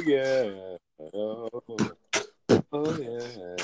Oh 0.00 0.02
yeah. 0.02 0.76
Oh, 1.12 1.50
oh 2.72 2.92
yeah. 2.94 3.56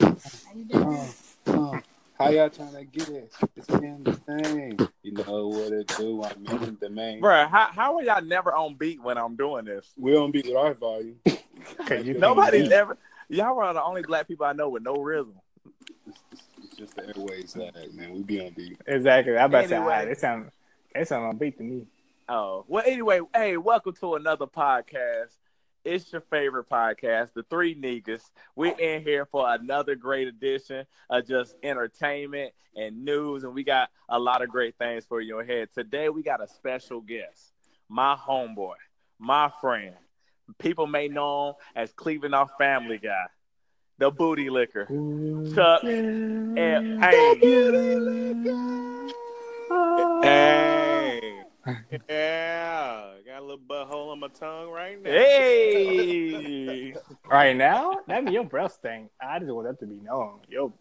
How 0.00 0.54
you 0.54 0.64
doing? 0.64 1.14
Uh, 1.46 1.50
uh, 1.50 1.80
how 2.18 2.30
y'all 2.30 2.48
trying 2.48 2.72
to 2.72 2.84
get 2.84 3.10
it? 3.10 3.30
It's 3.54 3.68
in 3.68 4.04
the 4.04 4.14
thing. 4.14 4.80
You 5.02 5.12
know 5.12 5.48
what 5.48 5.70
it 5.72 5.92
do. 5.98 6.24
I'm 6.24 6.46
in 6.62 6.78
the 6.80 6.88
main. 6.88 7.20
Bruh, 7.20 7.46
how 7.50 7.66
how 7.72 7.96
are 7.96 8.02
y'all 8.02 8.22
never 8.22 8.54
on 8.54 8.74
beat 8.76 9.02
when 9.02 9.18
I'm 9.18 9.36
doing 9.36 9.66
this? 9.66 9.92
We 9.98 10.12
don't 10.12 10.30
beat 10.30 10.46
with 10.46 10.56
our 10.56 10.72
volume. 10.72 11.20
Cause 11.86 12.06
you 12.06 12.14
Nobody's 12.14 12.62
can't 12.62 12.72
ever. 12.72 12.96
Y'all 13.28 13.58
are 13.60 13.74
the 13.74 13.82
only 13.82 14.00
black 14.00 14.28
people 14.28 14.46
I 14.46 14.54
know 14.54 14.70
with 14.70 14.82
no 14.82 14.94
rhythm. 14.94 15.34
It's, 16.06 16.18
it's, 16.32 16.42
it's 16.62 16.76
just 16.76 16.96
the 16.96 17.14
airways 17.14 17.54
lag, 17.54 17.92
man. 17.92 18.14
We 18.14 18.22
be 18.22 18.40
on 18.40 18.54
beat. 18.54 18.78
beat. 18.78 18.80
Exactly. 18.86 19.36
I'm 19.36 19.50
about 19.50 19.62
to 19.62 19.68
say, 19.68 19.76
Anyway. 19.76 19.92
ah, 19.92 20.04
that 20.06 20.18
sound 20.18 20.50
that 20.94 21.06
sound 21.06 21.26
on 21.26 21.36
beat 21.36 21.58
to 21.58 21.64
me. 21.64 21.86
Oh 22.34 22.64
well. 22.66 22.82
Anyway, 22.86 23.20
hey, 23.34 23.58
welcome 23.58 23.92
to 24.00 24.14
another 24.14 24.46
podcast. 24.46 25.36
It's 25.84 26.10
your 26.10 26.22
favorite 26.22 26.66
podcast, 26.66 27.34
the 27.34 27.42
Three 27.42 27.74
Niggas. 27.74 28.22
We're 28.56 28.74
in 28.78 29.02
here 29.02 29.26
for 29.26 29.52
another 29.52 29.96
great 29.96 30.28
edition 30.28 30.86
of 31.10 31.28
just 31.28 31.54
entertainment 31.62 32.54
and 32.74 33.04
news, 33.04 33.44
and 33.44 33.52
we 33.52 33.64
got 33.64 33.90
a 34.08 34.18
lot 34.18 34.40
of 34.40 34.48
great 34.48 34.78
things 34.78 35.04
for 35.04 35.20
you 35.20 35.40
ahead. 35.40 35.68
Today, 35.74 36.08
we 36.08 36.22
got 36.22 36.42
a 36.42 36.48
special 36.48 37.02
guest, 37.02 37.52
my 37.90 38.16
homeboy, 38.16 38.76
my 39.18 39.52
friend. 39.60 39.94
People 40.58 40.86
may 40.86 41.08
know 41.08 41.48
him 41.48 41.54
as 41.76 41.92
Cleveland 41.92 42.34
off 42.34 42.48
Family 42.56 42.96
Guy, 42.96 43.26
the 43.98 44.10
Booty 44.10 44.48
Licker, 44.48 44.86
Chuck 45.54 45.84
and 45.84 46.58
Hey. 50.24 50.81
Yeah, 52.08 53.12
got 53.24 53.38
a 53.38 53.40
little 53.40 53.58
butthole 53.58 54.12
on 54.12 54.20
my 54.20 54.28
tongue 54.28 54.70
right 54.70 55.00
now. 55.00 55.10
Hey. 55.10 56.94
Right 57.30 57.56
now, 57.56 58.00
that 58.08 58.24
mean 58.24 58.34
your 58.34 58.44
breath 58.44 58.74
stink. 58.74 59.10
I 59.20 59.38
just 59.38 59.50
want 59.50 59.66
that 59.66 59.78
to 59.80 59.86
be 59.86 60.00
known. 60.00 60.40
Your 60.48 60.72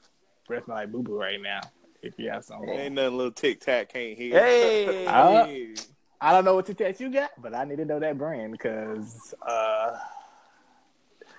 breath 0.48 0.66
smell 0.66 0.76
like 0.78 0.92
boo 0.92 1.02
boo 1.02 1.18
right 1.18 1.42
now. 1.42 1.62
If 2.02 2.18
you 2.18 2.30
have 2.30 2.44
some, 2.44 2.68
Ain't 2.68 2.96
nothing 2.96 3.16
little 3.16 3.32
tic 3.32 3.62
tac 3.62 3.94
can't 3.94 4.18
hear. 4.18 4.40
Hey. 4.40 5.06
Uh, 5.08 5.48
I 6.24 6.32
don't 6.34 6.46
know 6.46 6.54
what 6.54 6.68
Tic 6.68 6.78
tac 6.78 7.00
you 7.00 7.10
got, 7.10 7.32
but 7.40 7.56
I 7.56 7.64
need 7.64 7.78
to 7.78 7.86
know 7.86 8.00
that 8.00 8.16
brand 8.16 8.52
because 8.52 9.34
uh, 9.42 9.98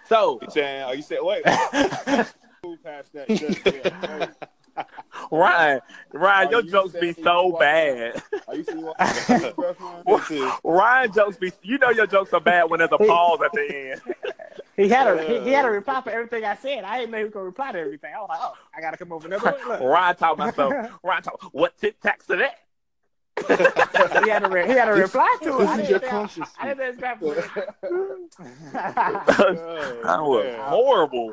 So, 0.08 0.40
You 0.42 0.48
saying? 0.50 0.84
Oh, 0.88 0.92
you 0.92 1.02
said 1.02 1.18
wait? 1.22 1.44
Past 1.44 3.12
that. 3.12 3.28
Just, 3.28 3.64
yeah. 3.64 4.32
Hey, 4.76 4.84
Ryan, 5.30 5.80
Ryan, 6.12 6.48
Are 6.48 6.50
your 6.50 6.62
you 6.62 6.70
jokes 6.70 6.94
be 6.94 7.12
so 7.12 7.56
bad. 7.58 8.22
Are 8.52 8.56
you 8.56 8.64
saying? 8.64 8.78
you 8.80 8.84
want- 8.84 10.06
This 10.06 10.30
is- 10.30 10.52
Ryan 10.62 11.12
jokes 11.12 11.36
be, 11.38 11.52
you 11.62 11.78
know, 11.78 11.90
your 11.90 12.06
jokes 12.06 12.32
are 12.34 12.40
bad 12.40 12.68
when 12.70 12.78
there's 12.78 12.92
a 12.92 12.98
pause 12.98 13.40
at 13.44 13.52
the 13.52 13.90
end. 13.92 14.00
he 14.76 14.88
had 14.88 15.06
a 15.06 15.22
he, 15.24 15.40
he 15.40 15.50
had 15.52 15.64
a 15.64 15.70
reply 15.70 16.00
for 16.02 16.10
everything 16.10 16.44
I 16.44 16.54
said. 16.56 16.84
I 16.84 16.98
didn't 16.98 17.12
know 17.12 17.18
he 17.18 17.24
was 17.24 17.32
gonna 17.32 17.46
reply 17.46 17.72
to 17.72 17.78
everything. 17.78 18.12
I 18.14 18.20
was 18.20 18.28
like, 18.28 18.40
oh, 18.42 18.52
I 18.76 18.80
gotta 18.82 18.96
come 18.98 19.12
over 19.12 19.26
another 19.26 19.56
one. 19.66 19.82
Ryan 19.82 20.16
talk 20.16 20.36
myself. 20.38 20.72
Ryan 21.02 21.22
talk. 21.22 21.42
What 21.52 21.78
tic 21.78 22.00
tacs 22.00 22.26
to 22.26 22.36
that? 22.36 22.58
he 24.24 24.28
had 24.28 24.44
a 24.44 24.48
re- 24.50 24.66
he 24.66 24.72
had 24.72 24.88
a 24.88 24.92
reply 24.92 25.38
to 25.42 25.54
it. 25.56 25.58
This 25.60 25.68
I 25.68 25.72
is 25.80 25.88
didn't 25.88 26.02
your 26.12 26.28
say- 26.28 26.42
I 26.60 26.74
didn't 26.74 26.96
scrap 26.96 27.22
it. 27.22 27.50
that 28.72 30.18
was 30.20 30.44
man. 30.44 30.60
horrible. 30.68 31.32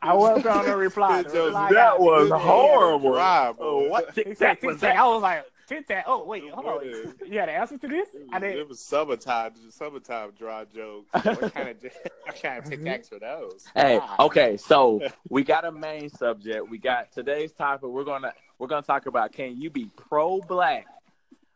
I 0.00 0.14
was 0.14 0.42
gonna 0.42 0.76
reply. 0.76 1.22
The 1.22 1.28
That 1.28 1.38
was- 1.38 1.46
reply 1.52 1.72
that 1.72 2.00
was 2.00 2.30
horrible. 2.30 3.14
Oh, 3.60 3.88
what 3.88 4.10
He 4.14 4.24
tic 4.24 4.38
said 4.38 4.60
tac 4.60 4.62
was 4.62 4.80
that? 4.80 4.96
I 4.96 5.06
was 5.06 5.22
like 5.22 5.44
tic 5.68 5.86
tac. 5.86 6.04
Oh 6.06 6.24
wait, 6.24 6.42
hold 6.50 6.66
on. 6.66 6.80
Yeah. 6.84 7.12
You 7.28 7.38
had 7.38 7.48
an 7.50 7.54
answer 7.56 7.78
to 7.78 7.88
this? 7.88 8.08
I 8.32 8.36
It 8.38 8.40
didn't. 8.40 8.68
was 8.68 8.80
summertime, 8.80 9.52
summertime 9.70 10.30
dry 10.38 10.64
jokes. 10.74 11.08
What 11.12 11.52
kind 11.54 11.68
of 11.68 11.76
what 12.24 12.42
kind 12.42 12.58
of 12.58 12.70
tic 12.70 12.80
tacs 12.80 13.12
are 13.12 13.18
those? 13.18 13.66
Hey, 13.74 13.98
Ah. 14.02 14.24
okay, 14.26 14.56
so 14.56 15.00
we 15.30 15.44
got 15.44 15.64
a 15.64 15.72
main 15.72 16.08
subject. 16.10 16.68
We 16.68 16.78
got 16.78 17.12
today's 17.12 17.52
topic. 17.52 17.88
We're 17.88 18.04
gonna 18.04 18.32
we're 18.58 18.66
gonna 18.68 18.82
talk 18.82 19.06
about 19.06 19.32
can 19.32 19.60
you 19.60 19.70
be 19.70 19.90
pro 19.96 20.40
black 20.40 20.86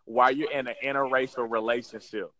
while 0.05 0.31
you're 0.31 0.51
in 0.51 0.67
an 0.69 0.75
interracial 0.85 1.51
relationship? 1.51 2.31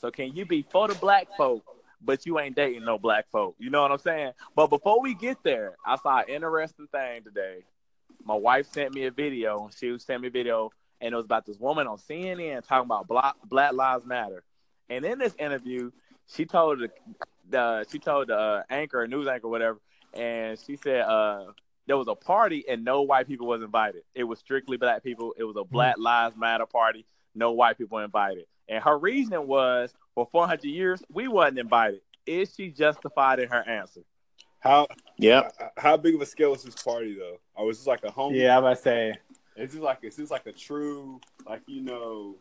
So 0.00 0.10
can 0.10 0.34
you 0.34 0.46
be 0.46 0.62
for 0.70 0.88
the 0.88 0.94
black 0.94 1.26
folk, 1.36 1.62
but 2.00 2.24
you 2.24 2.38
ain't 2.38 2.54
dating 2.56 2.84
no 2.84 2.98
black 2.98 3.28
folk? 3.30 3.56
You 3.58 3.68
know 3.70 3.82
what 3.82 3.90
I'm 3.92 3.98
saying? 3.98 4.32
But 4.54 4.68
before 4.68 5.02
we 5.02 5.14
get 5.14 5.38
there, 5.42 5.74
I 5.84 5.96
saw 5.96 6.18
an 6.20 6.28
interesting 6.28 6.86
thing 6.92 7.24
today. 7.24 7.64
My 8.24 8.34
wife 8.36 8.66
sent 8.72 8.94
me 8.94 9.04
a 9.06 9.10
video. 9.10 9.68
She 9.76 9.90
was 9.90 10.04
sending 10.04 10.22
me 10.22 10.28
a 10.28 10.30
video, 10.30 10.70
and 11.00 11.12
it 11.12 11.16
was 11.16 11.24
about 11.24 11.46
this 11.46 11.58
woman 11.58 11.86
on 11.86 11.98
CNN 11.98 12.66
talking 12.66 12.86
about 12.86 13.06
Black, 13.06 13.34
Black 13.44 13.72
Lives 13.72 14.04
Matter. 14.04 14.42
And 14.90 15.04
in 15.04 15.18
this 15.18 15.34
interview, 15.38 15.90
she 16.26 16.44
told 16.44 16.80
the, 16.80 16.90
the 17.48 17.86
she 17.90 17.98
told 17.98 18.28
the 18.28 18.36
uh, 18.36 18.62
anchor, 18.70 19.06
news 19.06 19.28
anchor, 19.28 19.48
whatever, 19.48 19.78
and 20.14 20.58
she 20.58 20.76
said 20.76 21.02
uh, 21.02 21.44
there 21.86 21.96
was 21.96 22.08
a 22.08 22.14
party 22.14 22.64
and 22.68 22.84
no 22.84 23.02
white 23.02 23.26
people 23.26 23.46
was 23.46 23.62
invited. 23.62 24.02
It 24.14 24.24
was 24.24 24.38
strictly 24.38 24.76
black 24.76 25.02
people. 25.02 25.34
It 25.38 25.44
was 25.44 25.56
a 25.56 25.64
Black 25.64 25.96
Lives 25.98 26.36
Matter 26.36 26.66
party. 26.66 27.06
No 27.34 27.52
white 27.52 27.78
people 27.78 27.98
invited. 27.98 28.44
And 28.68 28.82
her 28.82 28.98
reasoning 28.98 29.46
was 29.46 29.92
for 30.14 30.28
400 30.30 30.64
years 30.64 31.02
we 31.12 31.28
wasn't 31.28 31.58
invited. 31.58 32.00
Is 32.26 32.52
she 32.54 32.70
justified 32.70 33.38
in 33.38 33.48
her 33.48 33.66
answer? 33.66 34.02
How 34.60 34.86
Yep. 35.18 35.72
how 35.76 35.96
big 35.96 36.14
of 36.14 36.20
a 36.20 36.26
scale 36.26 36.54
is 36.54 36.62
this 36.64 36.74
party 36.74 37.14
though? 37.14 37.38
Or 37.54 37.66
was 37.66 37.78
this 37.78 37.86
like 37.86 38.04
a 38.04 38.10
home? 38.10 38.34
Yeah, 38.34 38.56
I 38.56 38.58
was 38.58 38.66
about 38.72 38.76
to 38.76 38.82
say. 38.82 39.14
Is 39.58 39.72
this 39.72 39.80
like 39.82 39.98
is 40.02 40.16
this 40.16 40.30
like 40.30 40.46
a 40.46 40.52
true 40.52 41.20
like 41.46 41.62
you 41.66 41.82
know 41.82 42.36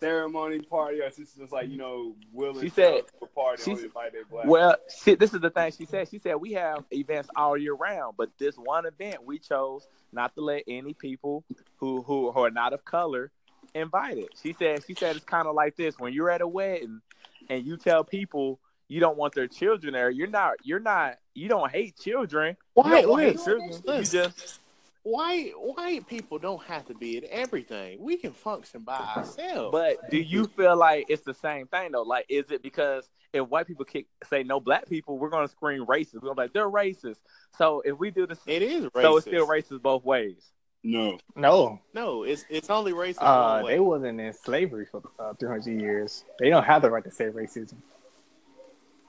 ceremony 0.00 0.60
party 0.60 1.00
or 1.00 1.04
is 1.06 1.16
this 1.16 1.32
just 1.34 1.52
like 1.52 1.68
you 1.68 1.76
know 1.76 2.14
willing 2.32 2.60
She 2.60 2.68
said- 2.68 3.02
for 3.18 3.28
party 3.28 3.62
she- 3.62 3.70
invited 3.84 4.28
black? 4.30 4.46
Well, 4.46 4.76
she, 5.02 5.14
this 5.14 5.32
is 5.32 5.40
the 5.40 5.50
thing 5.50 5.72
she 5.72 5.86
said. 5.86 6.08
She 6.08 6.18
said 6.18 6.34
we 6.36 6.52
have 6.52 6.84
events 6.92 7.28
all 7.36 7.56
year 7.56 7.74
round, 7.74 8.16
but 8.16 8.30
this 8.38 8.56
one 8.56 8.84
event 8.86 9.24
we 9.24 9.38
chose 9.38 9.86
not 10.12 10.34
to 10.34 10.40
let 10.42 10.64
any 10.68 10.92
people 10.94 11.44
who 11.76 12.02
who, 12.02 12.32
who 12.32 12.40
are 12.40 12.50
not 12.50 12.72
of 12.72 12.84
color 12.84 13.30
invited. 13.74 14.28
She 14.42 14.52
said 14.52 14.82
she 14.86 14.94
said 14.94 15.16
it's 15.16 15.24
kind 15.24 15.46
of 15.46 15.54
like 15.54 15.76
this 15.76 15.98
when 15.98 16.12
you're 16.12 16.30
at 16.30 16.40
a 16.42 16.48
wedding 16.48 17.00
and 17.48 17.64
you 17.64 17.76
tell 17.76 18.04
people 18.04 18.58
you 18.88 19.00
don't 19.00 19.16
want 19.16 19.34
their 19.34 19.46
children 19.46 19.94
there. 19.94 20.10
You're 20.10 20.26
not 20.26 20.54
you're 20.64 20.80
not 20.80 21.18
you 21.34 21.48
don't 21.48 21.70
hate 21.70 21.96
children. 21.98 22.56
You 22.76 22.82
White, 22.82 23.02
don't 23.04 23.18
hate 23.20 23.36
listen, 23.36 23.70
children. 23.70 23.98
You 23.98 24.04
just 24.04 24.60
White 25.04 25.52
white 25.56 26.06
people 26.06 26.38
don't 26.38 26.62
have 26.62 26.86
to 26.86 26.94
be 26.94 27.16
at 27.18 27.24
everything. 27.24 27.98
We 28.00 28.16
can 28.16 28.32
function 28.32 28.82
by 28.82 28.98
ourselves. 29.16 29.70
But 29.72 30.10
do 30.10 30.16
you 30.18 30.46
feel 30.46 30.76
like 30.76 31.06
it's 31.08 31.22
the 31.22 31.34
same 31.34 31.66
thing 31.66 31.90
though? 31.92 32.02
Like, 32.02 32.26
is 32.28 32.50
it 32.52 32.62
because 32.62 33.08
if 33.32 33.48
white 33.48 33.66
people 33.66 33.84
kick, 33.84 34.06
say 34.30 34.44
no 34.44 34.60
black 34.60 34.88
people, 34.88 35.18
we're 35.18 35.30
gonna 35.30 35.48
scream 35.48 35.86
racist. 35.86 36.14
We're 36.14 36.20
gonna 36.20 36.34
be 36.36 36.42
like 36.42 36.52
they're 36.52 36.70
racist. 36.70 37.16
So 37.58 37.82
if 37.84 37.98
we 37.98 38.10
do 38.12 38.26
this, 38.28 38.38
it 38.46 38.62
is 38.62 38.84
racist. 38.86 39.02
so 39.02 39.16
it's 39.16 39.26
still 39.26 39.46
racist 39.48 39.82
both 39.82 40.04
ways. 40.04 40.52
no. 40.84 41.18
No, 41.34 41.80
No, 41.94 42.22
it's 42.22 42.44
it's 42.48 42.70
only 42.70 42.92
racist 42.92 43.22
uh, 43.22 43.56
one 43.56 43.64
way. 43.64 43.74
they 43.74 43.80
wasn't 43.80 44.20
in 44.20 44.32
slavery 44.32 44.86
for 44.88 45.02
uh, 45.18 45.34
300 45.34 45.80
years. 45.80 46.24
They 46.38 46.48
don't 46.48 46.64
have 46.64 46.82
the 46.82 46.90
right 46.90 47.02
to 47.04 47.10
say 47.10 47.24
racism. 47.24 47.76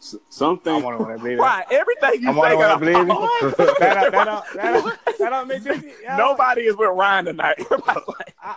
S- 0.03 0.15
some 0.29 0.55
I 0.59 0.63
things 0.65 0.83
want 0.83 0.99
to 0.99 1.17
believe 1.17 1.37
it. 1.37 1.41
Right, 1.41 1.65
everything 1.71 2.21
you 2.21 2.27
I'm 2.29 2.33
say. 2.35 2.39
wondering 2.39 2.59
got 2.59 2.81
what 2.81 2.89
I 2.89 2.91
believe. 2.91 3.09
a- 3.09 3.55
that, 3.57 3.79
that, 3.79 4.11
that, 4.11 4.25
don't, 4.25 4.45
that, 4.55 4.73
don't, 4.73 5.17
that 5.19 5.29
don't 5.29 5.47
make 5.47 5.61
sense. 5.61 5.85
Nobody 6.17 6.61
is 6.63 6.75
with 6.75 6.89
Ryan 6.93 7.25
tonight. 7.25 7.55
Everybody's 7.71 8.07
like, 8.07 8.35
I, 8.43 8.53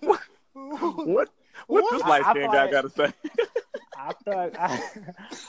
what? 0.00 0.20
What, 0.54 1.28
What? 1.66 1.92
this 1.92 2.02
I- 2.02 2.08
light 2.08 2.22
skinned 2.30 2.52
guy 2.52 2.62
like- 2.62 2.70
got 2.70 2.80
to 2.82 2.90
say? 2.90 3.12
I 3.96 4.12
feel 4.24 4.34
like 4.36 4.58
I, 4.58 4.80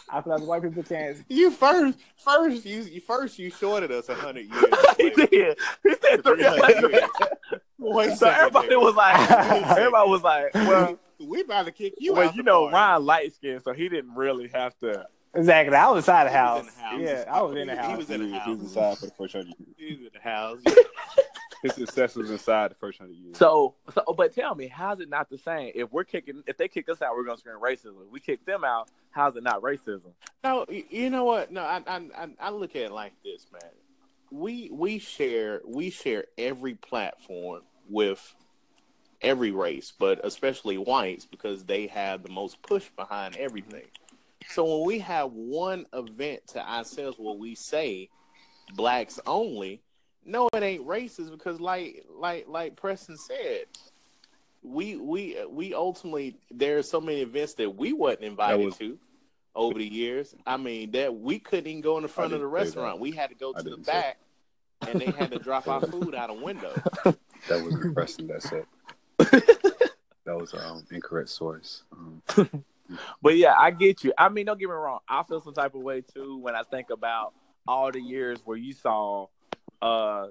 I 0.10 0.22
feel 0.22 0.34
like 0.38 0.48
white 0.48 0.62
people 0.64 0.84
can't. 0.84 1.18
You 1.30 1.50
first, 1.52 1.98
first 2.18 2.66
you, 2.66 2.82
you 2.84 3.02
first 3.02 3.38
you 3.40 3.50
shorted 3.50 3.92
us 3.92 4.08
a 4.10 4.16
hundred 4.16 4.46
years. 4.46 4.64
he 4.98 5.04
Like, 5.14 5.30
did. 5.30 5.58
He 5.84 5.90
said 6.02 6.24
300 6.24 6.64
300. 6.64 6.92
years. 6.92 7.10
One 7.78 8.16
So 8.16 8.28
everybody 8.30 8.76
was 8.78 8.96
like, 8.96 9.30
everybody 9.32 10.10
was 10.10 10.24
like, 10.24 10.54
well, 10.54 10.98
we 11.36 11.42
about 11.42 11.66
to 11.66 11.72
kick 11.72 11.96
you 11.98 12.14
well, 12.14 12.30
out. 12.30 12.36
you 12.36 12.44
the 12.44 12.48
know, 12.48 12.62
party. 12.62 12.74
Ryan 12.76 13.06
light 13.06 13.34
skinned, 13.36 13.62
so 13.64 13.74
he 13.74 13.90
didn't 13.90 14.16
really 14.16 14.50
have 14.54 14.78
to. 14.80 15.06
Exactly. 15.34 15.76
I 15.76 15.90
was 15.90 16.04
inside 16.04 16.26
the 16.26 16.32
house. 16.32 16.66
the 16.66 16.82
house. 16.82 17.02
Yeah, 17.02 17.26
I 17.30 17.42
was 17.42 17.58
in 17.58 17.68
the 17.68 17.76
house. 17.76 17.86
He 17.86 17.92
house. 17.92 17.98
was 17.98 18.10
in 18.10 18.22
the 18.22 18.28
he 18.28 18.34
house. 18.34 18.48
was 18.48 18.60
inside 18.62 18.98
for 18.98 19.06
the 19.08 19.12
first 19.12 19.34
hundred 19.34 19.54
years. 19.60 19.76
He 19.78 19.86
was 19.96 20.00
in 20.00 20.10
the 20.14 20.20
house. 20.22 20.62
His 21.62 21.74
success 21.74 22.16
was 22.16 22.30
inside 22.30 22.72
the 22.72 22.76
first 22.76 23.00
hundred 23.00 23.18
years. 23.18 23.38
So, 23.38 23.76
so, 23.94 24.04
but 24.16 24.34
tell 24.34 24.56
me, 24.56 24.68
how's 24.68 25.00
it 25.02 25.10
not 25.10 25.30
the 25.30 25.38
same? 25.38 25.72
If 25.76 25.92
we're 25.92 26.04
kicking, 26.04 26.44
if 26.48 26.58
they 26.58 26.68
kick 26.68 26.88
us 26.90 27.02
out, 27.02 27.16
we're 27.16 27.26
gonna 27.26 27.38
scream 27.38 27.60
racism. 27.60 28.06
If 28.06 28.12
we 28.12 28.20
kick 28.20 28.46
them 28.46 28.64
out, 28.64 28.90
how's 29.12 29.36
it 29.36 29.44
not 29.44 29.62
racism? 29.62 30.14
No, 30.44 30.66
you 30.70 31.10
know 31.10 31.26
what? 31.26 31.52
No, 31.52 31.62
I, 31.62 31.82
I 31.86 31.98
I 32.18 32.28
I 32.40 32.50
look 32.52 32.76
at 32.76 32.84
it 32.84 32.92
like 32.92 33.14
this, 33.24 33.48
man. 33.52 33.72
We 34.32 34.70
we 34.72 35.00
share 35.00 35.62
we 35.66 35.90
share 35.90 36.26
every 36.38 36.76
platform 36.76 37.64
with 37.90 38.36
every 39.22 39.52
race, 39.52 39.94
but 39.98 40.20
especially 40.24 40.78
whites 40.78 41.26
because 41.26 41.64
they 41.64 41.88
have 41.88 42.24
the 42.24 42.30
most 42.30 42.62
push 42.62 42.90
behind 42.96 43.36
everything. 43.38 43.86
So 44.50 44.78
when 44.78 44.86
we 44.88 45.00
have 45.00 45.32
one 45.32 45.86
event 45.94 46.48
to 46.50 46.68
ourselves 46.68 47.18
where 47.18 47.36
we 47.36 47.56
say 47.56 48.10
blacks 48.76 49.20
only, 49.26 49.82
no, 50.26 50.48
it 50.54 50.64
ain't 50.64 50.86
racist 50.86 51.32
because 51.32 51.60
like 51.60 52.06
like 52.16 52.46
like 52.48 52.76
Preston 52.76 53.18
said, 53.18 53.66
we 54.62 54.96
we 54.96 55.38
we 55.50 55.74
ultimately 55.74 56.38
there 56.52 56.78
are 56.78 56.84
so 56.84 57.00
many 57.02 57.22
events 57.22 57.54
that 57.56 57.76
we 57.76 57.94
wasn't 57.94 58.24
invited 58.24 58.66
was- 58.66 58.78
to 58.78 58.98
over 59.56 59.80
the 59.80 59.86
years. 59.88 60.36
I 60.46 60.58
mean 60.58 60.92
that 60.92 61.16
we 61.16 61.40
couldn't 61.40 61.68
even 61.68 61.82
go 61.82 61.98
in 61.98 62.04
the 62.04 62.10
front 62.10 62.34
of 62.34 62.40
the 62.40 62.46
that. 62.46 62.52
restaurant. 62.52 63.00
We 63.00 63.12
had 63.12 63.30
to 63.30 63.36
go 63.36 63.54
to 63.54 63.64
the 63.64 63.78
back, 63.78 64.18
and 64.88 65.00
they 65.00 65.06
had 65.12 65.32
to 65.32 65.40
drop 65.40 65.68
our 65.68 65.82
food 65.82 66.14
out 66.14 66.30
a 66.30 66.34
window. 66.34 66.74
That 67.48 67.64
was 67.64 67.76
depressing. 67.76 68.26
That's 68.26 68.52
it. 68.52 68.66
That 70.26 70.38
was 70.38 70.54
an 70.54 70.60
um, 70.62 70.86
incorrect 70.92 71.30
source. 71.30 71.84
Um, 71.92 72.50
But 73.22 73.38
yeah, 73.38 73.56
I 73.58 73.72
get 73.72 74.04
you. 74.04 74.14
I 74.18 74.30
mean, 74.30 74.46
don't 74.46 74.60
get 74.60 74.68
me 74.68 74.76
wrong. 74.76 75.00
I 75.08 75.24
feel 75.24 75.42
some 75.42 75.54
type 75.54 75.76
of 75.76 75.82
way 75.82 76.02
too 76.02 76.38
when 76.38 76.56
I 76.56 76.64
think 76.64 76.90
about 76.90 77.34
all 77.68 77.92
the 77.92 78.00
years 78.00 78.40
where 78.46 78.58
you 78.58 78.74
saw, 78.74 79.28
uh, 79.82 80.28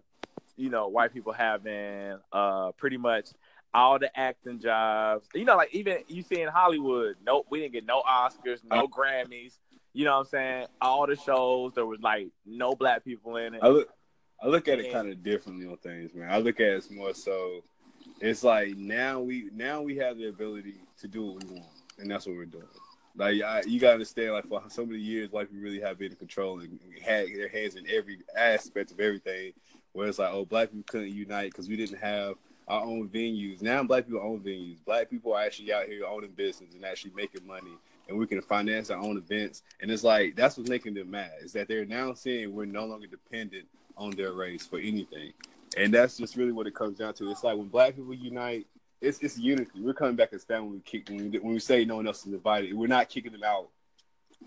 you 0.56 0.70
know, 0.70 0.88
white 0.88 1.12
people 1.12 1.32
having 1.32 2.18
uh 2.32 2.72
pretty 2.72 2.96
much 2.96 3.30
all 3.72 3.98
the 3.98 4.16
acting 4.18 4.60
jobs. 4.60 5.28
You 5.34 5.44
know, 5.44 5.56
like 5.56 5.74
even 5.74 5.98
you 6.08 6.22
see 6.22 6.40
in 6.40 6.48
Hollywood, 6.48 7.16
nope, 7.24 7.46
we 7.50 7.60
didn't 7.60 7.72
get 7.72 7.86
no 7.86 8.02
Oscars, 8.02 8.60
no 8.64 8.86
Grammys. 8.86 9.58
You 9.92 10.04
know 10.04 10.12
what 10.12 10.20
I'm 10.20 10.26
saying? 10.26 10.66
All 10.80 11.06
the 11.06 11.16
shows 11.16 11.74
there 11.74 11.86
was 11.86 12.00
like 12.00 12.28
no 12.46 12.74
black 12.74 13.04
people 13.04 13.36
in 13.36 13.54
it. 13.54 13.60
I 13.62 13.68
look, 13.68 13.88
I 14.42 14.46
look 14.48 14.68
at 14.68 14.78
it 14.78 14.92
kind 14.92 15.08
of 15.08 15.22
differently 15.22 15.66
on 15.66 15.76
things, 15.78 16.14
man. 16.14 16.30
I 16.30 16.38
look 16.38 16.60
at 16.60 16.66
it 16.66 16.90
more 16.90 17.14
so. 17.14 17.62
It's 18.20 18.44
like 18.44 18.76
now 18.76 19.20
we 19.20 19.50
now 19.52 19.82
we 19.82 19.96
have 19.96 20.16
the 20.16 20.28
ability 20.28 20.76
to 21.00 21.08
do 21.08 21.26
what 21.26 21.44
we 21.44 21.54
want, 21.54 21.72
and 21.98 22.10
that's 22.10 22.26
what 22.26 22.36
we're 22.36 22.44
doing. 22.44 22.64
Like 23.16 23.42
I, 23.42 23.62
you 23.66 23.78
gotta 23.80 23.94
understand, 23.94 24.32
like 24.32 24.46
for 24.48 24.62
so 24.68 24.86
many 24.86 24.98
years, 24.98 25.30
white 25.30 25.48
people 25.48 25.62
really 25.62 25.80
have 25.80 25.98
been 25.98 26.12
in 26.12 26.16
control 26.16 26.60
and 26.60 26.78
had 27.02 27.26
their 27.28 27.48
hands 27.48 27.76
in 27.76 27.86
every 27.88 28.18
aspect 28.36 28.90
of 28.90 29.00
everything. 29.00 29.52
Where 29.92 30.08
it's 30.08 30.18
like, 30.18 30.32
oh, 30.32 30.44
black 30.44 30.70
people 30.70 30.84
couldn't 30.88 31.14
unite 31.14 31.52
because 31.52 31.68
we 31.68 31.76
didn't 31.76 31.98
have 31.98 32.34
our 32.66 32.82
own 32.82 33.08
venues. 33.08 33.62
Now 33.62 33.82
black 33.84 34.06
people 34.06 34.20
own 34.20 34.40
venues. 34.40 34.78
Black 34.84 35.08
people 35.10 35.34
are 35.34 35.42
actually 35.42 35.72
out 35.72 35.86
here 35.86 36.04
owning 36.06 36.30
business 36.30 36.74
and 36.74 36.84
actually 36.84 37.12
making 37.14 37.46
money, 37.46 37.76
and 38.08 38.18
we 38.18 38.26
can 38.26 38.40
finance 38.42 38.90
our 38.90 38.98
own 38.98 39.16
events. 39.16 39.62
And 39.80 39.90
it's 39.90 40.04
like 40.04 40.34
that's 40.34 40.56
what's 40.56 40.70
making 40.70 40.94
them 40.94 41.10
mad 41.10 41.32
is 41.42 41.52
that 41.52 41.68
they're 41.68 41.84
now 41.84 42.14
seeing 42.14 42.54
we're 42.54 42.64
no 42.64 42.86
longer 42.86 43.06
dependent 43.06 43.66
on 43.96 44.10
their 44.10 44.32
race 44.32 44.66
for 44.66 44.78
anything. 44.78 45.32
And 45.76 45.92
that's 45.92 46.16
just 46.16 46.36
really 46.36 46.52
what 46.52 46.66
it 46.66 46.74
comes 46.74 46.98
down 46.98 47.14
to. 47.14 47.30
It's 47.30 47.44
like 47.44 47.56
when 47.56 47.68
black 47.68 47.96
people 47.96 48.14
unite, 48.14 48.66
it's 49.00 49.18
it's 49.18 49.38
unity. 49.38 49.80
We're 49.80 49.94
coming 49.94 50.16
back 50.16 50.32
as 50.32 50.44
family. 50.44 50.68
When 50.68 50.74
we 50.74 50.80
kick 50.80 51.08
when 51.08 51.30
we, 51.30 51.38
when 51.38 51.54
we 51.54 51.60
say 51.60 51.84
no 51.84 51.96
one 51.96 52.06
else 52.06 52.24
is 52.24 52.32
divided, 52.32 52.74
we're 52.74 52.86
not 52.86 53.08
kicking 53.08 53.32
them 53.32 53.44
out 53.44 53.68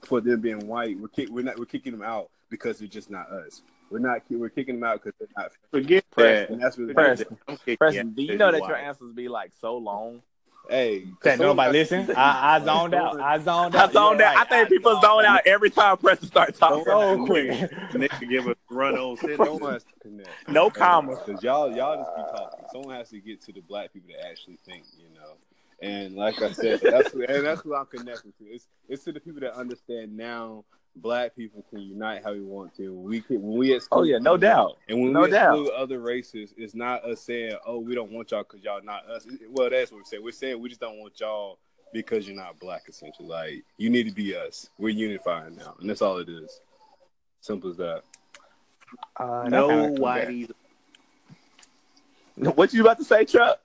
for 0.06 0.22
them 0.22 0.42
being 0.42 0.68
white. 0.68 1.00
We're 1.00 1.08
kick, 1.08 1.30
we're 1.30 1.44
not 1.44 1.58
we're 1.58 1.66
kicking 1.66 1.92
them 1.92 2.04
out 2.04 2.30
because 2.50 2.80
they're 2.80 2.88
just 2.88 3.10
not 3.10 3.30
us. 3.32 3.62
We're 3.90 4.00
not 4.00 4.22
we're 4.30 4.50
kicking 4.50 4.76
them 4.80 4.84
out 4.84 5.04
because 5.04 5.18
they're 5.20 5.30
not 5.38 5.52
Forget 5.72 6.06
Preston. 6.12 6.58
that. 6.58 6.64
That's 6.64 6.78
really 6.78 6.94
Preston. 6.94 7.38
I'm 7.48 7.58
Preston, 7.78 8.10
you 8.10 8.14
do 8.16 8.24
you 8.24 8.38
know 8.38 8.52
because 8.52 8.68
that 8.68 8.68
your 8.68 8.78
answers 8.78 9.14
be 9.14 9.28
like 9.28 9.52
so 9.60 9.78
long? 9.78 10.22
Hey. 10.70 11.08
That 11.24 11.40
nobody 11.40 11.72
listen. 11.72 12.12
I, 12.18 12.56
I 12.56 12.60
zoned 12.64 12.94
out. 12.94 13.20
I 13.20 13.38
zoned 13.40 13.76
out. 13.76 13.90
I 13.90 13.92
zoned 13.92 14.20
You're 14.20 14.28
out. 14.28 14.36
I 14.36 14.40
right. 14.40 14.50
think 14.50 14.70
people 14.70 15.00
zone 15.02 15.26
out 15.26 15.42
every 15.46 15.70
time 15.70 15.98
Preston 15.98 16.28
starts 16.28 16.60
talking. 16.60 16.84
so 16.86 17.26
quick. 17.26 17.94
Nick 17.94 18.12
can 18.12 18.30
give 18.30 18.48
us 18.48 18.56
a 18.72 18.74
run 18.74 18.98
on 18.98 19.18
set. 19.18 19.38
Someone 19.38 19.74
has. 19.74 19.86
No 20.48 20.70
commas. 20.70 21.20
Because 21.26 21.44
y'all 21.44 21.76
y'all 21.76 21.98
just 21.98 22.16
be 22.16 22.22
talking. 22.38 22.66
Someone 22.72 22.96
has 22.96 23.10
to 23.10 23.20
get 23.20 23.42
to 23.44 23.52
the 23.52 23.62
black 23.62 23.94
people 23.94 24.10
that 24.16 24.28
actually 24.28 24.58
think, 24.66 24.84
you 24.98 25.14
know. 25.14 25.36
And 25.82 26.16
like 26.16 26.42
I 26.42 26.52
said, 26.52 26.82
that's 26.82 27.14
and 27.14 27.46
that's 27.46 27.62
who 27.62 27.76
I'm 27.76 27.86
connecting 27.86 28.34
to. 28.40 28.46
It's 28.46 28.68
it's 28.90 29.04
to 29.04 29.12
the 29.12 29.20
people 29.20 29.42
that 29.42 29.54
understand 29.54 30.16
now. 30.16 30.66
Black 31.02 31.36
people 31.36 31.64
can 31.70 31.80
unite 31.80 32.24
how 32.24 32.34
we 32.34 32.42
want 32.42 32.76
to. 32.78 32.94
We 32.94 33.22
can, 33.22 33.42
when 33.42 33.58
we 33.58 33.74
exclude 33.74 34.00
Oh 34.00 34.04
yeah, 34.04 34.18
no 34.18 34.38
doubt. 34.38 34.78
And 34.90 35.02
when 35.02 35.14
No 35.14 35.22
we 35.22 35.32
doubt. 35.32 35.54
exclude 35.60 35.74
other 35.76 36.00
races, 36.00 36.54
it's 36.58 36.74
not 36.76 37.04
us 37.06 37.22
saying, 37.22 37.56
"Oh, 37.66 37.80
we 37.80 37.96
don't 37.96 38.12
want 38.12 38.32
y'all 38.32 38.44
because 38.44 38.64
y'all 38.64 38.82
not 38.84 39.06
us." 39.10 39.26
Well, 39.50 39.70
that's 39.70 39.92
what 39.92 40.00
we're 40.00 40.04
saying. 40.06 40.24
We're 40.24 40.32
saying 40.32 40.60
we 40.60 40.70
just 40.70 40.82
don't 40.82 41.00
want 41.00 41.20
y'all 41.20 41.60
because 41.94 42.28
you're 42.28 42.36
not 42.36 42.60
black. 42.60 42.84
Essentially, 42.88 43.28
like 43.28 43.64
you 43.78 43.90
need 43.90 44.06
to 44.08 44.12
be 44.14 44.36
us. 44.36 44.70
We're 44.78 44.90
unifying 44.90 45.56
now, 45.56 45.76
and 45.80 45.90
that's 45.90 46.02
all 46.02 46.18
it 46.18 46.30
is. 46.30 46.60
Simple 47.42 47.70
as 47.70 47.78
that. 47.78 48.02
Uh, 49.16 49.44
that 49.44 49.50
No 49.52 49.68
kinda- 49.68 50.02
What 52.56 52.74
you 52.74 52.82
about 52.82 52.98
to 53.00 53.04
say, 53.04 53.26
Chuck? 53.26 53.60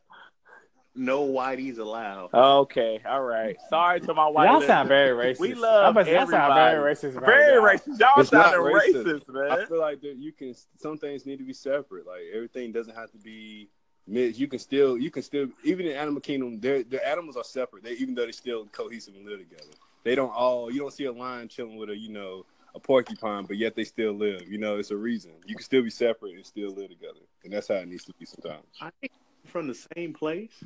No 0.95 1.27
whiteys 1.27 1.79
allowed. 1.79 2.31
Okay, 2.35 3.01
all 3.07 3.23
right. 3.23 3.57
Sorry 3.71 4.01
to 4.01 4.15
my 4.15 4.27
white. 4.29 4.47
Y'all 4.47 4.55
listeners. 4.59 4.69
sound 4.69 4.89
very 4.89 5.35
racist. 5.35 5.41
We 5.41 5.55
love 5.55 5.85
I'm 5.87 5.91
about 5.97 6.13
y'all 6.13 6.27
sound 6.27 6.55
very 6.55 6.95
racist. 6.95 7.15
right 7.17 7.27
very 7.27 7.61
now. 7.63 7.69
racist. 7.69 8.01
Y'all 8.01 8.21
It's 8.21 8.33
not 8.33 8.53
sounding 8.53 8.75
racist. 8.75 9.25
racist, 9.25 9.51
I 9.51 9.65
feel 9.67 9.81
like 9.81 10.01
that 10.03 10.17
you 10.17 10.33
can. 10.33 10.55
Some 10.77 10.99
things 10.99 11.25
need 11.27 11.39
to 11.39 11.45
be 11.45 11.55
separate. 11.55 12.07
Like 12.07 12.23
everything 12.35 12.73
doesn't 12.73 12.95
have 12.95 13.11
to 13.13 13.19
be 13.19 13.69
mixed. 14.07 14.39
You 14.39 14.49
can 14.49 14.59
still. 14.59 14.99
You 14.99 15.11
can 15.11 15.23
still. 15.23 15.49
Even 15.65 15.87
in 15.87 15.97
Animal 15.97 16.21
Kingdom, 16.21 16.61
their 16.61 16.83
the 16.83 17.07
animals 17.07 17.37
are 17.37 17.45
separate. 17.45 17.85
They 17.85 17.93
even 17.93 18.15
though 18.15 18.27
they 18.27 18.33
still 18.33 18.67
cohesive 18.67 19.15
and 19.15 19.25
live 19.27 19.39
together. 19.39 19.71
They 20.05 20.15
don't 20.15 20.33
all. 20.35 20.71
You 20.71 20.81
don't 20.81 20.93
see 20.93 21.05
a 21.05 21.13
lion 21.13 21.49
chilling 21.49 21.77
with 21.79 21.89
a 21.91 21.97
you 21.97 22.11
know 22.11 22.45
a 22.75 22.81
porcupine, 22.81 23.45
but 23.45 23.57
yet 23.57 23.75
they 23.77 23.85
still 23.85 24.13
live. 24.13 24.49
You 24.49 24.59
know, 24.59 24.77
it's 24.77 24.91
a 24.91 24.97
reason. 24.97 25.33
You 25.47 25.55
can 25.55 25.65
still 25.65 25.83
be 25.83 25.91
separate 25.91 26.35
and 26.35 26.45
still 26.45 26.71
live 26.71 26.89
together, 26.89 27.21
and 27.45 27.53
that's 27.53 27.69
how 27.69 27.75
it 27.77 27.89
needs 27.89 28.05
to 28.07 28.13
be 28.19 28.25
sometimes. 28.27 28.65
I 28.81 28.91
think 29.01 29.13
from 29.47 29.69
the 29.69 29.75
same 29.95 30.13
place. 30.13 30.65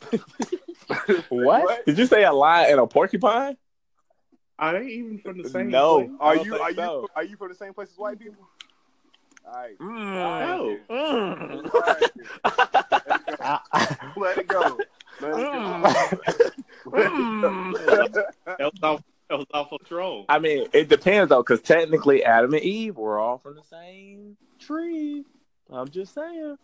What? 1.28 1.84
Did 1.86 1.98
you 1.98 2.06
say 2.06 2.24
a 2.24 2.32
lion 2.32 2.70
and 2.72 2.80
a 2.80 2.86
porcupine? 2.86 3.56
Are 4.58 4.72
they 4.78 4.86
even 4.86 5.18
from 5.18 5.42
the 5.42 5.48
same 5.48 5.68
No. 5.70 5.98
place? 6.06 6.10
I 6.20 6.24
Are 6.24 6.36
you 6.36 6.42
think 6.52 6.60
are 6.62 6.70
you 6.70 7.08
are 7.16 7.24
you 7.24 7.36
from 7.36 7.48
the 7.48 7.54
same 7.54 7.74
place 7.74 7.90
as 7.90 7.98
white 7.98 8.18
people? 8.18 8.46
All 9.46 9.52
right. 9.54 9.78
Mm. 9.78 10.46
No. 10.46 10.78
Mm. 10.90 11.74
All 11.74 11.80
right. 11.80 12.10
I- 13.40 13.60
I- 13.72 14.12
Let 14.16 14.38
it 14.38 14.48
go. 14.48 14.78
Let 15.20 15.30
it 15.32 15.36
Mm. 15.36 15.82
go. 17.72 17.96
That 18.46 18.58
was 18.60 18.82
off. 18.82 19.02
That 19.28 19.38
was 19.38 19.46
awful 19.52 19.78
troll. 19.80 20.24
I 20.28 20.38
mean, 20.38 20.68
it 20.72 20.88
depends 20.88 21.30
though, 21.30 21.42
because 21.42 21.60
technically 21.60 22.24
Adam 22.24 22.54
and 22.54 22.62
Eve 22.62 22.96
were 22.96 23.18
all 23.18 23.38
from 23.38 23.56
the 23.56 23.62
same 23.64 24.36
tree. 24.60 25.24
I'm 25.68 25.88
just 25.88 26.14
saying. 26.14 26.56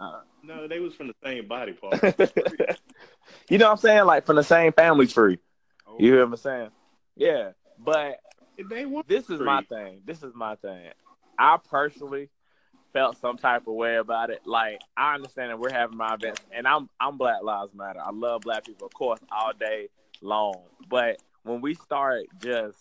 Uh, 0.00 0.20
no, 0.42 0.66
they 0.66 0.80
was 0.80 0.94
from 0.94 1.08
the 1.08 1.14
same 1.22 1.46
body 1.46 1.72
part. 1.72 2.02
you 3.48 3.58
know 3.58 3.66
what 3.66 3.72
I'm 3.72 3.78
saying? 3.78 4.04
Like 4.04 4.26
from 4.26 4.36
the 4.36 4.44
same 4.44 4.72
family 4.72 5.06
tree. 5.06 5.38
Oh. 5.86 5.96
You 5.98 6.12
hear 6.12 6.26
what 6.26 6.32
I'm 6.32 6.36
saying? 6.36 6.70
Yeah. 7.16 7.50
But 7.78 8.18
this 9.08 9.30
is 9.30 9.40
my 9.40 9.62
thing. 9.62 10.00
This 10.04 10.22
is 10.22 10.34
my 10.34 10.56
thing. 10.56 10.90
I 11.38 11.58
personally 11.68 12.30
felt 12.92 13.20
some 13.20 13.36
type 13.36 13.66
of 13.66 13.74
way 13.74 13.96
about 13.96 14.30
it. 14.30 14.42
Like 14.46 14.80
I 14.96 15.14
understand 15.14 15.50
that 15.50 15.58
we're 15.58 15.72
having 15.72 15.96
my 15.96 16.14
events, 16.14 16.42
and 16.52 16.66
I'm 16.66 16.88
I'm 17.00 17.18
Black 17.18 17.42
Lives 17.42 17.74
Matter. 17.74 18.00
I 18.00 18.10
love 18.10 18.42
Black 18.42 18.64
people, 18.64 18.86
of 18.86 18.94
course, 18.94 19.20
all 19.30 19.52
day 19.58 19.88
long. 20.22 20.62
But 20.88 21.20
when 21.42 21.60
we 21.60 21.74
start 21.74 22.24
just 22.42 22.78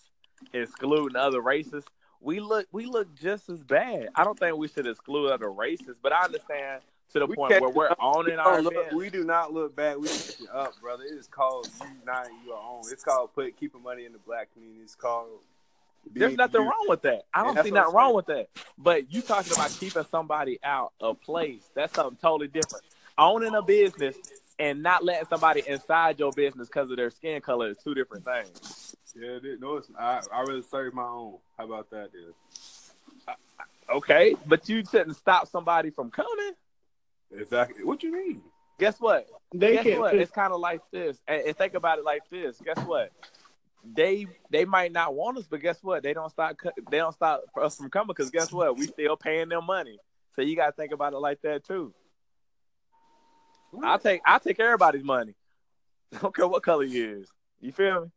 excluding 0.53 1.15
other 1.15 1.41
races, 1.41 1.83
we 2.21 2.39
look 2.39 2.67
we 2.71 2.85
look 2.85 3.13
just 3.19 3.49
as 3.49 3.63
bad. 3.63 4.09
I 4.15 4.23
don't 4.23 4.39
think 4.39 4.55
we 4.55 4.67
should 4.67 4.87
exclude 4.87 5.31
other 5.31 5.51
races, 5.51 5.97
but 6.01 6.13
I 6.13 6.25
understand 6.25 6.81
to 7.13 7.19
the 7.19 7.25
We 7.27 7.35
point 7.35 7.61
where 7.61 7.69
we're 7.69 7.95
owning 7.99 8.37
our 8.39 8.61
look- 8.61 8.73
events. 8.73 8.95
we 8.95 9.09
do 9.09 9.23
not 9.23 9.53
look 9.53 9.75
back. 9.75 9.97
We 9.97 10.07
catch 10.07 10.41
it 10.41 10.49
up, 10.53 10.79
brother. 10.81 11.03
It 11.03 11.13
is 11.13 11.27
called 11.27 11.69
uniting 11.99 12.37
your 12.45 12.57
own. 12.57 12.81
It's 12.91 13.03
called 13.03 13.33
put 13.33 13.55
keeping 13.57 13.81
money 13.83 14.05
in 14.05 14.11
the 14.13 14.19
black 14.19 14.51
community. 14.53 14.81
It's 14.83 14.95
called. 14.95 15.29
There's 16.11 16.35
nothing 16.35 16.61
you. 16.61 16.67
wrong 16.67 16.85
with 16.89 17.03
that. 17.03 17.23
I 17.33 17.43
don't 17.43 17.63
see 17.63 17.71
nothing 17.71 17.93
wrong 17.93 18.13
with 18.13 18.25
that. 18.25 18.49
But 18.77 19.13
you 19.13 19.21
talking 19.21 19.53
about 19.53 19.71
keeping 19.79 20.03
somebody 20.11 20.59
out 20.63 20.91
of 20.99 21.21
place. 21.21 21.61
That's 21.75 21.93
something 21.93 22.17
totally 22.21 22.47
different. 22.49 22.83
Owning 23.17 23.55
a 23.55 23.61
business 23.61 24.17
and 24.59 24.83
not 24.83 25.03
letting 25.05 25.27
somebody 25.29 25.63
inside 25.65 26.19
your 26.19 26.31
business 26.33 26.67
because 26.67 26.89
of 26.91 26.97
their 26.97 27.09
skin 27.09 27.39
color 27.41 27.69
is 27.69 27.77
two 27.77 27.93
different 27.93 28.25
things. 28.25 28.95
Yeah, 29.15 29.29
it 29.37 29.45
is. 29.45 29.59
no, 29.61 29.77
it's, 29.77 29.87
I 29.97 30.21
I 30.33 30.41
really 30.41 30.63
serve 30.63 30.93
my 30.93 31.03
own. 31.03 31.37
How 31.57 31.65
about 31.65 31.89
that, 31.91 32.11
dude? 32.11 32.33
Uh, 33.27 33.33
okay, 33.97 34.35
but 34.47 34.67
you 34.67 34.83
shouldn't 34.83 35.15
stop 35.15 35.47
somebody 35.47 35.91
from 35.91 36.09
coming. 36.09 36.51
Exactly. 37.37 37.83
What 37.83 38.03
you 38.03 38.11
mean? 38.11 38.41
Guess 38.79 38.99
what? 38.99 39.27
They 39.53 39.73
Guess 39.73 39.83
can't. 39.83 39.99
what? 39.99 40.15
It's 40.15 40.31
kind 40.31 40.51
of 40.53 40.59
like 40.59 40.81
this. 40.91 41.17
And, 41.27 41.41
and 41.47 41.57
think 41.57 41.73
about 41.75 41.99
it 41.99 42.05
like 42.05 42.23
this. 42.29 42.59
Guess 42.63 42.79
what? 42.85 43.11
They 43.95 44.27
they 44.49 44.65
might 44.65 44.91
not 44.91 45.13
want 45.13 45.37
us, 45.37 45.45
but 45.49 45.61
guess 45.61 45.83
what? 45.83 46.03
They 46.03 46.13
don't 46.13 46.29
stop. 46.29 46.57
cu- 46.57 46.71
They 46.89 46.97
don't 46.97 47.13
stop 47.13 47.43
us 47.61 47.75
from 47.75 47.89
coming 47.89 48.07
because 48.07 48.31
guess 48.31 48.51
what? 48.51 48.77
We 48.77 48.87
still 48.87 49.17
paying 49.17 49.49
them 49.49 49.65
money. 49.65 49.99
So 50.35 50.41
you 50.41 50.55
got 50.55 50.67
to 50.67 50.71
think 50.71 50.91
about 50.93 51.13
it 51.13 51.17
like 51.19 51.41
that 51.41 51.65
too. 51.65 51.93
I 53.83 53.97
take 53.97 54.21
I 54.25 54.37
take 54.39 54.59
everybody's 54.59 55.03
money. 55.03 55.33
Don't 56.21 56.33
care 56.35 56.47
what 56.47 56.63
color 56.63 56.83
you 56.83 57.19
is. 57.21 57.27
You 57.59 57.71
feel 57.71 58.01
me? 58.05 58.11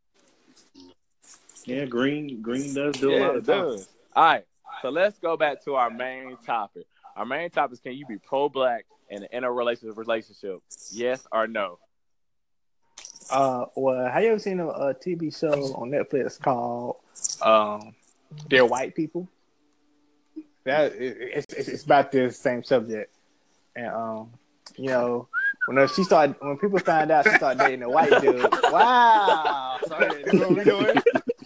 yeah, 1.65 1.85
green. 1.87 2.43
Green 2.43 2.75
does 2.75 2.95
do 2.97 3.15
a 3.15 3.19
lot 3.19 3.37
of 3.37 3.47
talking. 3.47 3.63
does. 3.63 3.89
All 4.15 4.25
right. 4.25 4.45
So 4.83 4.91
let's 4.91 5.19
go 5.19 5.37
back 5.37 5.65
to 5.65 5.75
our 5.75 5.91
main 5.91 6.37
topic. 6.45 6.87
Our 7.17 7.25
main 7.25 7.51
topic 7.51 7.73
is: 7.75 7.81
Can 7.81 7.95
you 7.95 8.07
be 8.07 8.19
pro-black 8.19 8.85
and 9.11 9.19
in 9.19 9.25
an 9.25 9.29
interrelationship 9.33 9.97
relationship? 9.97 10.61
Yes 10.93 11.27
or 11.33 11.47
no? 11.47 11.79
Uh, 13.31 13.65
well, 13.75 14.09
have 14.09 14.23
you 14.23 14.31
ever 14.31 14.39
seen 14.39 14.61
a, 14.61 14.69
a 14.69 14.95
TV 14.95 15.37
show 15.37 15.75
on 15.75 15.91
Netflix 15.91 16.39
called 16.39 16.97
um, 17.43 17.95
"They're 18.49 18.67
White 18.67 18.95
People"? 18.95 19.29
That 20.65 20.93
it, 20.93 21.17
it's, 21.21 21.55
it's 21.55 21.69
it's 21.69 21.85
about 21.85 22.13
this 22.13 22.39
same 22.39 22.63
subject, 22.63 23.13
and 23.75 23.89
um, 23.89 24.31
you 24.77 24.91
know, 24.91 25.29
when 25.67 25.89
she 25.89 26.05
started, 26.05 26.37
when 26.41 26.59
people 26.59 26.79
found 26.81 27.11
out 27.11 27.25
she 27.25 27.35
started 27.35 27.59
dating 27.61 27.83
a 27.83 27.91
white 27.91 28.21
dude. 28.21 28.47
Wow. 28.65 29.79
Sorry, 29.87 30.23
that's 30.25 30.39
what 30.39 30.57
we 30.57 30.65
doing. 30.65 30.97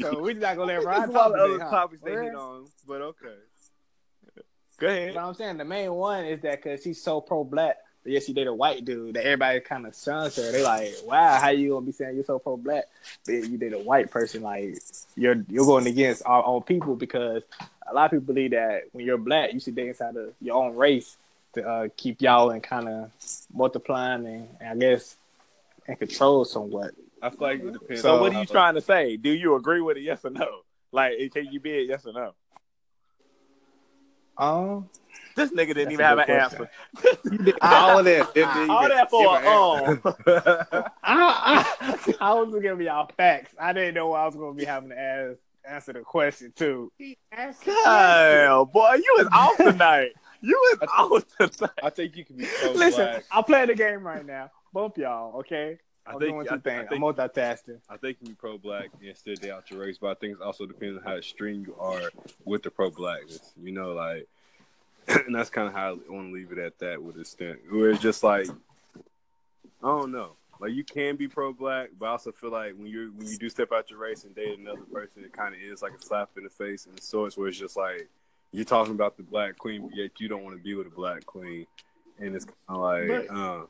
So 0.00 0.20
we're 0.20 0.34
not 0.34 0.56
gonna 0.56 0.72
let 0.72 0.84
Ryan 0.84 1.10
a 1.10 1.12
talk 1.12 1.14
lot 1.14 1.32
of 1.32 1.40
other 1.40 1.52
today, 1.52 1.64
huh? 1.64 1.70
topics 1.70 2.02
they 2.02 2.12
hit 2.12 2.34
on, 2.34 2.66
but 2.88 3.02
okay. 3.02 3.36
Go 4.80 4.88
ahead. 4.88 5.14
But 5.14 5.20
I'm 5.20 5.34
saying 5.34 5.58
the 5.58 5.64
main 5.64 5.92
one 5.92 6.24
is 6.24 6.40
that 6.40 6.62
because 6.62 6.82
she's 6.82 7.00
so 7.00 7.20
pro 7.20 7.44
black, 7.44 7.76
but 8.02 8.12
yet 8.12 8.24
she 8.24 8.32
dated 8.32 8.48
a 8.48 8.54
white 8.54 8.84
dude 8.84 9.14
that 9.14 9.24
everybody 9.24 9.60
kind 9.60 9.86
of 9.86 9.94
shuns 9.94 10.36
her. 10.36 10.50
They 10.50 10.64
like, 10.64 10.94
wow, 11.04 11.38
how 11.38 11.50
you 11.50 11.70
gonna 11.70 11.84
be 11.84 11.92
saying 11.92 12.14
you're 12.14 12.24
so 12.24 12.38
pro 12.38 12.56
black, 12.56 12.84
but 13.26 13.32
you 13.32 13.58
date 13.58 13.74
a 13.74 13.78
white 13.78 14.10
person? 14.10 14.42
Like 14.42 14.78
you're 15.16 15.44
you're 15.48 15.66
going 15.66 15.86
against 15.86 16.22
our 16.24 16.44
own 16.44 16.62
people 16.62 16.96
because 16.96 17.42
a 17.86 17.94
lot 17.94 18.06
of 18.06 18.10
people 18.12 18.34
believe 18.34 18.52
that 18.52 18.84
when 18.92 19.04
you're 19.04 19.18
black, 19.18 19.52
you 19.52 19.60
should 19.60 19.74
date 19.74 19.88
inside 19.88 20.16
of 20.16 20.32
your 20.40 20.56
own 20.56 20.74
race 20.74 21.16
to 21.52 21.68
uh, 21.68 21.88
keep 21.96 22.22
y'all 22.22 22.50
in 22.50 22.62
kind 22.62 22.88
of 22.88 23.10
multiplying 23.52 24.24
and, 24.24 24.48
and 24.60 24.70
I 24.70 24.76
guess 24.76 25.16
and 25.86 25.98
control 25.98 26.44
somewhat. 26.46 26.94
I 27.20 27.28
feel 27.28 27.38
like 27.40 27.60
it 27.60 27.72
depends. 27.72 28.02
So 28.02 28.14
on 28.14 28.20
what 28.22 28.34
are 28.34 28.40
you 28.40 28.46
trying 28.46 28.76
to 28.76 28.80
say? 28.80 29.18
Do 29.18 29.30
you 29.30 29.56
agree 29.56 29.82
with 29.82 29.98
it? 29.98 30.02
Yes 30.02 30.24
or 30.24 30.30
no? 30.30 30.60
Like, 30.92 31.32
can 31.32 31.46
you 31.52 31.60
be 31.60 31.78
a 31.78 31.82
yes 31.82 32.06
or 32.06 32.12
no? 32.12 32.32
Um, 34.40 34.88
This 35.36 35.50
nigga 35.52 35.74
didn't 35.74 35.92
even 35.92 36.04
have 36.04 36.18
an 36.18 36.26
good 36.26 36.40
answer. 36.40 36.70
All 37.60 37.98
of 37.98 38.04
that. 38.06 38.34
didn't 38.34 38.56
even 38.56 38.70
All 38.70 38.88
that 38.88 39.10
for 39.10 39.38
give 39.38 39.44
an 39.44 39.46
um. 39.46 40.84
I, 41.04 41.66
I, 41.80 42.14
I 42.20 42.34
was 42.34 42.50
just 42.50 42.62
giving 42.62 42.86
y'all 42.86 43.10
facts. 43.16 43.54
I 43.60 43.72
didn't 43.72 43.94
know 43.94 44.12
I 44.12 44.24
was 44.24 44.34
gonna 44.34 44.54
be 44.54 44.64
having 44.64 44.88
to 44.90 44.98
ask, 44.98 45.38
answer 45.68 45.92
the 45.92 46.00
question 46.00 46.52
too. 46.56 46.90
Damn, 47.64 48.64
boy, 48.66 48.94
you 48.94 49.14
was 49.18 49.28
off 49.32 49.56
tonight. 49.58 50.12
You 50.40 50.56
was 50.80 50.88
off 51.38 51.50
tonight. 51.50 51.78
I 51.82 51.90
think 51.90 52.16
you 52.16 52.24
can 52.24 52.36
be 52.38 52.46
pro 52.46 52.72
Listen, 52.72 53.04
black. 53.04 53.24
I'm 53.30 53.44
playing 53.44 53.66
the 53.66 53.74
game 53.74 54.02
right 54.02 54.24
now. 54.24 54.50
Both 54.72 54.96
y'all, 54.96 55.40
okay? 55.40 55.78
I 56.06 56.12
I'm 56.12 56.18
think, 56.18 56.32
doing 56.32 56.40
I, 56.46 56.50
two 56.50 56.54
I 56.54 56.58
things. 56.58 56.88
think, 56.88 56.92
I'm 56.92 57.00
multitasking. 57.00 57.78
I 57.88 57.96
think 57.96 58.18
you 58.20 58.26
can 58.26 58.28
be 58.28 58.34
pro 58.34 58.58
black 58.58 58.90
and 59.02 59.16
still 59.16 59.34
day 59.36 59.50
out 59.50 59.70
your 59.70 59.80
race, 59.80 59.98
but 59.98 60.08
I 60.08 60.14
think 60.14 60.38
it 60.38 60.42
also 60.42 60.66
depends 60.66 60.96
on 60.98 61.02
how 61.04 61.16
extreme 61.16 61.64
you 61.66 61.74
are 61.78 62.10
with 62.44 62.62
the 62.62 62.70
pro 62.70 62.90
blackness. 62.90 63.52
You 63.62 63.72
know, 63.72 63.92
like, 63.92 64.26
and 65.08 65.34
that's 65.34 65.50
kind 65.50 65.68
of 65.68 65.74
how 65.74 65.90
I 66.08 66.12
want 66.12 66.28
to 66.28 66.34
leave 66.34 66.52
it 66.52 66.58
at 66.58 66.78
that 66.78 67.02
with 67.02 67.16
a 67.16 67.24
stint. 67.24 67.60
Where 67.70 67.90
it's 67.90 68.00
just 68.02 68.22
like, 68.24 68.48
I 69.82 69.86
don't 69.86 70.12
know. 70.12 70.32
Like 70.60 70.72
you 70.72 70.84
can 70.84 71.16
be 71.16 71.26
pro 71.26 71.52
black, 71.54 71.88
but 71.98 72.06
I 72.06 72.10
also 72.10 72.32
feel 72.32 72.50
like 72.50 72.74
when 72.74 72.86
you 72.86 73.12
when 73.16 73.26
you 73.26 73.38
do 73.38 73.48
step 73.48 73.72
out 73.72 73.90
your 73.90 73.98
race 73.98 74.24
and 74.24 74.34
date 74.34 74.58
another 74.58 74.82
person, 74.92 75.24
it 75.24 75.32
kind 75.32 75.54
of 75.54 75.60
is 75.60 75.80
like 75.80 75.92
a 75.98 76.02
slap 76.02 76.30
in 76.36 76.44
the 76.44 76.50
face 76.50 76.84
and 76.84 76.96
the 76.96 77.02
sorts 77.02 77.36
where 77.38 77.48
it's 77.48 77.58
just 77.58 77.76
like 77.78 78.08
you're 78.52 78.64
talking 78.66 78.92
about 78.92 79.16
the 79.16 79.22
black 79.22 79.56
queen, 79.56 79.82
but 79.82 79.96
yet 79.96 80.10
you 80.18 80.28
don't 80.28 80.42
want 80.44 80.54
to 80.56 80.62
be 80.62 80.74
with 80.74 80.86
a 80.86 80.90
black 80.90 81.24
queen, 81.24 81.66
and 82.18 82.34
it's 82.36 82.44
kind 82.44 82.56
of 82.68 82.76
like, 82.80 83.08
But- 83.08 83.34
uh, 83.34 83.62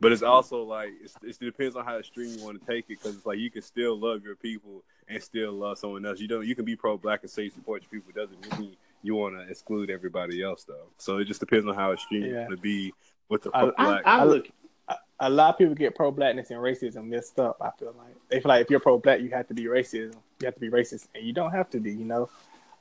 but 0.00 0.12
it's 0.12 0.22
also 0.22 0.62
like 0.62 0.90
it's, 1.02 1.16
it 1.22 1.38
depends 1.44 1.76
on 1.76 1.84
how 1.84 1.98
extreme 1.98 2.36
you 2.36 2.44
want 2.44 2.60
to 2.60 2.66
take 2.66 2.84
it 2.88 2.98
because 3.00 3.16
it's 3.16 3.26
like 3.26 3.38
you 3.38 3.50
can 3.50 3.62
still 3.62 3.98
love 3.98 4.22
your 4.22 4.36
people 4.36 4.82
and 5.08 5.22
still 5.22 5.52
love 5.52 5.78
someone 5.78 6.04
else. 6.04 6.20
You 6.20 6.28
don't 6.28 6.46
you 6.46 6.54
can 6.54 6.64
be 6.64 6.76
pro 6.76 6.96
black 6.98 7.22
and 7.22 7.30
say 7.30 7.44
you 7.44 7.50
support 7.50 7.82
your 7.82 8.00
people 8.00 8.12
doesn't 8.14 8.58
mean 8.58 8.76
you 9.02 9.14
want 9.14 9.36
to 9.36 9.48
exclude 9.48 9.90
everybody 9.90 10.42
else 10.42 10.64
though. 10.64 10.88
So 10.98 11.18
it 11.18 11.24
just 11.24 11.40
depends 11.40 11.66
on 11.66 11.74
how 11.74 11.92
extreme 11.92 12.24
you 12.24 12.34
want 12.34 12.50
to 12.50 12.56
be 12.56 12.92
with 13.28 13.42
the 13.42 13.50
I- 13.54 13.60
pro 13.62 13.72
I, 13.78 13.84
black. 13.84 14.02
I 14.04 14.24
look. 14.24 14.48
A, 14.88 14.94
a 15.20 15.30
lot 15.30 15.54
of 15.54 15.58
people 15.58 15.74
get 15.74 15.96
pro 15.96 16.10
blackness 16.12 16.50
and 16.50 16.60
racism 16.60 17.06
mixed 17.06 17.40
up. 17.40 17.56
I 17.60 17.70
feel 17.78 17.94
like 17.98 18.14
they 18.28 18.40
feel 18.40 18.50
like 18.50 18.62
if 18.62 18.70
you're 18.70 18.80
pro 18.80 18.98
black, 18.98 19.20
you 19.20 19.30
have 19.30 19.48
to 19.48 19.54
be 19.54 19.64
racism. 19.64 20.14
You 20.40 20.44
have 20.44 20.54
to 20.54 20.60
be 20.60 20.70
racist, 20.70 21.08
and 21.14 21.26
you 21.26 21.32
don't 21.32 21.50
have 21.50 21.70
to 21.70 21.80
be. 21.80 21.90
You 21.90 22.04
know, 22.04 22.28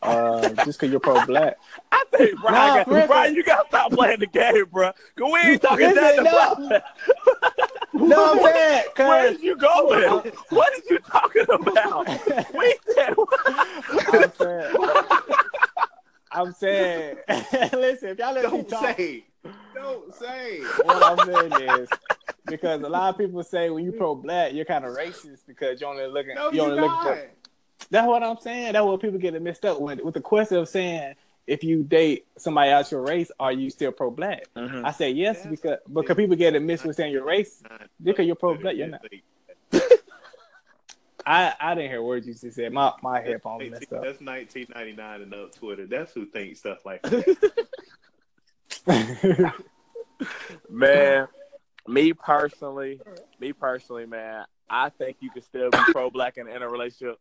uh, 0.05 0.49
just 0.63 0.79
because 0.79 0.91
you're 0.91 0.99
pro 0.99 1.25
black. 1.25 1.57
I 1.91 2.03
think 2.11 2.39
Brian, 2.41 2.53
Nah, 2.55 2.75
got, 2.83 2.87
listen. 2.87 3.07
Brian, 3.07 3.35
you 3.35 3.43
gotta 3.43 3.67
stop 3.67 3.91
playing 3.91 4.19
the 4.19 4.27
game, 4.27 4.65
bro. 4.71 4.91
Cause 5.17 5.31
we 5.33 5.39
ain't 5.39 5.61
talking 5.61 5.87
Listen, 5.87 6.23
that. 6.23 6.83
no. 7.93 8.07
No, 8.07 8.33
I'm 8.33 8.39
saying, 8.43 8.83
Where 8.97 9.31
cause 9.31 9.41
you 9.41 9.55
going? 9.55 10.09
What 10.49 10.73
are 10.73 10.81
you 10.89 10.99
talking 10.99 11.45
about? 11.49 12.07
We 12.53 12.75
said 12.93 13.15
I'm 14.07 14.31
saying, 14.37 14.75
I'm 16.31 16.53
saying, 16.53 17.17
listen, 17.73 18.09
if 18.09 18.19
y'all 18.19 18.33
let 18.33 18.43
me 18.45 18.49
Don't 18.49 18.69
talk, 18.69 18.97
say. 18.97 19.25
Don't 19.73 20.13
say. 20.15 20.61
what 20.83 21.19
I'm 21.19 21.33
saying 21.33 21.53
is 21.79 21.89
because 22.45 22.81
a 22.81 22.89
lot 22.89 23.13
of 23.13 23.17
people 23.17 23.43
say 23.43 23.69
when 23.69 23.83
you 23.85 23.91
pro 23.93 24.15
black, 24.15 24.53
you're 24.53 24.65
kind 24.65 24.85
of 24.85 24.95
racist 24.95 25.39
because 25.47 25.79
you're 25.79 25.89
only 25.89 26.05
looking, 26.07 26.35
No, 26.35 26.45
you're 26.51 26.53
you 26.53 26.61
only 26.63 26.81
looking 26.81 26.97
for. 27.01 27.29
Not. 27.79 27.87
That's 27.91 28.07
what 28.07 28.23
I'm 28.23 28.37
saying. 28.39 28.73
That's 28.73 28.85
what 28.85 29.01
people 29.01 29.19
get 29.19 29.35
it 29.35 29.41
mixed 29.41 29.65
up 29.65 29.79
with. 29.79 30.01
With 30.01 30.13
the 30.13 30.21
question 30.21 30.57
of 30.57 30.67
saying 30.69 31.15
if 31.47 31.63
you 31.63 31.83
date 31.83 32.25
somebody 32.37 32.71
out 32.71 32.89
your 32.91 33.01
race, 33.01 33.29
are 33.39 33.51
you 33.51 33.69
still 33.69 33.91
pro 33.91 34.09
black? 34.09 34.45
Mm-hmm. 34.55 34.85
I 34.85 34.91
say 34.91 35.11
yes 35.11 35.37
That's- 35.43 35.51
because 35.51 35.77
because 35.93 36.15
people 36.15 36.35
get 36.35 36.55
it 36.55 36.61
mixed 36.61 36.85
with 36.85 36.95
saying 36.95 37.11
your 37.11 37.23
race. 37.25 37.61
Because 38.03 38.25
you're 38.25 38.35
pro-black, 38.35 38.75
you're 38.75 38.87
not. 38.87 39.01
I, 41.27 41.53
I 41.59 41.73
didn't 41.73 41.89
hear 41.89 42.03
words 42.03 42.27
you 42.27 42.33
just 42.35 42.55
said. 42.55 42.71
My 42.71 42.93
my 43.01 43.19
headphones 43.19 43.71
messed 43.71 43.91
up. 43.93 44.03
That's 44.03 44.21
1999 44.21 45.21
and 45.23 45.33
up 45.33 45.55
Twitter. 45.55 45.87
That's 45.87 46.13
who 46.13 46.27
thinks 46.27 46.59
stuff 46.59 46.85
like 46.85 47.01
that. 47.03 47.55
Man, 50.69 51.27
me 51.87 52.13
personally, 52.13 53.01
me 53.39 53.53
personally, 53.53 54.05
man, 54.05 54.45
I 54.69 54.89
think 54.89 55.17
you 55.19 55.29
can 55.29 55.41
still 55.43 55.69
be 55.69 55.77
pro 55.91 56.09
black 56.09 56.37
and 56.37 56.49
in 56.49 56.61
a 56.61 56.69
relationship 56.69 57.19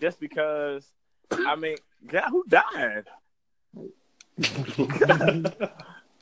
just 0.00 0.20
because 0.20 0.86
I 1.32 1.56
mean, 1.56 1.76
God, 2.06 2.28
who 2.30 2.44
died? 2.48 3.04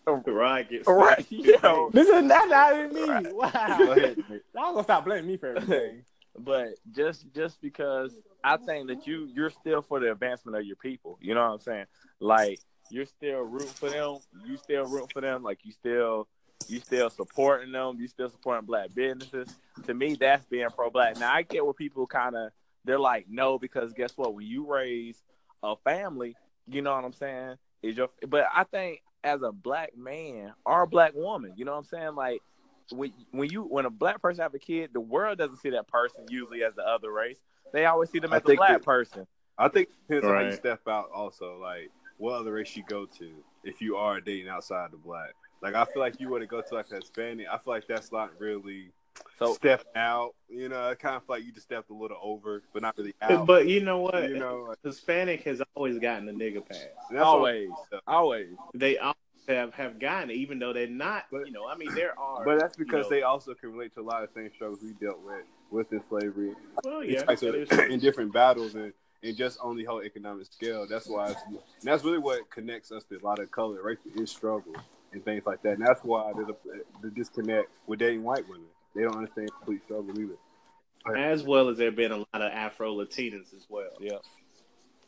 Ryan 0.06 0.66
gets 0.68 0.86
Right, 0.88 1.26
yo. 1.30 1.90
this 1.92 2.08
is 2.08 2.24
not 2.24 2.48
not 2.48 2.74
even 2.74 2.94
me. 2.94 3.08
Right. 3.08 3.34
Wow. 3.34 3.78
Go 3.78 3.92
ahead. 3.92 4.16
Y'all 4.54 4.72
gonna 4.72 4.82
stop 4.84 5.04
blaming 5.04 5.26
me 5.26 5.36
for 5.36 5.56
everything. 5.56 6.04
But 6.38 6.76
just 6.92 7.26
just 7.34 7.60
because 7.60 8.16
I 8.42 8.56
think 8.56 8.88
that 8.88 9.06
you 9.06 9.28
you're 9.34 9.50
still 9.50 9.82
for 9.82 10.00
the 10.00 10.12
advancement 10.12 10.56
of 10.56 10.64
your 10.64 10.76
people. 10.76 11.18
You 11.20 11.34
know 11.34 11.42
what 11.42 11.52
I'm 11.52 11.60
saying? 11.60 11.84
Like 12.20 12.58
you're 12.88 13.04
still 13.04 13.40
rooting 13.42 13.68
for 13.68 13.90
them. 13.90 14.16
You 14.46 14.56
still 14.56 14.86
rooting 14.86 15.10
for 15.12 15.20
them. 15.20 15.42
Like 15.42 15.58
you 15.62 15.72
still 15.72 16.28
you 16.70 16.80
still 16.80 17.10
supporting 17.10 17.72
them. 17.72 17.96
You 17.98 18.08
still 18.08 18.30
supporting 18.30 18.66
black 18.66 18.94
businesses. 18.94 19.48
To 19.86 19.94
me, 19.94 20.14
that's 20.14 20.44
being 20.46 20.68
pro 20.74 20.90
black. 20.90 21.18
Now 21.18 21.32
I 21.32 21.42
get 21.42 21.64
what 21.64 21.76
people 21.76 22.06
kind 22.06 22.36
of 22.36 22.50
they're 22.84 22.98
like 22.98 23.26
no 23.28 23.58
because 23.58 23.92
guess 23.92 24.12
what? 24.16 24.34
When 24.34 24.46
you 24.46 24.66
raise 24.66 25.22
a 25.62 25.76
family, 25.76 26.36
you 26.66 26.82
know 26.82 26.94
what 26.94 27.04
I'm 27.04 27.12
saying? 27.12 27.56
Is 27.82 27.96
your 27.96 28.08
but 28.28 28.46
I 28.54 28.64
think 28.64 29.02
as 29.24 29.42
a 29.42 29.52
black 29.52 29.96
man 29.96 30.52
or 30.64 30.82
a 30.82 30.86
black 30.86 31.14
woman, 31.14 31.54
you 31.56 31.64
know 31.64 31.72
what 31.72 31.78
I'm 31.78 31.84
saying? 31.84 32.14
Like 32.14 32.42
when 32.90 33.12
when 33.30 33.50
you 33.50 33.62
when 33.62 33.86
a 33.86 33.90
black 33.90 34.20
person 34.20 34.42
have 34.42 34.54
a 34.54 34.58
kid, 34.58 34.90
the 34.92 35.00
world 35.00 35.38
doesn't 35.38 35.58
see 35.58 35.70
that 35.70 35.88
person 35.88 36.26
usually 36.28 36.64
as 36.64 36.74
the 36.74 36.82
other 36.82 37.12
race. 37.12 37.38
They 37.72 37.86
always 37.86 38.10
see 38.10 38.18
them 38.18 38.32
as 38.32 38.42
a 38.46 38.54
black 38.54 38.72
that- 38.72 38.84
person. 38.84 39.26
I 39.58 39.68
think 39.68 39.88
it 39.88 40.08
depends 40.08 40.26
on 40.26 40.34
how 40.34 40.40
you 40.40 40.52
step 40.52 40.80
out. 40.88 41.10
Also, 41.14 41.58
like 41.60 41.90
what 42.18 42.40
other 42.40 42.52
race 42.52 42.76
you 42.76 42.84
go 42.88 43.06
to 43.06 43.30
if 43.64 43.80
you 43.80 43.96
are 43.96 44.20
dating 44.20 44.48
outside 44.48 44.90
the 44.92 44.96
black. 44.96 45.34
Like 45.62 45.74
I 45.76 45.84
feel 45.84 46.00
like 46.00 46.20
you 46.20 46.28
were 46.28 46.40
to 46.40 46.46
go 46.46 46.60
to 46.60 46.74
like 46.74 46.90
a 46.90 46.96
Hispanic. 46.96 47.46
I 47.48 47.56
feel 47.58 47.72
like 47.72 47.86
that's 47.86 48.10
not 48.10 48.32
really 48.40 48.90
So 49.38 49.54
step 49.54 49.84
out. 49.94 50.34
You 50.48 50.68
know, 50.68 50.88
I 50.90 50.94
kind 50.96 51.14
of 51.16 51.24
feel 51.24 51.36
like 51.36 51.44
you 51.44 51.52
just 51.52 51.66
stepped 51.66 51.90
a 51.90 51.94
little 51.94 52.18
over, 52.20 52.62
but 52.72 52.82
not 52.82 52.98
really 52.98 53.14
out. 53.22 53.46
But 53.46 53.68
you 53.68 53.80
know 53.80 53.98
what? 53.98 54.28
you 54.28 54.38
know, 54.38 54.66
like, 54.68 54.78
Hispanic 54.84 55.42
has 55.44 55.62
always 55.76 55.98
gotten 55.98 56.28
a 56.28 56.32
nigga 56.32 56.66
pass. 56.68 56.78
that's 57.10 57.22
always, 57.22 57.70
always. 58.08 58.48
They 58.74 58.98
always 58.98 59.14
have, 59.46 59.72
have 59.74 60.00
gotten 60.00 60.30
it, 60.30 60.34
even 60.34 60.58
though 60.58 60.72
they're 60.72 60.88
not. 60.88 61.26
But- 61.30 61.46
you 61.46 61.52
know, 61.52 61.68
I 61.68 61.76
mean, 61.76 61.94
there 61.94 62.18
are. 62.18 62.44
But 62.44 62.58
that's 62.58 62.76
because 62.76 62.92
you 62.92 63.02
know, 63.02 63.08
they 63.10 63.22
also 63.22 63.54
can 63.54 63.72
relate 63.72 63.94
to 63.94 64.00
a 64.00 64.02
lot 64.02 64.24
of 64.24 64.34
the 64.34 64.40
same 64.40 64.50
struggles 64.54 64.80
we 64.82 64.92
dealt 64.94 65.20
with 65.24 65.44
within 65.70 66.02
slavery 66.08 66.54
Well, 66.84 67.00
in 67.00 67.10
yeah, 67.10 67.22
types 67.22 67.42
of- 67.42 67.52
that 67.52 67.60
is 67.62 67.68
true. 67.68 67.86
in 67.86 68.00
different 68.00 68.32
battles 68.32 68.74
and, 68.74 68.92
and 69.22 69.36
just 69.36 69.58
on 69.60 69.76
the 69.76 69.84
whole 69.84 70.02
economic 70.02 70.46
scale. 70.46 70.86
That's 70.88 71.06
why, 71.08 71.30
it's, 71.30 71.40
and 71.46 71.58
that's 71.84 72.02
really 72.04 72.18
what 72.18 72.50
connects 72.50 72.90
us 72.90 73.04
to 73.04 73.16
a 73.16 73.24
lot 73.24 73.38
of 73.38 73.50
color 73.52 73.80
race 73.82 73.98
is 74.16 74.30
struggle 74.30 74.74
and 75.12 75.24
things 75.24 75.46
like 75.46 75.62
that. 75.62 75.74
And 75.74 75.86
that's 75.86 76.00
why 76.02 76.32
there's 76.34 76.48
a, 76.48 76.56
the 77.02 77.10
disconnect 77.10 77.68
with 77.86 77.98
dating 77.98 78.22
white 78.22 78.48
women. 78.48 78.66
They 78.94 79.02
don't 79.02 79.16
understand 79.16 79.50
complete 79.52 79.82
struggle 79.84 80.14
either. 80.18 81.16
as 81.16 81.42
well 81.42 81.68
as 81.68 81.78
there 81.78 81.86
have 81.86 81.96
been 81.96 82.12
a 82.12 82.18
lot 82.18 82.26
of 82.34 82.52
Afro 82.52 82.94
Latinas 82.94 83.54
as 83.54 83.66
well. 83.68 83.90
Yeah, 84.00 84.18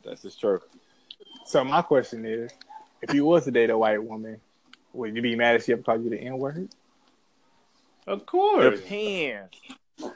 that's 0.04 0.22
just 0.22 0.40
true. 0.40 0.60
So 1.46 1.62
my 1.64 1.82
question 1.82 2.24
is, 2.24 2.50
if 3.02 3.14
you 3.14 3.24
was 3.24 3.44
to 3.44 3.50
date 3.50 3.70
a 3.70 3.76
white 3.76 4.02
woman, 4.02 4.40
would 4.92 5.14
you 5.14 5.22
be 5.22 5.36
mad 5.36 5.56
if 5.56 5.64
she 5.64 5.72
ever 5.72 5.82
called 5.82 6.04
you 6.04 6.10
the 6.10 6.18
N 6.18 6.38
word? 6.38 6.68
Of 8.06 8.26
course. 8.26 8.80
Depends. 8.80 9.56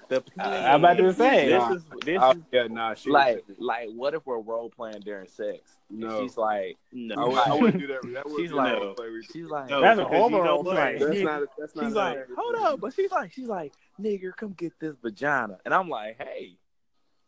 Depends. 0.09 0.31
I- 0.39 0.73
I'm 0.73 0.85
about 0.85 0.97
to 0.97 1.13
say, 1.15 1.47
this 1.49 1.59
nah. 1.61 1.73
is 1.73 1.85
this 2.05 2.21
I- 2.21 2.31
is 2.33 2.37
yeah, 2.53 2.67
nah, 2.69 2.95
she 2.95 3.11
like 3.11 3.45
like 3.59 3.89
what 3.95 4.15
if 4.15 4.27
we're 4.27 4.41
role 4.41 4.71
playing 4.71 5.01
during 5.01 5.29
sex? 5.29 5.77
And 5.91 6.01
No. 6.01 6.21
she's 6.23 6.37
like 6.37 6.77
No, 6.93 7.15
I, 7.15 7.27
would, 7.29 7.39
I 7.39 7.55
wouldn't 7.55 7.81
do 7.81 7.87
that. 7.89 8.01
That 8.13 8.27
would 8.29 8.41
She's 8.41 8.53
like- 8.53 8.77
role 8.81 8.95
play. 8.95 9.07
she's 9.33 9.47
like 9.47 9.71
No, 9.71 9.81
That's 9.81 10.01
a 10.01 10.03
because 10.05 10.13
you 10.13 10.19
horrible 10.19 10.43
role 10.43 10.63
what? 10.65 10.75
play. 10.77 10.99
That's 10.99 11.21
not. 11.21 11.43
That's 11.59 11.77
not. 11.77 11.85
she's 11.85 11.95
like, 11.95 12.19
hold 12.37 12.55
up, 12.57 12.81
but 12.81 12.93
she's 12.93 13.11
like, 13.13 13.33
she's 13.33 13.47
like, 13.49 13.73
nigger, 14.01 14.35
come 14.37 14.53
get 14.53 14.73
this 14.81 14.97
vagina, 15.01 15.59
and 15.65 15.73
I'm 15.73 15.89
like, 15.89 16.17
hey, 16.19 16.57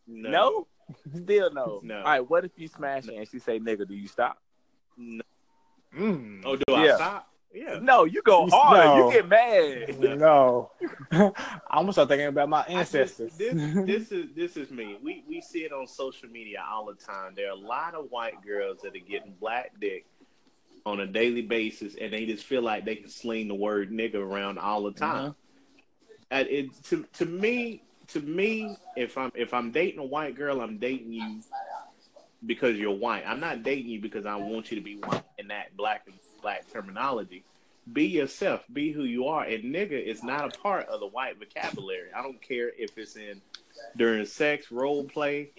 no, 0.08 0.66
still 1.22 1.52
no. 1.52 1.80
No. 1.84 1.98
All 1.98 2.02
right, 2.04 2.20
what 2.28 2.44
if 2.44 2.52
you 2.56 2.66
smash 2.66 3.06
it 3.06 3.14
and 3.14 3.28
she 3.28 3.38
say, 3.38 3.60
nigga, 3.60 3.86
do 3.86 3.94
you 3.94 4.08
stop? 4.08 4.38
No. 4.96 5.22
Mm. 5.96 6.42
Oh, 6.44 6.56
do 6.56 6.62
I 6.74 6.84
Yeah. 6.86 6.96
stop? 6.96 7.29
Yeah. 7.52 7.78
No, 7.82 8.04
you 8.04 8.22
go 8.22 8.48
hard. 8.48 8.78
no. 8.86 9.06
You 9.10 9.12
get 9.14 9.28
mad. 9.28 10.18
No, 10.18 10.70
I'm 11.10 11.32
gonna 11.70 11.92
start 11.92 12.08
thinking 12.08 12.28
about 12.28 12.48
my 12.48 12.64
I 12.68 12.82
just- 12.82 12.94
ancestors. 12.94 13.32
this, 13.36 13.54
this 13.86 14.12
is 14.12 14.26
this 14.36 14.56
is 14.56 14.70
me. 14.70 14.98
We 15.02 15.24
we 15.28 15.40
see 15.40 15.60
it 15.60 15.72
on 15.72 15.86
social 15.86 16.28
media 16.28 16.64
all 16.68 16.86
the 16.86 16.94
time. 16.94 17.32
There 17.34 17.48
are 17.48 17.52
a 17.52 17.54
lot 17.56 17.94
of 17.94 18.10
white 18.10 18.40
girls 18.44 18.82
that 18.82 18.94
are 18.94 18.98
getting 19.00 19.34
black 19.40 19.72
dick 19.80 20.06
on 20.86 21.00
a 21.00 21.06
daily 21.06 21.42
basis, 21.42 21.96
and 22.00 22.12
they 22.12 22.24
just 22.24 22.44
feel 22.44 22.62
like 22.62 22.84
they 22.84 22.96
can 22.96 23.08
sling 23.08 23.48
the 23.48 23.54
word 23.54 23.90
nigga 23.90 24.14
around 24.14 24.58
all 24.58 24.82
the 24.84 24.92
time. 24.92 25.24
Uh-huh. 25.26 25.32
And 26.30 26.48
it 26.48 26.84
to 26.84 27.04
to 27.14 27.26
me 27.26 27.82
to 28.08 28.20
me, 28.20 28.76
if 28.96 29.18
I'm 29.18 29.32
if 29.34 29.52
I'm 29.52 29.72
dating 29.72 29.98
a 29.98 30.04
white 30.04 30.36
girl, 30.36 30.60
I'm 30.60 30.78
dating 30.78 31.12
you 31.12 31.40
because 32.46 32.76
you're 32.76 32.94
white. 32.94 33.24
I'm 33.26 33.40
not 33.40 33.62
dating 33.62 33.90
you 33.90 34.00
because 34.00 34.24
I 34.24 34.36
want 34.36 34.70
you 34.70 34.76
to 34.76 34.82
be 34.82 34.96
white 34.96 35.24
and 35.38 35.50
that 35.50 35.76
black 35.76 36.02
and 36.06 36.14
black 36.40 36.70
terminology. 36.72 37.44
Be 37.92 38.06
yourself. 38.06 38.62
Be 38.72 38.92
who 38.92 39.04
you 39.04 39.26
are. 39.26 39.44
And 39.44 39.64
nigga 39.74 40.02
is 40.02 40.22
not 40.22 40.54
a 40.54 40.58
part 40.58 40.88
of 40.88 41.00
the 41.00 41.06
white 41.06 41.38
vocabulary. 41.38 42.08
I 42.14 42.22
don't 42.22 42.40
care 42.40 42.70
if 42.76 42.96
it's 42.96 43.16
in 43.16 43.40
during 43.96 44.24
sex, 44.26 44.70
role 44.70 45.04
play, 45.04 45.50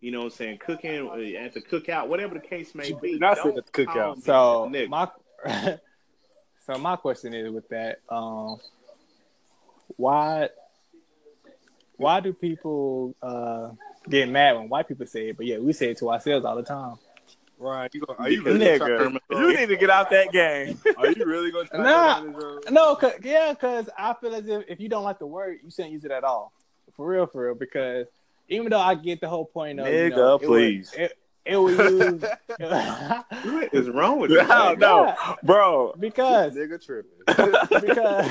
you 0.00 0.10
know 0.10 0.18
what 0.18 0.24
I'm 0.26 0.30
saying, 0.30 0.58
cooking 0.58 1.08
uh, 1.08 1.44
at 1.44 1.54
the 1.54 1.60
cookout, 1.60 2.08
whatever 2.08 2.34
the 2.34 2.40
case 2.40 2.74
may 2.74 2.92
be. 2.92 3.18
Not 3.18 3.38
at 3.44 3.54
the 3.54 3.62
cookout. 3.62 4.22
So 4.22 4.70
my 4.88 5.08
so 6.66 6.78
my 6.78 6.96
question 6.96 7.34
is 7.34 7.50
with 7.50 7.68
that, 7.70 8.00
um, 8.08 8.58
why 9.96 10.48
why 11.96 12.20
do 12.20 12.32
people 12.32 13.14
uh, 13.22 13.70
get 14.08 14.28
mad 14.28 14.56
when 14.56 14.68
white 14.68 14.86
people 14.86 15.06
say 15.06 15.30
it, 15.30 15.36
but 15.36 15.46
yeah, 15.46 15.58
we 15.58 15.72
say 15.72 15.90
it 15.90 15.98
to 15.98 16.10
ourselves 16.10 16.44
all 16.44 16.56
the 16.56 16.62
time? 16.62 16.96
Ryan, 17.58 17.90
you 17.92 18.00
gonna, 18.00 18.18
are 18.20 18.30
you 18.30 18.42
really 18.42 18.60
Nigga, 18.60 18.78
trying 18.78 19.18
you 19.30 19.56
need 19.56 19.66
to 19.66 19.76
get 19.76 19.90
out 19.90 20.10
that 20.10 20.30
game. 20.32 20.78
Are 20.96 21.10
you 21.10 21.24
really 21.26 21.50
gonna 21.50 21.66
try 21.66 21.82
Nah. 21.82 22.20
to 22.20 22.30
go 22.30 22.60
down? 22.60 22.74
No, 22.74 22.94
cause, 22.94 23.14
yeah, 23.22 23.52
because 23.52 23.88
I 23.98 24.14
feel 24.20 24.34
as 24.34 24.46
if 24.46 24.64
if 24.68 24.78
you 24.80 24.88
don't 24.88 25.02
like 25.02 25.18
the 25.18 25.26
word, 25.26 25.58
you 25.64 25.70
shouldn't 25.70 25.92
use 25.92 26.04
it 26.04 26.10
at 26.12 26.22
all. 26.22 26.52
For 26.96 27.06
real, 27.06 27.26
for 27.26 27.46
real. 27.46 27.54
Because 27.56 28.06
even 28.48 28.70
though 28.70 28.78
I 28.80 28.94
get 28.94 29.20
the 29.20 29.28
whole 29.28 29.44
point 29.44 29.80
of 29.80 29.86
you 29.88 29.92
Nigga, 29.92 30.10
know, 30.16 30.34
it 30.36 30.40
was- 30.40 30.46
please. 30.48 30.92
it, 30.96 31.18
it 31.44 31.56
was 31.56 31.76
used 31.78 32.24
What 32.58 33.74
is 33.74 33.88
wrong 33.90 34.20
with 34.20 34.30
you? 34.30 34.46
No, 34.46 34.74
no, 34.74 35.16
bro. 35.42 35.94
because 35.98 36.54
Nigga 36.54 36.84
tripping. 36.84 37.24
because 37.80 38.30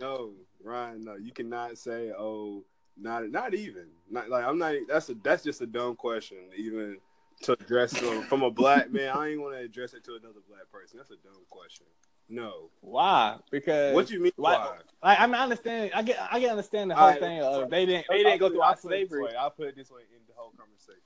no, 0.00 0.32
Ryan, 0.62 1.04
no, 1.04 1.16
you 1.16 1.32
cannot 1.32 1.78
say, 1.78 2.12
oh, 2.16 2.64
not 3.00 3.30
not 3.30 3.54
even. 3.54 3.86
Not 4.10 4.28
like 4.28 4.44
I'm 4.44 4.58
not 4.58 4.74
that's 4.88 5.08
a 5.08 5.14
that's 5.22 5.42
just 5.42 5.60
a 5.60 5.66
dumb 5.66 5.96
question, 5.96 6.38
even 6.56 6.98
to 7.42 7.52
address 7.52 7.96
from, 7.96 8.22
from 8.22 8.42
a 8.42 8.50
black 8.50 8.90
man. 8.92 9.16
I 9.16 9.30
ain't 9.30 9.40
wanna 9.40 9.58
address 9.58 9.94
it 9.94 10.04
to 10.04 10.12
another 10.12 10.40
black 10.48 10.70
person. 10.72 10.98
That's 10.98 11.10
a 11.10 11.16
dumb 11.16 11.44
question. 11.48 11.86
No. 12.30 12.68
why? 12.80 13.36
Because 13.50 13.94
What 13.94 14.10
you 14.10 14.20
mean 14.20 14.32
why- 14.36 14.56
why? 14.56 14.78
Like 15.02 15.20
I 15.20 15.26
mean, 15.26 15.34
I 15.36 15.42
understand. 15.44 15.92
I 15.94 16.02
get. 16.02 16.18
I 16.30 16.40
get 16.40 16.50
understand 16.50 16.90
the 16.90 16.94
whole 16.94 17.14
thing 17.14 17.40
of 17.42 17.70
they 17.70 17.86
didn't. 17.86 18.06
They 18.08 18.22
didn't 18.22 18.38
go 18.38 18.48
through 18.48 18.62
our 18.62 18.76
slavery. 18.76 19.34
I'll 19.34 19.50
put 19.50 19.68
it 19.68 19.76
this 19.76 19.90
way 19.90 20.02
in 20.14 20.20
the 20.26 20.34
whole 20.36 20.52
conversation. 20.52 21.00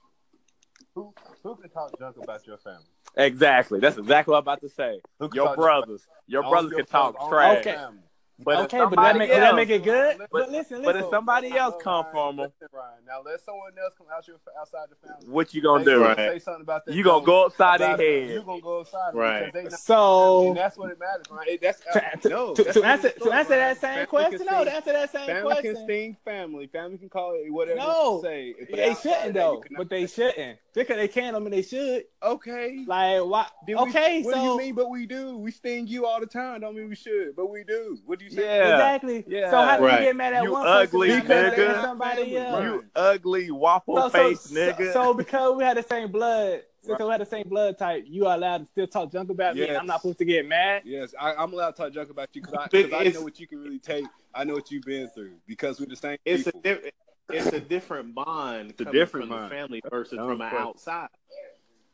Who 0.95 1.15
who 1.43 1.57
can 1.57 1.71
talk 1.71 1.99
junk 1.99 2.17
about 2.17 2.47
your 2.47 2.59
family? 2.59 2.85
Exactly. 3.17 3.81
That's 3.81 3.99
exactly 3.99 4.33
what 4.33 4.39
I'm 4.39 4.43
about 4.43 4.61
to 4.63 4.69
say. 4.69 5.01
Can 5.21 5.31
Your 5.35 5.55
brothers. 5.55 6.07
Your 6.27 6.43
brothers 6.43 6.73
on 6.73 6.77
can 6.79 6.87
talk 6.87 7.29
trash. 7.29 7.65
your 7.65 7.75
family? 7.75 8.03
But 8.39 8.57
okay, 8.65 8.79
but 8.79 8.97
that 8.97 9.17
make, 9.17 9.29
does 9.31 9.39
that 9.39 9.55
make 9.55 9.69
it 9.71 9.85
good? 9.85 10.17
But- 10.19 10.31
But, 10.31 10.51
listen, 10.51 10.83
but 10.83 10.97
if 10.97 11.09
somebody 11.11 11.53
else 11.57 11.75
come 11.81 12.05
Ryan, 12.07 12.13
from 12.13 12.37
them, 12.37 12.53
Ryan. 12.73 12.95
Now 13.07 13.23
let 13.25 13.41
someone 13.41 13.71
else 13.81 13.93
come 13.97 14.07
out 14.13 14.27
your 14.27 14.39
outside 14.59 14.87
the 14.91 14.97
family. 15.07 15.29
what 15.29 15.55
you 15.55 15.63
gonna 15.63 15.85
Say- 15.85 15.91
do? 15.93 16.03
Right. 16.03 16.17
Say 16.17 16.39
something 16.41 16.63
about 16.63 16.85
that. 16.87 16.95
You 16.95 17.05
gonna 17.05 17.25
go 17.25 17.47
upside 17.47 17.81
their 17.81 17.97
head. 17.97 18.31
You 18.31 18.43
gonna 18.43 18.61
go 18.61 18.81
outside 18.81 19.15
Right. 19.15 19.55
not, 19.55 19.73
so 19.75 20.49
and 20.49 20.57
that's 20.57 20.77
what 20.77 20.91
it 20.91 20.99
matters, 20.99 21.27
right? 21.31 21.61
That's 21.61 21.81
to, 21.81 22.05
uh, 22.05 22.11
to, 22.23 22.29
no. 22.29 22.55
to, 22.55 22.65
that's 22.65 22.75
to 22.75 22.81
what 22.81 22.89
answer 22.89 23.07
it's 23.09 23.19
to 23.19 23.25
for, 23.25 23.35
answer 23.35 23.49
that 23.57 23.81
same 23.81 23.91
Family 23.93 24.07
question, 24.07 24.39
can 24.39 24.47
no, 24.47 24.53
sting- 24.53 24.65
to 24.65 24.75
answer 24.75 24.93
that 24.93 25.13
same 25.13 25.27
Family 25.27 25.43
can 25.43 25.63
question. 25.63 25.77
sting 25.85 26.17
family. 26.25 26.67
Family 26.69 26.99
can 26.99 27.09
call 27.11 27.35
it 27.35 27.53
whatever 27.53 27.79
No. 27.79 28.21
they 28.23 28.29
say. 28.29 28.55
But 28.71 28.77
They 28.77 28.95
shouldn't 28.95 29.35
though, 29.35 29.63
but 29.77 29.89
they 29.91 30.07
shouldn't. 30.07 30.59
Because 30.75 30.97
they 30.97 31.09
can't. 31.09 31.37
I 31.37 31.39
mean 31.39 31.51
they 31.51 31.63
should. 31.63 32.05
okay. 32.23 32.83
Like 32.87 33.21
why? 33.25 33.47
Then 33.67 33.77
we- 33.77 33.83
okay, 33.91 34.23
what 34.23 34.35
do 34.35 34.41
you 34.41 34.57
mean? 34.59 34.75
But 34.75 34.89
we 34.91 35.07
do. 35.07 35.37
We 35.37 35.51
sting 35.51 35.87
you 35.87 36.07
all 36.07 36.19
the 36.19 36.27
time. 36.27 36.63
Don't 36.63 36.75
mean 36.75 36.89
we 36.89 36.97
should, 36.97 37.37
but 37.37 37.51
we 37.51 37.63
do. 37.63 37.99
What 38.07 38.19
do 38.19 38.22
you 38.23 38.31
say? 38.31 38.43
Yeah. 38.45 38.73
exactly. 38.75 39.25
Yeah. 39.27 39.51
So 39.51 39.57
how 39.63 39.77
do 39.79 39.85
Right. 39.85 40.01
you 40.01 40.07
get 40.07 40.17
mad 40.17 40.35
at 40.35 40.43
You 40.45 40.53
one 40.53 40.67
ugly 40.67 41.09
person 41.09 41.21
because 41.23 41.57
they 41.57 41.63
nigga. 41.63 41.75
hate 41.75 41.83
somebody 41.83 42.37
else? 42.37 42.65
You 42.65 42.85
ugly 42.97 43.51
waffle 43.51 43.97
So, 43.97 44.03
so, 44.03 44.09
face 44.11 44.41
so, 44.43 44.55
nigga. 44.55 44.93
so 44.93 45.15
because 45.15 45.57
we 45.57 45.65
had 45.65 45.77
the 45.77 45.83
same 45.83 46.11
blood, 46.13 46.63
since 46.83 46.99
we 46.99 47.09
had 47.09 47.21
the 47.21 47.27
same 47.27 47.49
blood 47.49 47.79
type, 47.79 48.05
you 48.07 48.27
are 48.27 48.35
allowed 48.35 48.59
to 48.59 48.67
still 48.67 48.87
talk 48.87 49.13
junk 49.13 49.31
about 49.31 49.55
me. 49.55 49.69
and 49.69 49.77
I'm 49.77 49.87
not 49.87 50.01
supposed 50.03 50.19
to 50.19 50.25
get 50.25 50.47
mad. 50.49 50.83
Yes, 50.85 51.15
I, 51.19 51.35
I'm 51.35 51.53
allowed 51.53 51.73
to 51.73 51.83
talk 51.83 51.93
junk 51.93 52.11
about 52.11 52.29
you 52.35 52.43
because 52.43 52.55
I, 52.59 52.69
'cause 52.69 52.93
I 52.93 53.05
know 53.11 53.23
what 53.23 53.39
you 53.39 53.47
can 53.47 53.63
really 53.63 53.79
take. 53.79 54.05
I 54.35 54.45
know 54.45 54.55
what 54.55 54.71
you've 54.71 54.85
been 54.85 55.09
through 55.09 55.35
because 55.47 55.79
we're 55.81 55.87
the 55.87 55.97
same 55.97 56.19
It's 56.25 56.43
a 56.47 56.53
people. 56.53 56.61
diff- 56.63 56.93
it's 57.31 57.47
a 57.47 57.61
different 57.61 58.15
bond 58.15 58.71
It's 58.73 58.81
a 58.81 58.85
coming 58.85 58.99
different 59.01 59.29
from 59.29 59.37
bond. 59.39 59.51
the 59.51 59.55
family 59.55 59.81
versus 59.89 60.19
from 60.19 60.41
an 60.41 60.55
outside. 60.55 61.09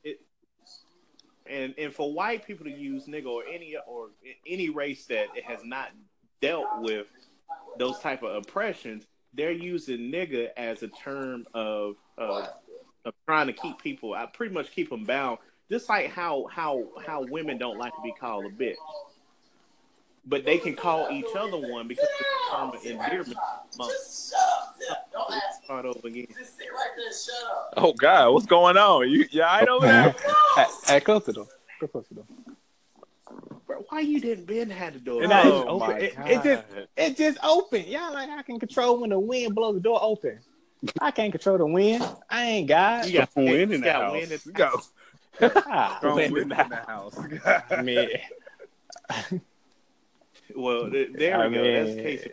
It 0.02 0.20
and 1.46 1.74
and 1.78 1.92
for 1.94 2.12
white 2.12 2.46
people 2.46 2.64
to 2.64 2.72
use 2.72 3.06
nigga 3.06 3.26
or 3.26 3.44
any 3.44 3.76
or 3.86 4.08
any 4.46 4.70
race 4.70 5.04
that 5.06 5.26
it 5.36 5.44
has 5.44 5.62
not 5.64 5.90
dealt 6.40 6.66
with 6.80 7.06
those 7.78 7.98
type 8.00 8.22
of 8.22 8.34
oppressions, 8.34 9.04
they're 9.34 9.52
using 9.52 10.10
nigga 10.12 10.48
as 10.56 10.82
a 10.82 10.88
term 10.88 11.46
of 11.54 11.96
of, 12.16 12.48
of 13.04 13.14
trying 13.26 13.46
to 13.46 13.52
keep 13.52 13.78
people. 13.80 14.14
I 14.14 14.26
pretty 14.26 14.52
much 14.54 14.70
keep 14.72 14.90
them 14.90 15.04
bound. 15.04 15.38
Just 15.70 15.88
like 15.88 16.10
how 16.10 16.46
how 16.50 16.84
how 17.06 17.24
women 17.30 17.58
don't 17.58 17.78
like 17.78 17.94
to 17.94 18.02
be 18.02 18.12
called 18.18 18.46
a 18.46 18.50
bitch. 18.50 18.74
But 20.26 20.44
they 20.44 20.58
can 20.58 20.74
call 20.74 21.08
each 21.10 21.34
other 21.36 21.56
one 21.56 21.88
because 21.88 22.04
it's 22.04 22.52
a 22.52 22.56
term 22.56 22.70
of 22.74 22.84
endearment. 22.84 23.38
amongst- 23.74 24.34
Start 25.64 25.84
over 25.86 26.06
again. 26.08 26.26
oh 27.76 27.92
God, 27.92 28.32
what's 28.32 28.46
going 28.46 28.76
on? 28.76 29.08
You 29.10 29.26
yeah, 29.30 29.50
I 29.50 29.64
know 29.64 29.80
that. 29.80 30.18
Hey, 30.54 30.64
hey, 30.86 31.00
close 31.00 31.24
the 31.24 31.32
door. 31.32 31.46
Go 31.80 31.86
close 31.88 32.06
the 32.08 32.22
door. 33.78 33.86
Why 33.88 34.00
you 34.00 34.20
didn't 34.20 34.46
been 34.46 34.70
had 34.70 34.94
the 34.94 34.98
door? 35.00 35.22
And 35.22 35.32
I- 35.32 35.48
Oh, 35.48 35.64
open. 35.66 35.88
my 35.88 35.98
It- 35.98 36.16
God. 36.16 36.30
it 36.30 36.42
just- 36.44 36.64
It 36.96 37.16
just 37.16 37.38
open. 37.44 37.84
Y'all 37.86 38.12
like 38.12 38.28
I 38.30 38.42
can 38.42 38.58
control 38.58 39.00
when 39.00 39.10
the 39.10 39.18
wind 39.18 39.54
blows 39.54 39.74
the 39.74 39.80
door 39.80 39.98
open. 40.02 40.38
I 41.00 41.10
can't 41.10 41.32
control 41.32 41.58
the 41.58 41.66
wind. 41.66 42.04
I 42.30 42.44
ain't 42.44 42.68
God. 42.68 43.06
You 43.06 43.18
got 43.20 43.30
wind 43.36 43.48
in 43.50 43.70
you 43.70 43.78
the 43.78 43.84
got 43.84 44.02
house. 44.02 44.12
wind 44.12 44.32
in 44.32 44.40
We 44.46 44.52
got 44.52 44.70
house. 44.72 44.92
Strong 45.98 46.16
wind 46.16 46.32
wind 46.32 46.52
in 46.52 46.60
in 46.60 46.68
the 46.68 46.76
house. 46.76 47.18
Ah, 47.44 47.64
I 47.70 47.82
mean, 47.88 48.08
Well, 50.54 50.90
th- 50.90 51.10
there 51.14 51.40
I 51.40 51.48
we 51.48 51.54
go. 51.54 51.64
That's 51.64 51.88
mean- 51.90 51.98
case 52.04 52.26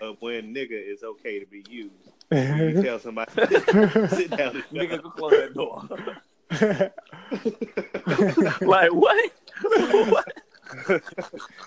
of 0.00 0.16
when 0.20 0.54
nigga 0.54 0.72
is 0.72 1.02
okay 1.04 1.38
to 1.40 1.46
be 1.46 1.64
used. 1.68 1.92
You 2.32 2.82
tell 2.82 2.98
somebody 2.98 3.30
sit 3.32 4.30
down 4.30 4.56
and 4.56 4.64
Nigga, 4.72 5.00
go 5.02 5.10
close 5.10 5.32
that 5.32 5.54
door. 5.54 5.82
like 8.66 8.92
what? 8.92 9.32
what? 10.10 10.32
Up. 10.88 11.02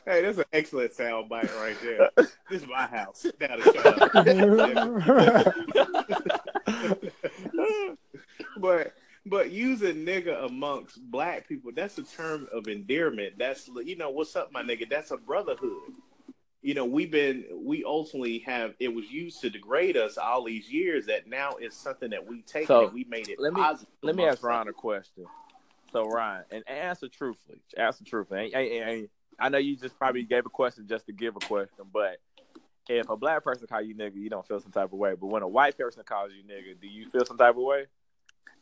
Hey, 0.06 0.22
that's 0.22 0.38
an 0.38 0.46
excellent 0.54 0.94
sound 0.94 1.30
bite 1.30 1.54
right 1.56 1.76
there. 1.82 2.10
This 2.50 2.62
is 2.62 2.68
my 2.68 2.88
house. 2.88 3.20
Sit 3.20 3.38
down 3.40 3.62
and 3.62 3.64
shut 3.64 4.14
but 8.58 8.94
but 9.26 9.52
using 9.52 10.06
nigga 10.06 10.46
amongst 10.46 11.02
black 11.12 11.48
people, 11.48 11.72
that's 11.76 11.98
a 11.98 12.04
term 12.04 12.48
of 12.54 12.68
endearment. 12.68 13.34
That's 13.38 13.70
you 13.84 13.98
know, 13.98 14.10
what's 14.10 14.36
up, 14.36 14.52
my 14.52 14.64
nigga? 14.64 14.90
That's 14.90 15.12
a 15.12 15.18
brotherhood. 15.18 15.94
You 16.62 16.74
know, 16.74 16.86
we've 16.86 17.12
been 17.12 17.46
we 17.54 17.84
ultimately 17.84 18.40
have 18.40 18.74
it 18.80 18.94
was 18.94 19.06
used 19.12 19.42
to 19.42 19.50
degrade 19.50 19.98
us 19.98 20.18
all 20.18 20.44
these 20.44 20.72
years 20.72 21.06
that 21.08 21.28
now 21.28 21.56
it's 21.60 21.76
something 21.76 22.10
that 22.12 22.26
we 22.26 22.42
take 22.44 22.68
So, 22.68 22.86
and 22.86 22.94
we 22.94 23.04
made 23.06 23.30
it 23.30 23.40
let 23.40 23.54
me- 23.54 23.62
positive. 23.62 23.94
Let 24.02 24.16
me 24.16 24.26
ask 24.26 24.44
Ryan 24.44 24.70
a 24.70 24.74
question. 24.74 25.26
So 25.92 26.06
Ryan, 26.06 26.44
and 26.52 26.68
answer 26.70 27.08
truthfully. 27.08 27.60
Answer 27.78 28.04
truthfully. 28.04 28.52
Ain't- 28.54 28.56
ain't- 28.56 29.12
I 29.40 29.50
know 29.50 29.58
you 29.60 29.76
just 29.76 29.98
probably 29.98 30.24
gave 30.24 30.46
a 30.46 30.50
question 30.50 30.88
just 30.88 31.06
to 31.06 31.14
give 31.14 31.36
a 31.36 31.40
question, 31.40 31.86
but 31.94 32.18
if 32.90 33.10
a 33.10 33.16
black 33.16 33.44
person 33.44 33.68
call 33.68 33.82
you 33.82 33.94
nigga, 33.96 34.16
you 34.16 34.30
don't 34.30 34.48
feel 34.48 34.60
some 34.60 34.72
type 34.72 34.92
of 34.92 34.98
way. 34.98 35.14
But 35.14 35.28
when 35.28 35.44
a 35.44 35.48
white 35.48 35.78
person 35.78 36.04
calls 36.04 36.32
you 36.34 36.44
nigga, 36.44 36.80
do 36.82 36.88
you 36.88 37.10
feel 37.10 37.26
some 37.26 37.38
type 37.38 37.56
of 37.56 37.62
way? 37.62 37.86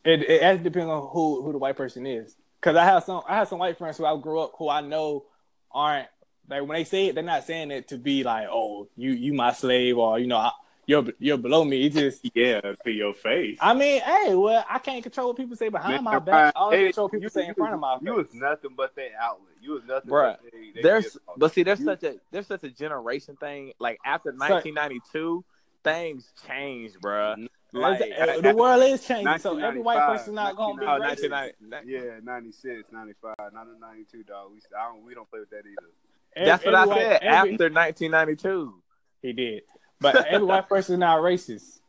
it, 0.04 0.22
it 0.22 0.62
depends 0.62 0.88
on 0.88 1.08
who 1.08 1.42
who 1.42 1.52
the 1.52 1.58
white 1.58 1.76
person 1.76 2.06
is. 2.06 2.36
Cause 2.60 2.76
I 2.76 2.84
have 2.84 3.04
some 3.04 3.22
I 3.28 3.36
have 3.36 3.48
some 3.48 3.58
white 3.58 3.76
friends 3.78 3.98
who 3.98 4.04
I 4.06 4.16
grew 4.20 4.40
up 4.40 4.52
who 4.56 4.68
I 4.68 4.80
know 4.80 5.24
aren't 5.72 6.08
like 6.48 6.62
when 6.62 6.76
they 6.76 6.84
say 6.84 7.06
it, 7.06 7.14
they're 7.14 7.24
not 7.24 7.44
saying 7.44 7.70
it 7.70 7.88
to 7.88 7.98
be 7.98 8.22
like, 8.22 8.48
oh, 8.50 8.88
you 8.96 9.10
you 9.10 9.32
my 9.32 9.52
slave 9.52 9.98
or 9.98 10.18
you 10.18 10.26
know 10.26 10.36
I, 10.36 10.50
you're 10.86 11.04
you're 11.18 11.36
below 11.38 11.64
me. 11.64 11.86
It 11.86 11.92
just 11.92 12.24
Yeah, 12.34 12.60
to 12.60 12.90
your 12.90 13.12
face. 13.14 13.58
I 13.60 13.74
mean, 13.74 14.00
hey, 14.02 14.34
well, 14.34 14.64
I 14.68 14.78
can't 14.78 15.02
control 15.02 15.28
what 15.28 15.36
people 15.36 15.56
say 15.56 15.68
behind 15.68 16.04
my 16.04 16.12
Man, 16.12 16.24
back. 16.24 16.52
I 16.56 16.60
only 16.60 16.76
hey, 16.78 16.84
control 16.86 17.04
what 17.06 17.12
people 17.12 17.22
you- 17.24 17.28
say 17.28 17.42
in 17.42 17.48
you 17.48 17.54
front 17.54 17.74
of 17.74 17.80
my 17.80 17.98
face. 17.98 18.06
You 18.06 18.14
was 18.14 18.34
nothing 18.34 18.70
but 18.76 18.94
that 18.96 19.08
outlet. 19.20 19.52
You 19.60 19.72
was 19.72 19.82
nothing 19.84 20.10
Bruh, 20.10 20.36
but 20.42 20.52
they, 20.52 20.70
they 20.74 20.82
There's, 20.82 21.18
but 21.36 21.52
see, 21.52 21.62
there's 21.64 21.80
you- 21.80 21.86
such 21.86 22.02
a 22.04 22.14
there's 22.30 22.46
such 22.46 22.62
a 22.64 22.70
generation 22.70 23.36
thing. 23.36 23.72
Like 23.80 23.98
after 24.04 24.30
1992, 24.30 25.44
things 25.82 26.32
changed, 26.46 27.00
bruh. 27.00 27.48
Like, 27.72 28.00
eh, 28.00 28.04
It's- 28.06 28.40
the 28.42 28.54
world 28.54 28.82
is 28.84 29.04
changing, 29.06 29.38
so 29.38 29.58
every 29.58 29.80
white 29.80 29.96
1995, 29.96 30.16
person 30.18 30.34
not 30.34 30.56
gonna 30.56 30.78
be 30.80 30.86
Oh, 30.86 30.88
racist. 31.00 31.30
1990. 31.30 31.92
Yeah, 31.92 32.20
96, 32.22 32.92
95, 32.92 33.34
not 33.52 33.66
in 33.66 33.80
92, 33.80 34.22
dog. 34.22 34.50
We, 34.52 34.60
I 34.78 34.88
don't, 34.88 35.04
we 35.04 35.14
don't 35.14 35.28
play 35.28 35.40
with 35.40 35.50
that 35.50 35.58
either. 35.66 35.90
Every- 36.36 36.46
That's 36.46 36.64
what 36.64 36.74
every 36.74 36.92
I 36.92 36.96
said 36.96 37.12
every- 37.22 37.28
after 37.52 37.70
1992. 37.70 38.82
He 39.22 39.32
did, 39.32 39.62
but 40.00 40.26
every 40.26 40.46
white 40.46 40.68
person 40.68 40.94
is 40.94 40.98
not 41.00 41.18
racist. 41.18 41.80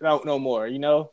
No, 0.00 0.20
no 0.24 0.38
more. 0.38 0.66
You 0.66 0.78
know. 0.78 1.10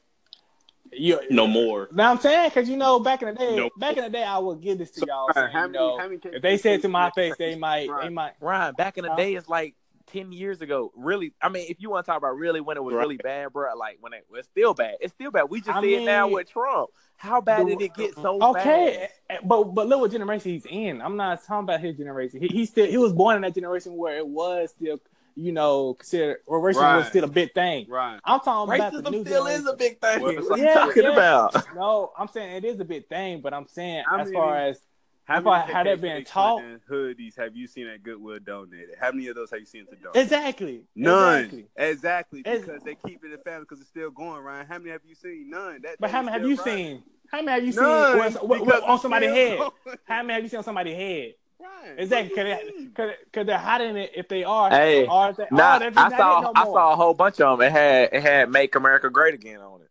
You 0.92 1.20
No 1.32 1.48
more. 1.48 1.90
Now 1.92 2.12
I'm 2.12 2.20
saying 2.20 2.50
because 2.50 2.70
you 2.70 2.78
know 2.78 3.00
back 3.00 3.22
in 3.22 3.30
the 3.30 3.34
day, 3.34 3.56
No. 3.56 3.70
back 3.78 3.98
in 3.98 4.04
the 4.04 4.10
day, 4.10 4.24
I 4.24 4.38
would 4.38 4.62
give 4.62 4.78
this 4.78 4.92
to 4.92 5.00
So, 5.02 5.06
y'all. 5.08 5.30
Uh, 5.30 5.34
Ryan, 5.36 5.36
saying, 5.36 5.52
how 5.52 5.60
you 5.66 5.68
many- 5.72 5.78
know, 5.78 5.98
how 5.98 6.04
many 6.06 6.18
cases 6.20 6.36
if 6.38 6.42
they 6.42 6.58
said 6.58 6.82
to 6.84 6.88
my 6.88 7.10
face, 7.12 7.34
they 7.38 7.56
might, 7.56 7.82
they 7.82 7.90
Ryan. 7.90 8.14
might. 8.14 8.34
Ryan, 8.40 8.76
back 8.76 8.98
in 8.98 9.04
the 9.04 9.10
Huh? 9.10 9.16
day, 9.18 9.34
it's 9.36 9.50
like 9.50 9.76
10 10.08 10.32
years 10.32 10.62
ago. 10.62 10.92
Really, 10.96 11.34
I 11.42 11.50
mean, 11.50 11.66
if 11.70 11.82
you 11.82 11.90
want 11.90 12.06
to 12.06 12.10
talk 12.12 12.20
about 12.20 12.38
really 12.38 12.62
when 12.62 12.78
it 12.78 12.84
was 12.84 12.94
Right. 12.94 13.02
really 13.02 13.18
bad, 13.18 13.52
bro, 13.52 13.76
like 13.76 13.98
when 14.00 14.14
it 14.14 14.26
was 14.30 14.46
still 14.46 14.74
bad. 14.74 14.96
It's 15.02 15.14
still 15.14 15.32
bad. 15.32 15.50
We 15.50 15.60
just 15.60 15.72
I 15.76 15.82
see 15.82 15.96
it 15.96 16.06
now 16.06 16.28
with 16.30 16.50
Trump. 16.50 16.92
How 17.18 17.42
bad 17.42 17.66
the- 17.66 17.72
did 17.76 17.82
it 17.82 17.94
get 17.96 18.14
so 18.16 18.40
Okay, 18.42 18.64
bad? 18.64 19.10
Eh, 19.32 19.36
eh, 19.36 19.38
but 19.44 19.64
but 19.74 19.88
look 19.88 20.00
what 20.02 20.12
generation 20.12 20.52
he's 20.52 20.68
in. 20.70 21.02
I'm 21.02 21.18
not 21.18 21.44
talking 21.44 21.64
about 21.64 21.80
his 21.82 21.98
generation. 21.98 22.40
He, 22.42 22.48
he 22.48 22.66
still 22.66 22.86
he 22.86 22.98
was 22.98 23.12
born 23.12 23.36
in 23.38 23.42
that 23.42 23.56
generation 23.56 23.98
where 23.98 24.18
it 24.18 24.28
was 24.28 24.70
still 24.70 25.00
you 25.36 25.52
know 25.52 25.94
considered 25.96 26.38
or 26.46 26.62
racism 26.62 26.98
was 26.98 27.08
still 27.08 27.24
a 27.26 27.28
big 27.28 27.54
thing. 27.54 27.88
Right. 27.90 28.20
I'm 28.24 28.40
talking 28.40 28.74
about 28.76 28.94
the 28.94 29.02
Racism 29.02 29.12
new 29.12 29.26
still 29.26 29.48
is 29.48 29.66
a 29.68 29.74
big 29.76 30.00
thing. 30.00 30.22
What 30.22 30.36
are 30.36 30.58
you 30.58 30.64
yeah, 30.64 30.74
talking 30.74 31.04
yeah. 31.04 31.12
about? 31.14 31.76
No, 31.76 32.12
I'm 32.18 32.28
saying 32.30 32.56
it 32.58 32.66
is 32.66 32.80
a 32.80 32.86
big 32.86 33.08
thing, 33.08 33.42
but 33.42 33.54
I'm 33.54 33.68
saying 33.68 34.04
How 34.10 34.18
as 34.20 34.26
many- 34.28 34.36
far 34.38 34.58
as 34.58 34.80
How 35.26 35.36
How 35.36 35.42
far- 35.42 35.60
many 35.62 35.74
how 35.74 35.84
that 35.84 36.02
been 36.02 36.24
taught? 36.24 36.62
Hoodies 36.90 37.36
have 37.38 37.56
you 37.56 37.68
seen 37.68 37.88
at 37.88 38.04
Goodwill 38.04 38.40
donated? 38.40 38.96
How 39.00 39.12
many 39.12 39.28
of 39.28 39.36
those 39.36 39.50
have 39.52 39.60
you 39.60 39.66
seen 39.66 39.86
to 39.88 39.96
donate? 39.96 40.16
exactly, 40.24 40.84
None. 40.96 41.44
exactly. 41.46 41.66
Exactly. 41.76 42.40
It's- 42.42 42.62
Because 42.62 42.84
they 42.84 42.96
keep 43.06 43.24
it 43.26 43.32
in 43.32 43.40
family 43.40 43.62
because 43.62 43.82
it's 43.82 43.90
still 43.90 44.12
going, 44.12 44.42
Ryan. 44.44 44.68
How 44.68 44.78
many 44.78 44.92
have 44.92 45.02
you 45.06 45.16
seen? 45.16 45.50
None. 45.50 45.82
That, 45.82 45.98
But 46.00 46.12
how 46.12 46.22
many 46.22 46.32
have 46.38 46.48
you 46.48 46.56
running. 46.56 46.76
seen? 46.76 47.04
How 47.32 47.42
many 47.42 47.52
have 47.56 47.66
you 47.66 47.72
seen 47.74 47.82
None. 47.84 48.18
what's- 48.20 48.36
what- 48.36 48.60
because 48.60 48.82
what- 48.82 48.84
on 48.90 49.00
somebody's 49.00 49.32
head? 49.32 49.58
going. 49.58 49.72
How 50.06 50.22
many 50.24 50.34
have 50.36 50.44
you 50.44 50.50
seen 50.50 50.58
on 50.60 50.64
somebody's 50.64 50.96
head? 50.96 51.34
Ryan, 51.60 52.00
Exactly, 52.00 52.44
what 52.44 52.60
do 52.62 52.66
you 52.82 52.88
because 52.90 53.10
they, 53.12 53.16
cause 53.32 53.46
they're 53.48 53.58
hiding 53.58 53.96
it 53.98 54.12
if 54.16 54.28
they 54.28 54.44
are. 54.44 54.70
Hey, 54.70 55.06
or 55.08 55.30
if 55.30 55.38
they, 55.38 55.48
Nah, 55.52 55.80
oh, 55.82 55.92
I 55.96 56.10
saw 56.10 56.42
no 56.42 56.52
I 56.56 56.64
saw 56.66 56.94
a 56.94 56.96
whole 56.96 57.14
bunch 57.14 57.40
of 57.40 57.58
them. 57.60 57.68
It 57.68 57.72
had 57.72 58.10
it 58.12 58.22
had 58.22 58.50
"Make 58.52 58.76
America 58.76 59.10
Great 59.10 59.34
Again" 59.34 59.62
on 59.62 59.82
it. 59.82 59.90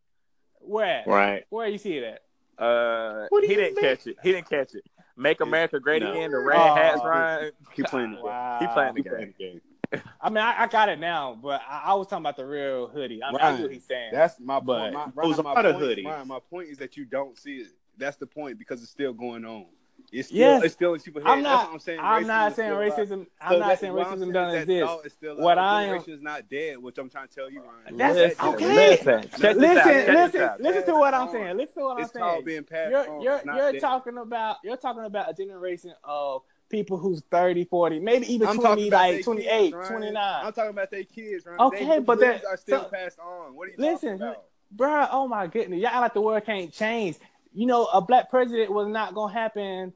Where? 0.60 1.02
Right. 1.06 1.44
Where 1.50 1.68
you 1.68 1.78
see 1.78 2.00
that? 2.00 2.20
Uh, 2.62 3.26
he 3.40 3.48
didn't 3.48 3.74
mean? 3.76 3.84
catch 3.84 4.06
it. 4.06 4.16
He 4.22 4.32
didn't 4.32 4.48
catch 4.48 4.74
it. 4.74 4.84
Make 5.16 5.40
America 5.40 5.78
Great 5.80 6.02
No. 6.02 6.12
Again. 6.12 6.30
The 6.32 6.38
red 6.38 6.56
Oh. 6.58 6.74
hats, 6.74 7.00
Ryan. 7.04 7.50
Keep 7.74 7.86
playing 7.90 8.10
the 8.10 8.16
game. 8.16 8.24
Wow. 8.24 8.58
He 8.60 8.66
playing 8.68 8.94
the 8.94 9.02
Keep 9.02 9.10
playing 9.12 9.34
game. 9.38 9.60
the 9.90 9.96
game. 9.98 10.02
I 10.20 10.28
mean, 10.28 10.38
I, 10.38 10.62
I 10.62 10.66
got 10.66 10.88
it 10.88 10.98
now, 10.98 11.38
but 11.40 11.60
I, 11.68 11.82
I 11.86 11.94
was 11.94 12.08
talking 12.08 12.22
about 12.22 12.36
the 12.36 12.44
real 12.46 12.88
hoodie. 12.88 13.22
I, 13.22 13.30
mean, 13.30 13.38
I 13.40 13.56
knew 13.56 13.62
what 13.64 13.72
he's 13.72 13.84
saying. 13.86 14.10
That's 14.12 14.40
my 14.40 14.58
But- 14.58 14.92
point. 14.92 14.94
My, 14.94 15.22
It 15.22 15.28
was 15.28 15.36
my 15.42 15.52
about 15.52 15.66
a 15.66 15.72
point, 15.72 15.84
hoodie. 15.84 16.04
Ryan, 16.06 16.28
my 16.28 16.40
point 16.50 16.68
is 16.68 16.78
that 16.78 16.96
you 16.96 17.04
don't 17.04 17.38
see 17.38 17.58
it. 17.58 17.68
That's 17.96 18.16
the 18.16 18.26
point 18.26 18.58
because 18.58 18.82
it's 18.82 18.90
still 18.90 19.12
going 19.12 19.44
on. 19.44 19.66
It's 20.12 20.28
still, 20.28 20.38
Yes. 20.38 20.62
it's 20.62 20.74
still 20.74 20.94
in 20.94 21.00
people's 21.00 21.24
I'm 21.26 21.42
not. 21.42 21.50
That's 21.56 21.66
what 21.66 21.72
I'm 21.74 21.78
saying. 21.80 21.98
I'm 22.00 22.22
Racism 22.22 22.26
not 22.28 22.54
saying 22.54 22.68
still 22.68 22.76
alive. 22.78 22.92
racism. 22.92 23.26
I'm 23.40 23.52
not 23.52 23.58
that's- 23.58 23.80
saying 23.80 23.92
what 23.94 24.06
I'm 24.06 24.12
racism 24.14 24.20
saying 24.20 24.32
doesn't 24.32 24.48
is 24.60 24.66
that 24.66 24.72
exist. 24.72 24.86
thought 24.92 25.06
is 25.06 25.12
still 25.12 25.36
What. 25.38 25.58
I 25.58 25.82
am- 25.82 25.86
generation 25.88 26.14
is 26.14 26.22
not 26.22 26.48
dead, 26.48 26.78
which 26.78 26.98
I'm 26.98 27.10
trying 27.10 27.28
to 27.28 27.34
tell 27.34 27.50
you, 27.50 27.62
Ryan. 27.62 27.96
That's 27.96 28.14
Listen, 28.16 28.46
okay. 28.46 28.74
Listen, 28.74 29.22
check 29.22 29.30
this 29.30 29.44
out. 29.78 29.86
Listen, 29.86 30.14
listen, 30.14 30.50
listen 30.60 30.84
to 30.86 30.92
what 30.94 31.14
I'm 31.14 31.30
saying. 31.32 31.56
Listen 31.56 31.74
to 31.74 31.84
what 31.84 31.96
I'm 31.96 32.02
It's 32.04 32.12
called 32.12 32.32
saying. 32.34 32.44
being 32.44 32.62
passed 32.64 32.90
You're 32.92 33.10
on. 33.10 33.20
you're 33.22 33.40
you're 33.72 33.80
talking 33.80 34.18
about 34.18 34.56
you're 34.62 34.76
talking 34.76 35.04
about 35.04 35.30
a 35.30 35.34
generation 35.34 35.92
of 36.04 36.42
people 36.68 36.96
who's 36.96 37.22
30, 37.30 37.64
40, 37.64 37.98
maybe 38.00 38.32
even 38.32 38.46
I'm 38.48 38.56
20, 38.58 38.90
like 38.90 39.16
they 39.16 39.22
28, 39.22 39.72
kids, 39.74 39.88
29. 39.88 40.16
I'm 40.46 40.52
talking 40.52 40.70
about 40.70 40.90
their 40.92 41.04
kids, 41.04 41.44
Ryan. 41.44 41.60
Okay, 41.60 41.86
they, 41.88 41.98
but 41.98 42.20
they 42.20 42.26
that- 42.28 42.44
are 42.46 42.56
still 42.56 42.82
so- 42.84 42.88
passed 42.88 43.18
on. 43.18 43.54
What 43.56 43.68
are 43.68 43.70
you 43.72 43.76
Listen, 43.78 44.18
talking 44.18 44.22
about? 44.28 44.44
Bruh, 44.76 45.08
oh 45.12 45.28
my 45.28 45.46
goodness. 45.46 45.80
Y'all 45.80 46.00
like 46.00 46.14
the 46.14 46.20
world 46.20 46.44
can't 46.44 46.72
change. 46.72 47.16
You 47.54 47.66
know, 47.66 47.86
a 47.86 48.00
black 48.00 48.30
president 48.30 48.72
was 48.72 48.88
not 48.88 49.14
gonna 49.14 49.32
happen 49.32 49.92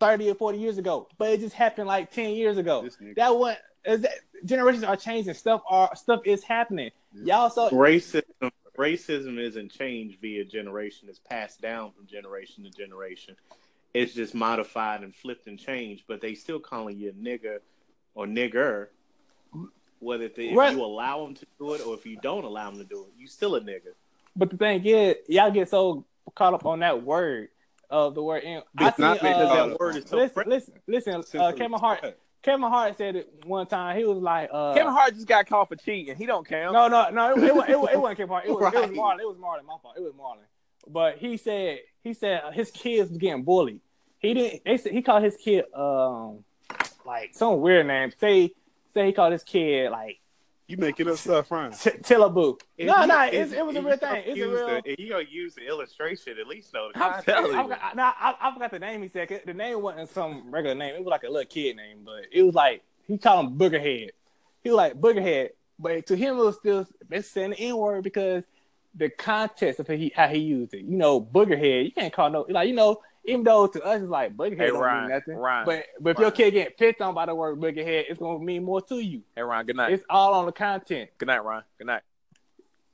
30 0.00 0.30
or 0.30 0.34
40 0.34 0.58
years 0.58 0.78
ago, 0.78 1.08
but 1.16 1.30
it 1.30 1.40
just 1.40 1.54
happened 1.54 1.86
like 1.86 2.12
10 2.12 2.30
years 2.30 2.58
ago. 2.58 2.88
That 3.16 3.36
one 3.36 3.56
is 3.84 4.02
that 4.02 4.12
generations 4.44 4.84
are 4.84 4.96
changing. 4.96 5.34
Stuff 5.34 5.62
are 5.68 5.94
stuff 5.94 6.20
is 6.24 6.42
happening. 6.42 6.90
Y'all 7.14 7.50
saw 7.50 7.70
Racism 7.70 8.50
racism 8.78 9.38
isn't 9.38 9.70
changed 9.70 10.20
via 10.20 10.44
generation. 10.44 11.08
It's 11.10 11.18
passed 11.18 11.60
down 11.60 11.90
from 11.92 12.06
generation 12.06 12.64
to 12.64 12.70
generation. 12.70 13.36
It's 13.92 14.14
just 14.14 14.34
modified 14.34 15.02
and 15.02 15.14
flipped 15.14 15.48
and 15.48 15.58
changed, 15.58 16.04
but 16.06 16.20
they 16.20 16.34
still 16.34 16.60
calling 16.60 16.96
you 16.96 17.10
a 17.10 17.12
nigga 17.12 17.58
or 18.14 18.26
nigger. 18.26 18.88
Whether 20.00 20.28
they, 20.28 20.50
if 20.50 20.72
you 20.72 20.84
allow 20.84 21.24
them 21.24 21.34
to 21.34 21.46
do 21.58 21.74
it 21.74 21.84
or 21.84 21.94
if 21.94 22.06
you 22.06 22.18
don't 22.22 22.44
allow 22.44 22.70
them 22.70 22.78
to 22.78 22.84
do 22.84 23.02
it, 23.02 23.08
you 23.18 23.26
still 23.26 23.56
a 23.56 23.60
nigga. 23.60 23.94
But 24.36 24.50
the 24.50 24.56
thing 24.56 24.84
is, 24.86 25.16
y'all 25.26 25.50
get 25.50 25.68
so 25.68 26.04
caught 26.34 26.54
up 26.54 26.66
on 26.66 26.80
that 26.80 27.02
word 27.02 27.48
of 27.90 28.14
the 28.14 28.22
word. 28.22 28.42
In, 28.44 28.62
I 28.76 28.88
It's 28.88 28.98
not 28.98 29.20
seen, 29.20 29.30
because 29.30 29.50
uh, 29.50 29.66
that 29.66 29.80
word 29.80 29.96
is 29.96 30.04
so 30.08 30.16
listen, 30.16 30.42
listen, 30.46 30.74
listen. 30.86 31.40
Uh, 31.40 31.52
Kevin 31.52 31.78
Hart, 31.78 32.18
Kevin 32.42 32.62
Hart 32.62 32.96
said 32.96 33.16
it 33.16 33.44
one 33.44 33.66
time. 33.66 33.96
He 33.96 34.04
was 34.04 34.18
like, 34.18 34.50
uh, 34.52 34.74
Kevin 34.74 34.92
Hart 34.92 35.14
just 35.14 35.26
got 35.26 35.46
caught 35.46 35.68
for 35.68 35.76
cheating. 35.76 36.16
He 36.16 36.26
don't 36.26 36.46
count. 36.46 36.72
No, 36.72 36.88
no, 36.88 37.10
no. 37.10 37.36
It, 37.36 37.44
it, 37.44 37.54
wa- 37.54 37.62
it, 37.62 37.94
it 37.94 38.00
wasn't 38.00 38.18
Kevin 38.18 38.28
Hart. 38.28 38.44
It 38.46 38.50
was, 38.52 38.74
it 38.74 38.80
was 38.80 38.90
Marlon. 38.98 39.20
It 39.20 39.28
was 39.28 39.36
Marlon. 39.36 39.64
My 39.66 39.76
fault. 39.82 39.94
It 39.96 40.02
was 40.02 40.12
Marlon. 40.12 40.44
But 40.86 41.18
he 41.18 41.36
said 41.36 41.80
he 42.02 42.14
said 42.14 42.42
his 42.52 42.70
kids 42.70 43.10
was 43.10 43.18
getting 43.18 43.44
bullied. 43.44 43.80
He 44.18 44.34
didn't. 44.34 44.64
They 44.64 44.76
said 44.78 44.92
he 44.92 45.02
called 45.02 45.22
his 45.22 45.36
kid 45.36 45.64
um 45.74 46.44
like 47.04 47.30
some 47.34 47.60
weird 47.60 47.86
name. 47.86 48.12
Say 48.18 48.52
say 48.94 49.06
he 49.06 49.12
called 49.12 49.32
his 49.32 49.42
kid 49.44 49.90
like 49.90 50.18
You 50.68 50.76
making 50.76 51.08
up 51.08 51.16
stuff, 51.16 51.50
Ryan. 51.50 51.72
T- 51.72 51.90
Tillaboo. 52.02 52.58
If 52.76 52.86
No, 52.86 53.06
no. 53.06 53.24
if- 53.24 53.32
It's, 53.32 53.52
it 53.52 53.64
was 53.64 53.74
a 53.74 53.80
real 53.80 53.96
thing. 53.96 54.00
gonna 54.00 54.22
It's 54.26 54.38
a 54.40 54.48
real. 54.48 54.82
the- 54.82 54.96
you 54.98 55.08
gonna 55.08 55.24
use 55.28 55.54
the 55.54 55.66
illustration, 55.66 56.36
at 56.38 56.46
least 56.46 56.74
know 56.74 56.90
the 56.92 57.02
I'm 57.02 57.22
telling 57.22 57.54
I 57.54 57.62
you. 57.62 57.68
forgot, 57.68 57.96
nah, 57.96 58.12
I, 58.20 58.34
I 58.38 58.52
forgot 58.52 58.70
the 58.72 58.78
name 58.78 59.00
he 59.02 59.08
said. 59.08 59.40
The 59.46 59.54
name 59.54 59.80
wasn't 59.80 60.10
some 60.10 60.50
regular 60.50 60.74
name. 60.74 60.94
It 60.94 60.98
was 60.98 61.08
like 61.08 61.22
a 61.22 61.28
little 61.30 61.46
kid 61.46 61.76
name, 61.76 62.00
but 62.04 62.24
it 62.30 62.42
was 62.42 62.54
like 62.54 62.82
he 63.06 63.16
called 63.16 63.46
him 63.46 63.58
Boogerhead. 63.58 64.10
He 64.62 64.68
was 64.68 64.76
like 64.76 65.00
Boogerhead, 65.00 65.50
but 65.78 66.06
to 66.06 66.16
him 66.16 66.36
it 66.38 66.44
was 66.44 66.56
still 66.56 66.86
it's 67.10 67.28
saying 67.30 67.50
the 67.50 67.60
N 67.60 67.76
word 67.78 68.04
because 68.04 68.44
the 68.94 69.08
context 69.08 69.80
of 69.80 69.88
how 69.88 69.94
he, 69.94 70.12
how 70.14 70.28
he 70.28 70.38
used 70.38 70.74
it. 70.74 70.82
You 70.84 70.98
know, 70.98 71.18
Boogerhead. 71.18 71.86
You 71.86 71.92
can't 71.92 72.12
call 72.12 72.28
no 72.28 72.44
like 72.46 72.68
you 72.68 72.74
know. 72.74 73.00
Even 73.24 73.44
though 73.44 73.66
to 73.66 73.82
us 73.82 74.00
it's 74.00 74.10
like 74.10 74.36
Boogerhead 74.36 74.58
Hey, 74.58 74.66
don't 74.68 74.80
Ryan, 74.80 75.08
mean 75.08 75.10
nothing, 75.10 75.36
Ryan, 75.36 75.66
but 75.66 75.84
but 76.00 76.10
if 76.10 76.18
your 76.18 76.30
kid 76.30 76.50
getting 76.52 76.74
picked 76.74 77.00
on 77.00 77.14
by 77.14 77.26
the 77.26 77.34
word 77.34 77.60
Boogerhead, 77.60 78.04
it's 78.08 78.18
gonna 78.18 78.38
mean 78.38 78.64
more 78.64 78.80
to 78.82 78.96
you. 78.96 79.22
Hey, 79.36 79.42
Ron. 79.42 79.66
Good 79.66 79.76
night. 79.76 79.92
It's 79.92 80.04
all 80.08 80.34
on 80.34 80.46
the 80.46 80.52
content. 80.52 81.10
Good 81.18 81.26
night, 81.26 81.44
Ron. 81.44 81.62
Good 81.76 81.86
night. 81.86 82.02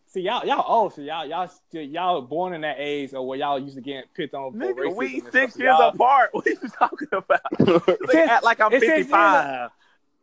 See 0.06 0.20
y'all, 0.20 0.46
y'all 0.46 0.64
old. 0.66 0.94
So 0.94 1.02
y'all, 1.02 1.26
y'all, 1.26 1.48
still, 1.48 1.82
y'all 1.82 2.22
born 2.22 2.54
in 2.54 2.60
that 2.60 2.76
age, 2.78 3.14
or 3.14 3.26
where 3.26 3.36
y'all 3.36 3.58
used 3.58 3.74
to 3.74 3.80
get 3.80 4.14
picked 4.14 4.32
on 4.32 4.52
Nigga, 4.52 4.94
we 4.94 5.20
six 5.32 5.58
years 5.58 5.76
apart. 5.80 6.30
What 6.32 6.46
are 6.46 6.50
you 6.50 6.68
talking 6.78 7.08
about? 7.10 7.40
Since- 8.10 8.30
act 8.30 8.44
like 8.44 8.60
I'm 8.60 8.72
it's 8.72 8.86
six 8.86 9.10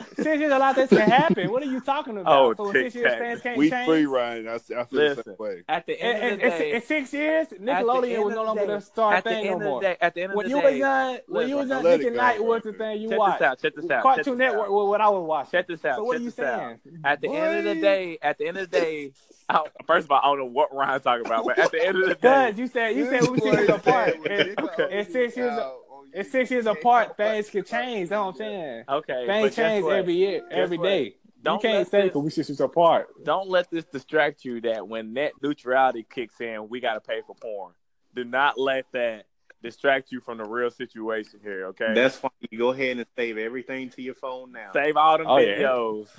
years 0.02 0.16
55. 0.16 0.24
Six 0.26 0.40
years, 0.40 0.52
a 0.54 0.60
lot 0.60 0.70
of 0.78 0.90
this 0.90 1.00
can 1.00 1.10
happen. 1.10 1.52
What 1.52 1.64
are 1.64 1.66
you 1.68 1.82
talking 1.82 2.18
about? 2.18 2.60
Oh, 2.60 2.66
so 2.66 2.72
six 2.72 2.96
years, 2.96 3.06
tic-tac. 3.12 3.20
things 3.20 3.42
can't 3.42 3.58
We 3.58 3.70
change. 3.70 3.88
free, 3.88 4.06
Ryan. 4.06 4.48
I, 4.48 4.54
I 4.56 4.58
feel 4.60 4.86
the 4.90 4.96
Listen. 4.96 5.24
same 5.24 5.36
way. 5.40 5.64
At 5.70 5.86
the 5.86 6.02
end 6.02 6.18
in, 6.18 6.34
of 6.34 6.40
the 6.40 6.46
in, 6.46 6.60
day, 6.60 6.72
in 6.74 6.82
six 6.82 7.14
years, 7.14 7.48
Nickelodeon 7.50 8.26
was 8.26 8.36
no 8.36 8.44
longer 8.44 8.66
the 8.68 8.80
star 8.80 9.14
at 9.16 9.24
the 9.24 9.30
thing 9.30 9.46
no 9.46 9.52
end 9.52 9.56
of 9.56 9.60
the 9.62 9.70
more. 9.70 9.82
day, 9.82 9.98
at 10.02 10.14
the 10.14 10.22
end 10.24 10.32
of 10.32 10.36
When 10.38 10.46
the 10.46 10.50
you 10.50 10.62
day, 10.62 10.70
was 10.70 10.78
young, 10.78 11.18
when 11.28 11.50
you 11.50 11.56
was 11.58 11.68
listen, 11.70 11.84
young, 11.86 11.98
Nick 11.98 12.02
it 12.02 12.08
at 12.08 12.14
Night 12.16 12.44
was 12.44 12.62
the 12.64 12.74
thing 12.74 13.02
you 13.02 13.10
check 13.10 13.20
watched. 13.20 13.40
this 13.40 13.46
out. 13.48 13.62
Check 13.62 13.76
this 13.76 13.90
out. 13.92 14.04
Cartoon 14.04 14.38
Network 14.38 14.70
was 14.70 14.90
what 14.90 15.02
I 15.02 15.10
was 15.10 15.28
watching. 15.28 15.52
Check 15.52 15.68
this 15.68 15.86
out. 15.86 15.96
So 15.98 16.04
what 16.04 16.18
are 16.18 16.22
you 16.22 16.30
saying? 16.32 16.80
At 17.04 17.22
the 17.22 17.30
end 17.30 17.68
of 17.68 17.76
the 17.76 17.82
day, 17.82 18.18
at 18.22 18.38
the 18.38 18.48
end 18.48 18.58
of 18.58 18.70
the 18.70 18.80
day, 18.80 19.12
first 19.88 20.06
of 20.06 20.12
all, 20.12 20.20
I 20.24 20.28
don't 20.28 20.40
know 20.40 20.46
what 20.46 20.74
Ryan's 20.74 21.04
talking 21.04 21.26
about, 21.26 21.46
but 21.46 21.60
at 21.60 21.72
the 21.72 21.86
end 21.86 21.98
of 21.98 22.08
the 22.10 22.16
day, 22.16 22.52
Because 22.52 22.58
you 22.60 22.68
said 22.68 22.96
you 22.96 23.06
said 23.10 23.22
we 23.28 23.40
six 23.40 23.46
years 23.58 23.70
apart. 23.70 24.16
This 24.24 24.56
boy 24.56 24.68
And- 24.90 25.08
six 25.08 25.36
years- 25.38 25.52
out 25.52 25.60
on 25.60 25.81
It's 26.14 26.32
six 26.32 26.52
years 26.52 26.66
apart. 26.66 27.16
Things 27.18 27.50
can 27.50 27.64
change. 27.64 28.10
That's 28.10 28.20
what 28.20 28.28
I'm 28.30 28.36
saying. 28.36 28.84
okay, 28.90 29.26
Things 29.28 29.56
change 29.56 29.84
what? 29.86 29.96
every 29.96 30.16
year, 30.16 30.40
Guess 30.42 30.58
every 30.58 30.78
what? 30.78 30.84
day. 30.86 31.16
Don't 31.44 31.62
can't 31.62 31.88
say 31.90 32.04
because 32.04 32.22
we 32.24 32.30
six 32.30 32.50
years 32.50 32.60
apart. 32.62 33.08
don't 33.24 33.50
let 33.50 33.72
this 33.72 33.86
distract 33.86 34.46
you 34.46 34.62
that 34.62 34.88
when 34.88 35.14
net 35.14 35.32
neutrality 35.42 36.06
kicks 36.08 36.40
in, 36.40 36.70
we 36.70 36.80
got 36.80 36.94
to 36.96 37.02
pay 37.02 37.22
for 37.26 37.36
porn. 37.36 37.74
Do 38.14 38.24
not 38.24 38.60
let 38.60 38.86
that 38.94 39.26
distract 39.64 40.12
you 40.12 40.20
from 40.20 40.38
the 40.38 40.44
real 40.44 40.70
situation 40.70 41.40
here, 41.42 41.68
okay? 41.68 41.94
That's 41.96 42.18
fine. 42.18 42.30
you 42.52 42.58
go 42.60 42.70
ahead 42.70 42.98
and 42.98 43.06
save 43.18 43.38
everything 43.40 43.90
to 43.92 44.02
your 44.04 44.14
phone 44.16 44.52
now. 44.52 44.70
Save 44.74 44.98
all 44.98 45.18
the 45.18 45.24
Oh, 45.26 45.38
yeah. 45.38 45.58
videos. 45.60 46.10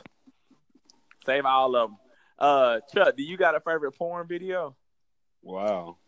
Save 1.27 1.45
all 1.45 1.77
of 1.77 1.91
them. 1.91 1.99
Uh, 2.39 2.81
Chuck, 2.93 3.17
do 3.17 3.23
you 3.23 3.37
got 3.37 3.55
a 3.55 3.61
favorite 3.61 3.93
porn 3.93 4.27
video? 4.27 4.75
Wow. 5.43 5.99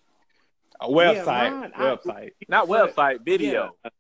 A 0.80 0.87
Yeah, 0.88 0.94
website. 0.94 1.72
I- 1.74 1.80
website. 1.96 2.30
Not 2.48 2.68
website, 2.68 3.20
video. 3.24 3.76
Yeah. 3.84 3.90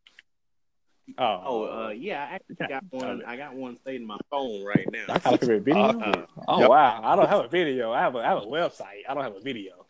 Oh, 1.18 1.42
Oh, 1.44 1.86
uh, 1.86 1.88
yeah, 1.90 2.22
I 2.30 2.34
actually 2.36 2.56
got 2.66 2.84
one. 2.90 3.22
I 3.26 3.36
got 3.36 3.54
one 3.54 3.76
saved 3.84 4.00
in 4.00 4.06
my 4.06 4.16
phone 4.30 4.64
right 4.64 4.86
now. 4.90 5.04
I 5.08 5.18
got 5.18 5.42
a 5.42 5.60
video. 5.60 5.82
Uh, 6.00 6.26
oh 6.48 6.60
Yep. 6.60 6.70
wow, 6.70 7.00
I 7.04 7.14
don't 7.16 7.28
have 7.28 7.44
a 7.44 7.48
video. 7.48 7.92
I 7.92 8.00
have 8.00 8.14
a 8.14 8.18
I 8.18 8.24
have 8.28 8.38
a 8.38 8.46
website. 8.46 9.02
I 9.08 9.12
don't 9.14 9.22
have 9.22 9.36
a 9.36 9.40
video. 9.40 9.86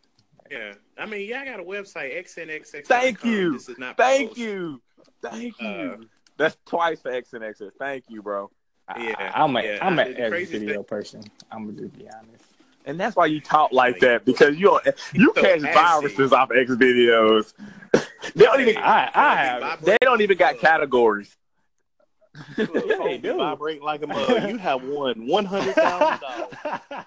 yeah, 0.51 0.75
I 0.99 1.07
mean, 1.07 1.29
yeah, 1.29 1.41
I 1.41 1.45
got 1.45 1.61
a 1.61 1.65
website, 1.65 2.17
xnxx. 2.25 2.87
Thank 2.87 3.25
you. 3.25 3.53
This 3.53 3.69
is 3.69 3.79
not 3.79 3.97
Thank 3.97 4.33
promotion. 4.35 4.43
you. 4.53 4.83
Thank 5.23 5.61
you. 5.61 5.99
Uh, 6.03 6.05
That's 6.37 6.57
twice 6.67 7.01
for 7.01 7.13
X 7.13 7.33
and 7.33 7.45
X's. 7.45 7.73
Thank 7.79 8.05
you, 8.09 8.21
bro. 8.21 8.51
Yeah, 8.99 9.15
I, 9.35 9.43
am 9.45 9.57
a 9.57 9.63
yeah. 9.63 9.79
am 9.81 9.99
I- 9.99 10.03
an 10.07 10.13
the 10.15 10.19
every 10.19 10.31
craziest 10.39 10.61
video 10.61 10.75
thing- 10.77 10.85
person. 10.85 11.23
I'm 11.53 11.67
gonna 11.67 11.81
just 11.81 11.97
be 11.97 12.09
honest. 12.11 12.45
And 12.85 13.01
that's 13.01 13.17
why 13.17 13.27
you 13.27 13.41
talk 13.41 13.73
like 13.73 14.01
that 14.01 14.25
because 14.25 14.57
you 14.57 14.79
you 15.13 15.33
So 15.35 15.43
catch 15.43 15.61
viruses 15.61 16.33
off 16.33 16.51
X 16.51 16.71
videos. 16.73 17.55
they 18.35 18.45
don't 18.45 18.61
even 18.61 18.77
I, 18.77 19.11
I 19.15 19.37
have. 19.37 19.85
they 19.85 19.97
don't 20.03 20.21
even 20.21 20.37
got 20.37 20.59
categories. 20.59 21.37
They 22.57 23.19
do. 23.23 23.37
Vibrate 23.37 23.81
like 23.81 24.03
a 24.03 24.09
mug. 24.09 24.49
You 24.49 24.59
have 24.59 24.83
won 24.83 25.27
one 25.29 25.45
hundred 25.45 25.75
thousand 25.77 26.21
dollars. 26.21 27.07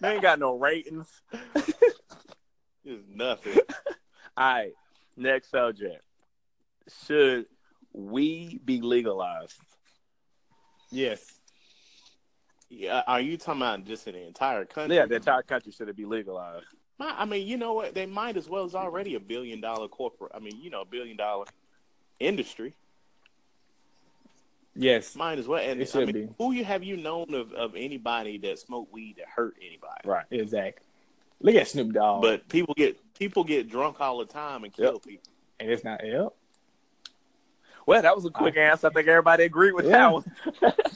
They 0.00 0.12
ain't 0.14 0.22
got 0.22 0.40
no 0.40 0.58
ratings. 0.58 1.06
It's 2.84 3.04
nothing. 3.08 3.58
All 4.36 4.54
right, 4.54 4.72
next 5.16 5.50
subject. 5.50 6.02
Should 7.06 7.46
we 7.92 8.60
be 8.64 8.80
legalized? 8.80 9.54
yes. 10.90 11.33
Yeah, 12.76 13.02
are 13.06 13.20
you 13.20 13.36
talking 13.36 13.62
about 13.62 13.84
just 13.84 14.06
in 14.06 14.14
the 14.14 14.26
entire 14.26 14.64
country? 14.64 14.96
Yeah, 14.96 15.06
the 15.06 15.16
entire 15.16 15.42
country 15.42 15.72
should 15.72 15.88
it 15.88 15.96
be 15.96 16.04
legalized? 16.04 16.66
My- 16.98 17.14
I 17.16 17.24
mean, 17.24 17.46
you 17.46 17.56
know 17.56 17.72
what? 17.74 17.94
They 17.94 18.06
might 18.06 18.36
as 18.36 18.48
well. 18.48 18.64
It's 18.64 18.74
already 18.74 19.14
a 19.14 19.20
billion 19.20 19.60
dollar 19.60 19.88
corporate. 19.88 20.32
I 20.34 20.38
mean, 20.38 20.60
you 20.60 20.70
know, 20.70 20.82
a 20.82 20.84
billion 20.84 21.16
dollar 21.16 21.46
industry. 22.20 22.74
Yes. 24.76 25.14
Might 25.14 25.38
as 25.38 25.46
well. 25.46 25.62
And 25.62 25.80
It 25.80 25.94
I 25.94 26.04
mean, 26.04 26.12
be. 26.12 26.28
who 26.38 26.52
you 26.52 26.64
have 26.64 26.82
you 26.82 26.96
known 26.96 27.32
of, 27.34 27.52
of 27.52 27.74
anybody 27.76 28.38
that 28.38 28.58
smoked 28.58 28.92
weed 28.92 29.16
that 29.18 29.26
hurt 29.28 29.54
anybody? 29.64 30.00
Right. 30.04 30.26
Exactly. 30.30 30.84
Look 31.40 31.54
at 31.54 31.68
Snoop 31.68 31.92
Dogg. 31.92 32.22
But 32.22 32.48
people 32.48 32.74
get 32.74 32.98
people 33.14 33.44
get 33.44 33.68
drunk 33.68 34.00
all 34.00 34.18
the 34.18 34.24
time 34.24 34.64
and 34.64 34.72
kill 34.72 34.98
people. 34.98 35.30
and 35.60 35.70
it's 35.70 35.84
not 35.84 36.04
yep. 36.04 36.34
Well, 37.86 38.00
that 38.02 38.14
was 38.16 38.24
a 38.24 38.30
quick 38.30 38.56
uh, 38.56 38.60
answer. 38.60 38.86
I 38.86 38.90
think 38.90 39.08
everybody 39.08 39.44
agreed 39.44 39.72
with 39.72 39.84
Yeah. 39.86 39.90
that 39.92 40.12
one. 40.12 40.24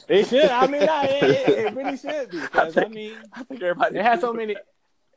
It 0.07 0.27
should. 0.27 0.45
I 0.49 0.65
mean, 0.67 0.85
nah, 0.85 1.03
it, 1.03 1.23
it, 1.23 1.49
it 1.49 1.73
really 1.75 1.97
should 2.03 2.31
be. 2.31 2.39
'cause, 2.39 2.75
I 2.77 2.81
think- 2.81 2.93
mean, 2.95 3.13
I 3.33 3.43
think 3.43 3.61
everybody 3.61 3.97
it 3.99 4.03
has 4.05 4.21
so 4.21 4.33
many. 4.33 4.55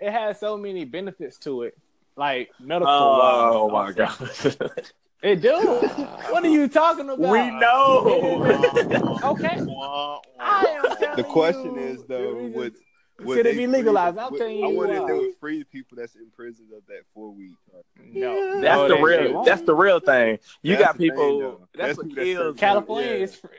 It 0.00 0.10
has 0.10 0.38
so 0.40 0.56
many 0.56 0.84
benefits 0.84 1.38
to 1.40 1.62
it, 1.62 1.78
like 2.16 2.50
medical. 2.60 2.92
Oh 2.92 3.66
wise. 3.66 3.94
Oh 3.98 4.10
my 4.50 4.56
god. 4.70 4.70
It 5.22 5.40
do. 5.40 5.52
what 5.54 6.42
are 6.44 6.48
you 6.48 6.66
talking 6.66 7.08
about? 7.08 7.20
we 7.20 7.48
know. 7.52 9.20
Okay. 9.24 9.56
I 10.40 10.64
am 10.66 10.96
telling 10.96 11.16
The 11.16 11.22
question 11.22 11.74
you, 11.76 11.80
is 11.80 12.04
though, 12.06 12.34
would, 12.34 12.54
would 12.54 12.74
Should 13.26 13.46
it 13.46 13.56
be 13.56 13.66
legalized? 13.66 14.18
I'm 14.18 14.32
would- 14.32 14.38
telling 14.38 14.58
you 14.58 14.64
I 14.64 14.72
wonder 14.72 14.94
if 14.94 15.06
they 15.06 15.12
would 15.14 15.36
free 15.38 15.58
the 15.60 15.64
people 15.64 15.96
that's 15.96 16.14
in 16.14 16.30
prison 16.34 16.66
of 16.76 16.86
that 16.86 17.02
four 17.14 17.30
week. 17.30 17.52
No, 18.12 18.60
That's 18.60 18.62
No, 18.76 18.88
the 18.88 18.94
they- 18.94 19.00
they 19.00 19.02
real. 19.32 19.42
That's 19.44 19.62
the 19.62 19.74
real 19.74 20.00
thing. 20.00 20.38
You 20.62 20.76
That's 20.76 20.84
got 20.84 20.92
the 20.98 21.08
thing, 21.08 21.10
people. 21.10 21.60
that's, 21.74 21.96
That's 21.96 21.98
what 21.98 22.14
kills. 22.16 22.56
California 22.58 23.10
Yeah. 23.10 23.16
is 23.16 23.34
free. 23.36 23.50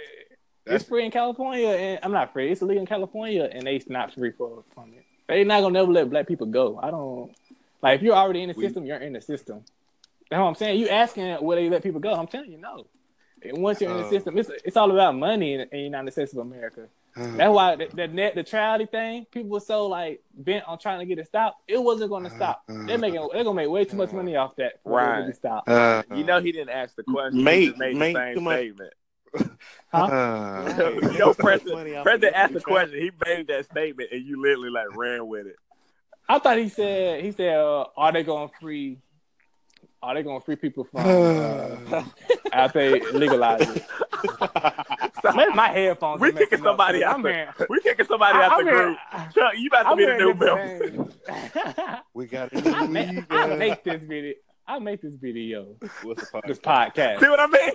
That's- 0.65 0.81
it's 0.81 0.89
free 0.89 1.05
in 1.05 1.11
California, 1.11 1.67
and 1.69 1.99
I'm 2.03 2.11
not 2.11 2.31
free. 2.31 2.49
It's 2.51 2.61
illegal 2.61 2.81
in 2.81 2.87
California, 2.87 3.49
and 3.51 3.63
they 3.67 3.81
not 3.87 4.13
free 4.13 4.31
for 4.31 4.63
from 4.73 4.93
it. 4.93 5.03
They 5.27 5.43
not 5.43 5.61
gonna 5.61 5.73
never 5.73 5.91
let 5.91 6.09
black 6.09 6.27
people 6.27 6.47
go. 6.47 6.79
I 6.81 6.89
don't 6.91 7.31
like 7.81 7.97
if 7.97 8.01
you're 8.03 8.15
already 8.15 8.43
in 8.43 8.49
the 8.49 8.55
We- 8.55 8.63
system, 8.63 8.85
you're 8.85 8.97
in 8.97 9.13
the 9.13 9.21
system. 9.21 9.63
That's 10.29 10.39
what 10.39 10.47
I'm 10.47 10.55
saying. 10.55 10.79
You 10.79 10.87
asking 10.89 11.37
will 11.43 11.55
they 11.57 11.69
let 11.69 11.83
people 11.83 11.99
go? 11.99 12.13
I'm 12.13 12.27
telling 12.27 12.51
you 12.51 12.57
no. 12.57 12.85
And 13.43 13.61
once 13.61 13.81
you're 13.81 13.91
in 13.91 13.97
the 13.97 14.05
Uh. 14.05 14.09
system, 14.09 14.37
it's 14.37 14.49
it's 14.63 14.77
all 14.77 14.89
about 14.89 15.15
money 15.15 15.53
in, 15.55 15.61
in 15.61 15.69
the 15.71 15.79
United 15.79 16.11
States 16.11 16.31
of 16.31 16.39
America. 16.39 16.87
That's 17.15 17.51
why 17.53 17.75
the, 17.75 17.87
the 17.93 18.07
net 18.07 18.35
neutrality 18.35 18.85
thing, 18.87 19.25
people 19.31 19.49
were 19.51 19.59
so 19.59 19.87
like 19.87 20.21
bent 20.33 20.65
on 20.67 20.79
trying 20.79 20.99
to 20.99 21.05
get 21.05 21.19
it 21.19 21.27
stopped. 21.27 21.61
It 21.67 21.81
wasn't 21.81 22.09
going 22.09 22.23
to 22.23 22.29
stop. 22.31 22.63
They're 22.67 22.97
making 22.97 23.27
they're 23.33 23.43
gonna 23.43 23.53
make 23.55 23.69
way 23.69 23.85
too 23.85 23.97
much 23.97 24.11
money 24.11 24.35
off 24.35 24.55
that. 24.55 24.81
for 24.83 24.99
to 24.99 25.05
Right. 25.05 25.41
be. 25.41 25.47
Uh, 25.67 26.03
You 26.15 26.23
know, 26.23 26.39
he 26.41 26.51
didn't 26.51 26.69
ask 26.71 26.95
the 26.95 27.03
question. 27.03 27.37
he 27.39 27.43
Make- 27.43 27.77
made 27.77 27.95
make 27.97 28.13
the 28.15 28.19
same 28.19 28.35
too 28.35 28.41
much- 28.41 28.57
statement. 28.59 28.93
Huh? 29.35 29.43
uh, 29.93 30.73
Right. 30.77 30.77
you 30.95 31.01
Make 31.01 31.03
know, 31.03 31.17
so 31.19 31.27
much 31.27 31.37
President, 31.37 32.03
President 32.03 32.35
asked 32.35 32.53
the 32.53 32.61
question. 32.61 32.99
He 32.99 33.11
made 33.25 33.47
that 33.47 33.65
statement, 33.65 34.09
and 34.11 34.23
you 34.25 34.41
literally 34.41 34.69
like 34.69 34.95
ran 34.95 35.27
with 35.27 35.47
it. 35.47 35.55
I 36.29 36.39
thought 36.39 36.57
he 36.57 36.69
said 36.69 37.23
he 37.23 37.31
said, 37.31 37.55
uh, 37.57 37.85
"Are 37.97 38.11
they 38.11 38.23
going 38.23 38.49
to 38.49 38.55
free? 38.59 38.97
Are 40.01 40.13
they 40.15 40.23
going 40.23 40.39
to 40.39 40.45
free 40.45 40.55
people 40.55 40.83
from 40.85 40.99
uh, 41.93 42.03
after 42.53 42.89
they 42.91 42.99
legalize 43.11 43.61
it?" 43.61 43.83
My, 45.23 45.45
my 45.53 45.67
headphones. 45.69 46.19
We 46.21 46.29
are 46.29 46.31
kicking 46.33 46.59
up, 46.59 46.65
somebody 46.65 46.99
so 47.01 47.05
out 47.07 47.15
I'm 47.15 47.21
the- 47.23 47.29
hearing- 47.31 47.49
We 47.69 47.79
kicking 47.81 48.05
somebody 48.05 48.37
out 48.39 48.51
I'm 48.51 48.65
the 48.65 48.71
hearing- 48.71 48.95
group. 49.13 49.33
Chuck, 49.33 49.53
you 49.57 49.67
about 49.67 49.83
to 49.83 49.89
I'm 49.89 49.97
be 49.97 50.05
the 50.05 50.17
new 50.17 50.33
member. 50.33 52.01
we 52.13 52.25
got 52.27 52.49
I 52.67 52.87
make, 52.87 53.23
I 53.29 53.55
make 53.55 53.83
this 53.83 54.03
video. 54.03 54.33
I 54.67 54.79
make 54.79 55.01
this 55.01 55.15
video. 55.15 55.75
What's 56.03 56.29
the 56.31 56.41
This 56.47 56.59
podcast? 56.59 56.93
podcast. 56.95 57.19
See 57.19 57.27
what 57.29 57.39
I 57.39 57.47
mean? 57.47 57.71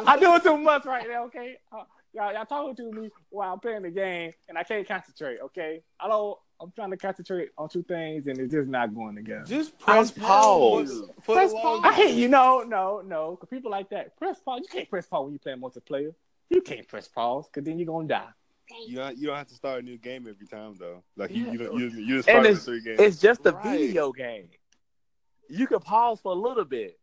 I 0.06 0.16
do 0.20 0.34
it 0.36 0.42
too 0.44 0.56
much 0.58 0.84
right 0.84 1.06
now. 1.08 1.24
Okay, 1.24 1.56
uh, 1.72 1.82
y'all, 2.16 2.32
y'all 2.32 2.46
talking 2.46 2.74
to 2.76 2.90
me 2.92 3.10
while 3.30 3.52
I'm 3.52 3.60
playing 3.60 3.82
the 3.82 3.90
game, 3.90 4.32
and 4.48 4.56
I 4.58 4.62
can't 4.64 4.86
concentrate. 4.88 5.38
Okay, 5.44 5.82
I 6.00 6.08
don't. 6.08 6.38
I'm 6.58 6.72
trying 6.72 6.90
to 6.90 6.96
concentrate 6.96 7.50
on 7.58 7.68
two 7.68 7.82
things, 7.82 8.26
and 8.26 8.38
it's 8.38 8.50
just 8.50 8.66
not 8.68 8.94
going 8.94 9.14
together. 9.14 9.44
Just 9.44 9.78
press 9.78 10.10
pause. 10.10 11.02
Press 11.22 11.52
pause. 11.52 11.82
I 11.84 11.92
hate 11.92 12.14
you. 12.16 12.28
No, 12.28 12.62
no, 12.62 13.02
no. 13.06 13.36
Cause 13.36 13.48
people 13.50 13.70
like 13.70 13.90
that. 13.90 14.16
Press 14.16 14.40
pause. 14.40 14.60
You 14.62 14.68
can't 14.72 14.88
press 14.88 15.06
pause 15.06 15.24
when 15.26 15.34
you 15.34 15.38
play 15.38 15.52
multiplayer. 15.52 16.14
You 16.48 16.62
can't 16.62 16.88
press 16.88 17.08
pause 17.08 17.46
because 17.46 17.64
then 17.66 17.78
you're 17.78 17.86
gonna 17.86 18.08
die. 18.08 18.28
You 18.88 18.96
don't, 18.96 19.18
you 19.18 19.26
don't 19.26 19.36
have 19.36 19.48
to 19.48 19.54
start 19.54 19.80
a 19.80 19.82
new 19.82 19.98
game 19.98 20.26
every 20.28 20.46
time 20.46 20.74
though. 20.78 21.02
Like 21.16 21.30
you, 21.30 21.44
Yeah. 21.44 21.52
you, 21.52 21.58
don't- 21.58 21.78
you, 21.78 21.88
you 21.90 22.16
just 22.16 22.28
And 22.28 22.34
start 22.36 22.42
the 22.44 22.48
it's- 22.50 22.64
three 22.64 22.80
games. 22.80 23.00
It's 23.00 23.20
just 23.20 23.44
a 23.46 23.52
Right. 23.52 23.78
video 23.78 24.10
game. 24.12 24.48
You 25.50 25.66
can 25.66 25.78
pause 25.80 26.20
for 26.20 26.32
a 26.32 26.34
little 26.34 26.64
bit. 26.64 26.98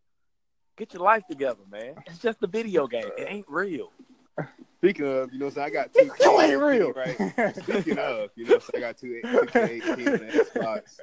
Get 0.78 0.93
your 0.93 1.04
life 1.04 1.23
together, 1.30 1.62
man. 1.71 1.93
It's 2.08 2.17
just 2.19 2.41
a 2.41 2.47
video 2.47 2.88
game. 2.88 3.06
It 3.17 3.28
ain't 3.30 3.45
real. 3.47 3.91
Speaking 4.84 5.06
of, 5.06 5.32
you 5.32 5.39
know, 5.39 5.50
so 5.50 5.62
I 5.62 5.69
got 5.69 5.93
two. 5.93 6.12
You 6.19 6.41
ain't 6.41 6.62
real. 6.62 6.91
right? 6.91 7.56
Speaking 7.56 7.98
of, 7.98 8.32
you 8.36 8.43
know, 8.43 8.60
so 8.60 8.69
I 8.76 8.82
got 8.82 8.98
two 8.98 9.22
2K18 9.24 9.98
and 9.98 10.08
an 10.08 10.30
Xbox 10.30 11.00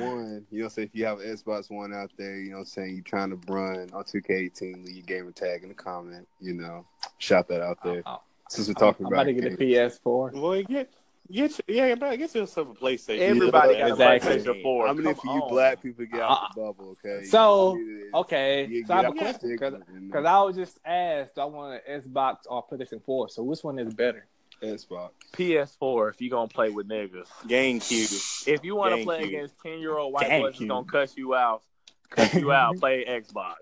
One. 0.00 0.46
You 0.50 0.62
know, 0.62 0.68
so 0.68 0.80
if 0.80 0.94
you 0.94 1.04
have 1.04 1.20
an 1.20 1.26
Xbox 1.26 1.70
One 1.70 1.92
out 1.92 2.10
there, 2.16 2.38
you 2.38 2.52
know, 2.52 2.56
what 2.56 2.60
I'm 2.60 2.66
saying 2.68 2.94
you're 2.94 3.04
trying 3.04 3.28
to 3.28 3.52
run 3.52 3.90
on 3.92 4.04
2K18, 4.04 4.86
leave 4.86 4.96
your 4.96 5.04
gamer 5.04 5.30
tag 5.30 5.62
in 5.62 5.68
the 5.68 5.74
comment. 5.74 6.26
You 6.40 6.54
know, 6.54 6.86
shout 7.18 7.48
that 7.48 7.60
out 7.60 7.84
there. 7.84 8.02
Since 8.48 8.68
we're 8.68 8.74
talking 8.74 9.04
about 9.04 9.26
it. 9.26 9.32
I'm 9.32 9.36
about, 9.36 9.46
about 9.46 9.58
to 9.58 9.66
get 9.66 9.76
a. 9.76 9.90
PS4. 9.90 10.32
Well, 10.32 10.62
get 10.62 10.90
get 11.32 11.60
yeah, 11.68 11.94
bro, 11.94 12.16
get 12.16 12.34
yourself 12.34 12.68
a 12.70 12.74
PlayStation. 12.74 13.18
Everybody 13.20 13.74
Yeah, 13.74 13.88
got 13.88 14.14
exactly. 14.14 14.36
a 14.36 14.38
PlayStation 14.54 14.62
4. 14.62 14.86
How 14.86 14.92
many 14.92 15.04
Come 15.06 15.14
for 15.14 15.26
you 15.34 15.42
on. 15.42 15.48
black 15.50 15.82
people 15.82 16.04
get 16.06 16.20
out 16.20 16.30
of 16.30 16.54
the 16.54 16.60
Uh, 16.60 16.64
bubble? 16.72 16.96
Okay. 17.04 17.24
so, 17.24 17.76
You 17.76 17.86
need 17.94 18.10
to- 18.12 18.16
Okay, 18.18 18.66
you 18.66 18.86
so 18.86 18.94
I 18.94 18.96
have 19.02 19.12
a 19.12 19.16
question 19.16 19.50
because 19.50 19.72
stigma 19.74 19.96
and 19.96 20.06
because 20.08 20.24
I 20.26 20.42
was 20.42 20.56
just 20.56 20.78
asked, 20.84 21.34
do 21.36 21.40
I 21.40 21.44
want 21.46 21.82
an 21.86 22.00
Xbox 22.02 22.36
or 22.48 22.64
PlayStation 22.66 23.02
4? 23.04 23.28
So 23.30 23.42
which 23.42 23.62
one 23.64 23.78
is 23.78 23.94
better? 23.94 24.26
Xbox. 24.62 25.10
PS4 25.32 26.10
if 26.10 26.20
you 26.20 26.30
gonna 26.30 26.46
play 26.46 26.70
with 26.70 26.88
niggas. 26.88 27.26
GameCube. 27.48 28.46
If 28.46 28.64
you 28.64 28.76
want 28.76 28.94
to 28.96 29.02
play 29.02 29.22
GameCube. 29.22 29.26
against 29.28 29.60
10 29.62 29.78
year 29.80 29.98
old 29.98 30.12
white 30.12 30.28
boys 30.28 30.56
who's 30.58 30.66
GameCube. 30.66 30.68
gonna 30.68 30.86
cuss 30.86 31.16
you 31.16 31.34
out, 31.34 31.62
cuss 32.10 32.34
you 32.34 32.52
out, 32.52 32.76
play 32.76 33.04
Xbox. 33.04 33.54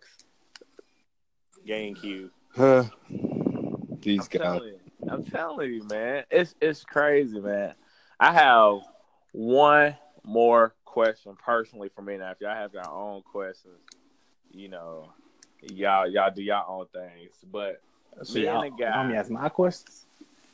GameCube. 1.67 2.31
Huh. 2.55 2.85
These 4.03 4.29
I'm 4.35 4.41
guys. 4.41 4.61
I'm 5.11 5.25
telling 5.25 5.73
you, 5.73 5.83
man. 5.85 6.25
It's 6.31 6.55
it's 6.61 6.85
crazy, 6.85 7.41
man. 7.41 7.75
I 8.19 8.33
have 8.33 8.81
one 9.33 9.97
more 10.25 10.75
question 10.85 11.37
personally 11.37 11.89
for 11.95 12.03
me 12.03 12.17
now. 12.17 12.31
If 12.31 12.41
y'all 12.41 12.55
have 12.55 12.73
your 12.75 12.87
own 12.89 13.23
questions, 13.23 13.81
you 14.53 14.69
know, 14.69 15.13
y'all 15.63 16.09
y'all 16.09 16.31
do 16.35 16.43
your 16.43 16.67
own 16.69 16.87
things. 16.93 17.33
But 17.51 17.81
So 18.23 18.39
me 18.39 18.45
y'all, 18.47 18.63
and 18.63 18.77
the 18.77 18.83
guy, 18.83 19.13
ask 19.15 19.31
my 19.31 19.49
questions. 19.49 20.07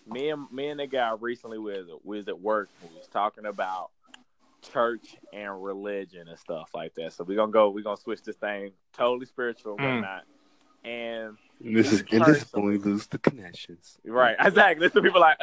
me 0.06 0.30
and 0.30 0.50
me 0.50 0.68
and 0.68 0.80
the 0.80 0.86
guy 0.86 1.14
recently 1.20 1.58
was 1.58 1.86
was 2.04 2.28
at 2.28 2.40
work. 2.40 2.70
We 2.82 2.96
was 2.96 3.08
talking 3.08 3.46
about 3.46 3.90
church 4.72 5.16
and 5.32 5.62
religion 5.62 6.28
and 6.28 6.38
stuff 6.38 6.70
like 6.74 6.94
that. 6.94 7.12
So 7.12 7.24
we're 7.24 7.36
gonna 7.36 7.52
go. 7.52 7.70
We're 7.70 7.84
gonna 7.84 7.96
switch 7.96 8.22
this 8.22 8.36
thing 8.36 8.72
totally 8.92 9.26
spiritual 9.26 9.74
and 9.74 9.80
Mm. 9.82 9.84
whatnot. 9.84 10.24
And 10.84 11.36
And 11.64 11.76
this 11.76 11.92
is 11.92 12.04
and 12.12 12.24
this 12.24 12.42
is 12.42 12.52
when 12.52 12.64
we 12.64 12.78
lose 12.78 13.06
the 13.06 13.18
connections. 13.18 13.98
right, 14.04 14.36
exactly. 14.38 14.88
Some 14.90 15.02
people 15.02 15.20
like, 15.20 15.38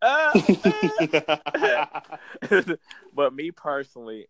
uh, 0.00 0.32
uh, 0.32 2.00
uh. 2.50 2.74
but 3.14 3.34
me 3.34 3.50
personally, 3.50 4.28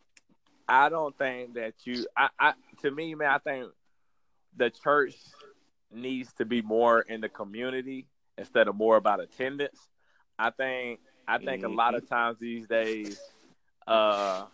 I 0.68 0.88
don't 0.88 1.16
think 1.16 1.54
that 1.54 1.74
you. 1.84 2.06
I, 2.16 2.28
I 2.38 2.52
to 2.82 2.90
me, 2.90 3.14
man, 3.14 3.30
I 3.30 3.38
think 3.38 3.70
the 4.56 4.70
church 4.70 5.14
needs 5.92 6.32
to 6.34 6.44
be 6.44 6.60
more 6.60 7.00
in 7.00 7.20
the 7.20 7.28
community 7.28 8.06
instead 8.36 8.68
of 8.68 8.74
more 8.74 8.96
about 8.96 9.20
attendance. 9.20 9.78
I 10.38 10.50
think. 10.50 11.00
I 11.26 11.36
think 11.36 11.62
a 11.62 11.68
lot 11.68 11.94
of 11.94 12.08
times 12.08 12.38
these 12.40 12.66
days, 12.66 13.20
uh, 13.86 14.46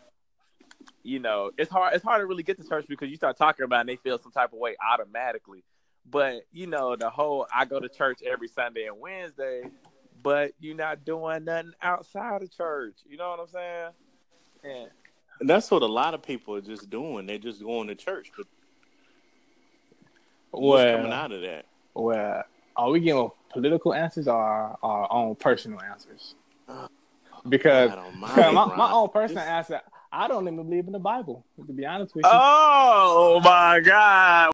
you 1.05 1.21
know, 1.21 1.53
it's 1.57 1.71
hard. 1.71 1.95
It's 1.95 2.05
hard 2.05 2.21
to 2.21 2.27
really 2.27 2.43
get 2.43 2.61
to 2.61 2.69
church 2.69 2.87
because 2.89 3.09
you 3.09 3.17
start 3.17 3.37
talking 3.39 3.65
about 3.65 3.77
it 3.77 3.81
and 3.81 3.89
they 3.91 3.97
feel 3.97 4.19
some 4.19 4.33
type 4.33 4.53
of 4.53 4.59
way 4.59 4.75
automatically. 4.93 5.63
But 6.11 6.43
you 6.53 6.67
know, 6.67 6.97
the 6.97 7.11
whole 7.11 7.47
I 7.55 7.65
go 7.65 7.81
to 7.81 7.89
church 7.89 8.21
every 8.25 8.49
Sunday 8.49 8.87
and 8.87 9.01
Wednesday, 9.01 9.65
but 10.23 10.53
you're 10.61 10.77
not 10.77 11.05
doing 11.05 11.45
nothing 11.45 11.73
outside 11.83 12.43
of 12.43 12.55
church. 12.55 12.95
You 13.09 13.17
know 13.17 13.31
what 13.31 13.41
I'm 13.41 13.49
saying? 13.49 13.91
Yeah. 14.65 14.87
And 15.41 15.51
that's 15.51 15.71
what 15.71 15.83
a 15.83 15.87
lot 15.87 16.15
of 16.15 16.23
people 16.23 16.55
are 16.55 16.61
just 16.61 16.89
doing. 16.91 17.27
They're 17.27 17.39
just 17.39 17.63
going 17.63 17.89
to 17.89 17.95
church. 17.95 18.31
But 18.37 18.47
what's 20.61 20.91
coming 20.91 21.13
out 21.13 21.33
of 21.33 21.41
that? 21.43 21.67
well, 21.95 22.45
are 22.77 22.91
we 22.91 23.01
giving 23.01 23.31
political 23.51 23.95
answers 23.95 24.29
or 24.29 24.35
our 24.83 25.13
own 25.13 25.35
personal 25.37 25.81
answers? 25.81 26.35
because 27.49 27.91
mind, 28.19 28.55
my, 28.55 28.77
my 28.77 28.93
own 28.93 29.09
personal 29.09 29.43
This- 29.43 29.51
answer, 29.51 29.81
I 30.13 30.29
don't 30.29 30.45
even 30.45 30.57
believe 30.65 30.87
in 30.87 30.93
the 30.93 30.99
Bible. 31.01 31.45
To 31.67 31.73
be 31.73 31.85
honest 31.85 32.15
with 32.15 32.25
you, 32.25 32.31
Oh 32.33 33.41
my 33.43 33.81
God, 33.81 34.51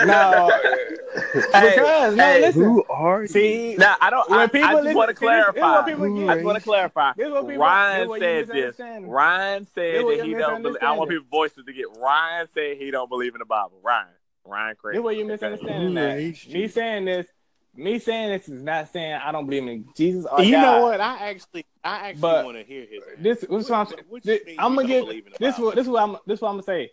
no, 0.06 0.50
Hey, 1.52 1.70
because 1.76 2.16
no, 2.16 2.22
hey, 2.24 2.40
listen. 2.40 2.62
Who 2.62 2.84
are 2.88 3.22
you? 3.22 3.28
See, 3.28 3.76
Now 3.78 3.96
I 4.00 4.10
don't. 4.10 4.28
When 4.30 4.40
I, 4.40 4.46
people 4.46 4.68
I 4.68 4.82
just 4.82 4.96
want 4.96 5.10
to 5.10 5.16
see, 5.16 5.26
this- 5.26 5.46
this 5.46 5.46
is 5.46 5.52
clarify. 5.52 5.72
what 5.76 5.86
people 5.86 6.16
get. 6.16 6.28
I 6.28 6.34
just 6.34 6.44
want 6.44 6.58
to 6.58 6.64
clarify. 6.64 7.12
This 7.16 7.26
is 7.26 7.32
what 7.32 7.40
people- 7.42 7.50
this 7.52 7.58
Ryan 7.58 8.02
is 8.02 8.08
what 8.08 8.20
said 8.20 8.48
this. 8.48 8.78
Ryan 8.78 9.66
said 9.74 9.94
This 9.94 9.98
is 9.98 10.04
what 10.04 10.16
that 10.18 10.26
you 10.26 10.34
he 10.36 10.40
don't. 10.42 10.62
Believe, 10.62 10.76
I 10.82 10.92
want 10.92 11.10
it. 11.10 11.14
people's 11.14 11.30
voices 11.30 11.64
to 11.66 11.72
get. 11.72 11.86
Ryan 11.98 12.48
said 12.54 12.76
he 12.78 12.90
don't 12.90 13.08
believe 13.08 13.34
in 13.34 13.38
the 13.40 13.44
Bible. 13.44 13.78
Ryan. 13.82 14.08
Ryan 14.46 14.76
crazy. 14.76 14.98
This 14.98 15.04
way 15.04 15.18
you 15.18 15.24
misunderstanding 15.24 15.94
that. 15.94 16.16
Me 16.52 16.68
saying 16.68 17.04
this, 17.06 17.26
me 17.74 17.98
saying 17.98 18.30
this 18.30 18.48
is 18.48 18.62
not 18.62 18.92
saying 18.92 19.14
I 19.14 19.32
don't 19.32 19.46
believe 19.46 19.66
in 19.66 19.86
Jesus 19.96 20.26
or 20.30 20.42
you 20.42 20.52
God. 20.52 20.60
know 20.62 20.82
what? 20.82 21.00
I 21.00 21.30
actually, 21.30 21.64
I 21.82 22.08
actually 22.10 22.20
But 22.20 22.44
want 22.44 22.56
to 22.58 22.64
hear 22.64 22.82
his. 22.82 23.02
This, 23.18 23.40
this 23.40 23.42
is 23.64 23.70
what 23.70 23.72
I'm, 23.72 23.86
What- 23.86 24.04
what 24.08 24.22
this, 24.22 24.40
I'm 24.58 24.74
gonna 24.74 24.76
don't 24.82 24.86
give 24.86 25.04
believe 25.06 25.26
in 25.26 25.32
the 25.32 25.38
this. 25.38 25.58
What 25.58 25.74
this 25.76 25.84
is 25.84 25.88
what 25.88 26.02
I'm 26.02 26.16
this 26.26 26.36
is 26.38 26.42
what 26.42 26.48
I'm 26.48 26.54
gonna 26.56 26.62
say. 26.64 26.90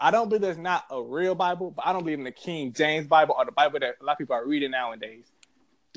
I 0.00 0.10
don't 0.10 0.28
believe 0.28 0.42
there's 0.42 0.58
not 0.58 0.84
a 0.90 1.02
real 1.02 1.34
Bible, 1.34 1.72
but 1.72 1.86
I 1.86 1.92
don't 1.92 2.04
believe 2.04 2.18
in 2.18 2.24
the 2.24 2.30
King 2.32 2.72
James 2.72 3.06
Bible 3.06 3.34
or 3.36 3.44
the 3.44 3.52
Bible 3.52 3.80
that 3.80 3.96
a 4.00 4.04
lot 4.04 4.12
of 4.12 4.18
people 4.18 4.36
are 4.36 4.46
reading 4.46 4.70
nowadays. 4.70 5.24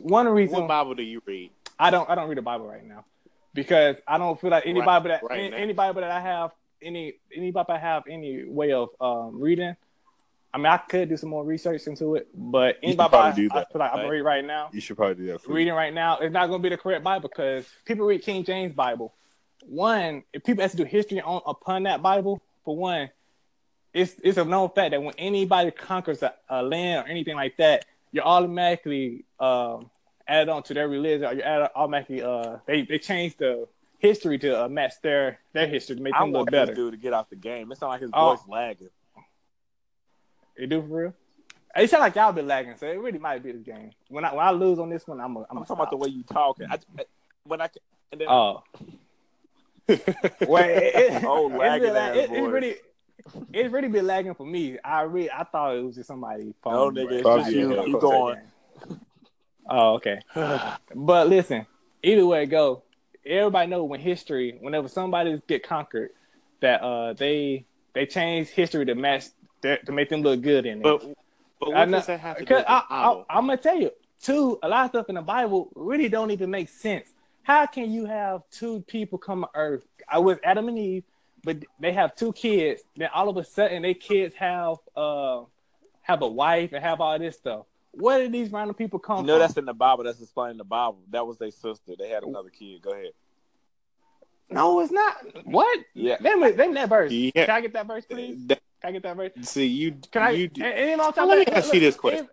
One 0.02 0.28
reason 0.28 0.62
What 0.62 0.68
Bible 0.68 0.96
do 0.96 1.04
you 1.04 1.22
read? 1.26 1.52
I 1.78 1.92
don't 1.92 2.10
I 2.10 2.16
don't 2.16 2.28
read 2.28 2.38
the 2.38 2.44
Bible 2.44 2.68
right 2.68 2.84
now 2.84 3.06
because 3.54 3.98
I 4.08 4.18
don't 4.18 4.40
feel 4.40 4.50
like 4.50 4.66
any 4.66 4.80
Right- 4.80 4.86
Bible 4.86 5.10
that 5.10 5.24
right 5.24 5.40
any, 5.40 5.56
any 5.56 5.74
Bible 5.74 6.02
that 6.02 6.12
I 6.12 6.22
have 6.22 6.52
any 6.82 7.16
any 7.36 7.52
Bible 7.52 7.74
I 7.74 7.78
have 7.78 8.04
any 8.10 8.44
way 8.46 8.72
of 8.72 8.90
um, 9.00 9.40
reading. 9.40 9.76
I 10.54 10.58
mean, 10.58 10.66
I 10.66 10.78
could 10.78 11.08
do 11.08 11.16
some 11.16 11.30
more 11.30 11.46
research 11.46 11.88
into 11.88 12.16
it, 12.16 12.28
but 12.34 12.78
any 12.84 12.96
Bible 12.96 13.20
I, 13.20 13.32
do 13.32 13.48
I 13.52 13.60
that, 13.60 13.72
feel 13.72 13.80
like 13.80 13.92
I'm 13.92 13.98
right? 13.98 14.04
gonna 14.04 14.14
read 14.14 14.22
right 14.22 14.44
now, 14.44 14.70
You 14.74 14.82
should 14.82 14.98
probably 14.98 15.16
do 15.16 15.32
that. 15.32 15.42
For 15.42 15.54
reading 15.54 15.74
right 15.74 15.94
now, 15.94 16.18
it's 16.18 16.34
not 16.34 16.48
gonna 16.48 16.60
be 16.60 16.70
the 16.70 16.78
correct 16.78 17.04
Bible 17.04 17.30
because 17.30 17.68
people 17.86 18.06
read 18.06 18.22
King 18.22 18.44
James 18.44 18.74
Bible. 18.74 19.14
One, 19.66 20.24
if 20.34 20.44
people 20.44 20.64
have 20.64 20.72
to 20.72 20.78
do 20.78 20.84
history 20.84 21.22
on 21.22 21.42
upon 21.46 21.84
that 21.84 22.02
Bible, 22.02 22.42
for 22.66 22.76
one, 22.76 23.10
it's 23.94 24.16
it's 24.24 24.38
a 24.38 24.46
known 24.46 24.70
fact 24.70 24.92
that 24.92 25.02
when 25.04 25.14
anybody 25.18 25.72
conquers 25.72 26.22
a, 26.24 26.34
a 26.50 26.64
land 26.64 27.06
or 27.06 27.10
anything 27.12 27.36
like 27.36 27.58
that, 27.58 27.86
you're 28.12 28.24
automatically 28.26 29.26
um, 29.40 29.90
added 30.28 30.50
on 30.50 30.64
to 30.64 30.74
their 30.74 30.88
religion, 30.88 31.26
or 31.28 31.34
you 31.34 31.42
add 31.42 31.70
automatically 31.76 32.22
uh, 32.22 32.58
they 32.66 32.84
they 32.84 33.00
change 33.00 33.36
the 33.38 33.68
history 34.00 34.38
to 34.40 34.66
uh, 34.66 34.68
match 34.70 34.94
their 35.02 35.40
their 35.54 35.68
history 35.68 35.96
to 35.96 36.02
make 36.02 36.14
I 36.16 36.20
them 36.22 36.32
look 36.32 36.50
better. 36.52 36.74
dude 36.74 36.94
to 36.94 36.98
get 36.98 37.14
off 37.14 37.30
the 37.30 37.36
game. 37.36 37.72
It 37.72 37.78
sounds 37.78 37.90
like 37.92 38.02
his 38.02 38.12
Oh. 38.14 38.30
voice 38.36 38.40
lagging. 38.48 38.90
They 40.58 40.66
do 40.66 40.82
for 40.82 40.88
real. 40.88 41.14
It 41.76 41.90
sound 41.90 42.02
like 42.02 42.16
y'all 42.16 42.34
been 42.34 42.48
lagging, 42.48 42.76
so 42.78 42.86
it 42.88 43.00
really 43.00 43.18
might 43.20 43.42
be 43.44 43.54
the 43.54 43.58
game. 43.60 43.92
When 44.10 44.26
I 44.26 44.34
when 44.34 44.46
I 44.46 44.52
lose 44.52 44.78
on 44.80 44.90
this 44.90 45.08
one, 45.08 45.22
I'm 45.22 45.36
a, 45.38 45.40
I'm, 45.50 45.58
I'm 45.58 45.64
talking 45.66 45.76
about 45.78 45.92
the 45.92 45.98
way 45.98 46.10
you 46.10 46.24
talking. 46.24 46.68
I, 46.70 46.76
I- 47.00 47.06
when 47.46 47.62
I 47.62 47.70
and 48.12 48.22
then 48.22 48.28
Oh. 48.30 48.64
Well, 49.88 50.64
it, 50.70 50.96
it, 50.96 51.24
Oh, 51.26 51.48
lagging 51.48 51.90
ass 51.90 52.16
it, 52.16 52.30
voice. 52.30 52.38
it's 52.40 52.48
really, 52.48 52.76
it's 53.54 53.72
really 53.72 53.88
been 53.88 54.08
lagging 54.08 54.34
for 54.34 54.46
me. 54.46 54.78
I 54.84 55.02
really, 55.02 55.32
I 55.32 55.44
thought 55.44 55.76
it 55.76 55.84
was 55.84 55.96
just 55.96 56.08
somebody. 56.08 56.46
No, 56.46 56.54
phone, 56.64 56.96
nigga, 56.96 57.12
it's 57.12 57.24
just 57.24 57.52
you. 57.52 57.82
Keep 57.86 58.00
going. 58.00 58.40
Oh, 59.70 59.94
okay. 59.96 60.20
But 60.96 61.30
listen, 61.30 61.66
either 62.04 62.26
way 62.26 62.44
it 62.44 62.48
go, 62.48 62.84
everybody 63.26 63.70
know 63.70 63.84
when 63.84 64.00
history, 64.00 64.58
whenever 64.60 64.88
somebody 64.88 65.42
get 65.48 65.64
conquered, 65.64 66.10
that 66.62 66.82
uh 66.82 67.14
they 67.14 67.66
they 67.94 68.06
change 68.06 68.50
history 68.50 68.86
to 68.86 68.96
match 68.96 69.26
their, 69.62 69.78
to 69.78 69.92
make 69.92 70.10
them 70.10 70.22
look 70.22 70.42
good 70.42 70.66
in 70.66 70.80
it. 70.80 70.84
But, 70.84 71.04
but 71.60 71.70
I 71.74 71.80
what 71.80 71.90
know- 71.90 71.98
does 71.98 72.08
that 72.08 72.20
have 72.20 72.38
to 72.38 72.46
do 72.46 72.48
Cause 72.48 72.58
with 72.60 72.66
the 72.66 72.72
I, 72.72 72.84
I, 72.90 73.04
Bible? 73.08 73.26
I'm 73.30 73.46
gonna 73.48 73.58
tell 73.58 73.78
you, 73.78 73.92
two 74.22 74.60
a 74.64 74.68
lot 74.68 74.86
of 74.86 74.90
stuff 74.92 75.10
in 75.10 75.16
the 75.16 75.22
Bible 75.22 75.70
really 75.76 76.10
don't 76.10 76.32
even 76.32 76.50
make 76.50 76.70
sense. 76.70 77.10
How 77.44 77.66
can 77.66 77.92
you 77.92 78.06
have 78.06 78.44
two 78.52 78.82
people 78.82 79.18
come 79.18 79.42
to 79.42 79.50
Earth? 79.56 79.86
I 80.08 80.20
was 80.20 80.38
Adam 80.44 80.68
and 80.68 80.78
Eve, 80.78 81.04
but 81.44 81.58
they 81.80 81.92
have 81.94 82.16
two 82.16 82.34
kids. 82.34 82.82
Then 82.96 83.10
all 83.14 83.30
of 83.30 83.38
a 83.38 83.44
sudden, 83.44 83.82
they 83.82 83.94
kids 83.94 84.34
have 84.36 84.78
uh 84.96 85.42
have 86.02 86.22
a 86.22 86.28
wife 86.28 86.74
and 86.74 86.84
have 86.84 87.02
all 87.02 87.18
this 87.20 87.38
stuff. 87.38 87.66
Where 87.92 88.20
did 88.20 88.32
these 88.32 88.52
random 88.52 88.76
people 88.76 89.00
come 89.00 89.18
You 89.20 89.24
know 89.28 89.34
from? 89.34 89.40
that's 89.42 89.58
in 89.58 89.66
the 89.66 89.74
Bible. 89.74 90.04
That's 90.06 90.22
explaining 90.22 90.58
the 90.58 90.64
Bible. 90.64 91.00
That 91.10 91.26
was 91.28 91.38
their 91.38 91.52
sister. 91.52 91.94
They 91.98 92.10
had 92.10 92.24
another 92.24 92.50
kid. 92.50 92.82
Go 92.82 92.92
ahead. 92.94 93.12
no, 94.50 94.80
it's 94.80 94.92
not. 94.92 95.18
What? 95.46 95.80
Yeah. 95.94 96.18
They 96.22 96.52
they 96.52 96.72
that 96.74 96.90
verse. 96.90 97.12
Yeah. 97.12 97.32
Can 97.46 97.50
I 97.50 97.62
get 97.62 97.74
that 97.74 97.88
verse, 97.88 98.06
please? 98.06 98.38
That- 98.48 98.62
Can 98.82 98.90
I 98.90 98.92
get 98.94 99.04
that 99.04 99.16
verse? 99.18 99.32
see, 99.42 99.66
you, 99.68 99.96
Can 100.12 100.24
I? 100.24 100.30
you, 100.32 100.50
and, 100.56 100.64
and 100.64 100.90
even 100.90 101.00
on 101.02 101.14
top 101.14 101.28
let 101.28 101.34
of 101.34 101.40
me 101.40 101.46
that, 101.46 101.58
ask 101.58 101.66
look, 101.68 101.74
you 101.76 101.80
this 101.82 101.96
look, 101.96 102.02
question. 102.02 102.28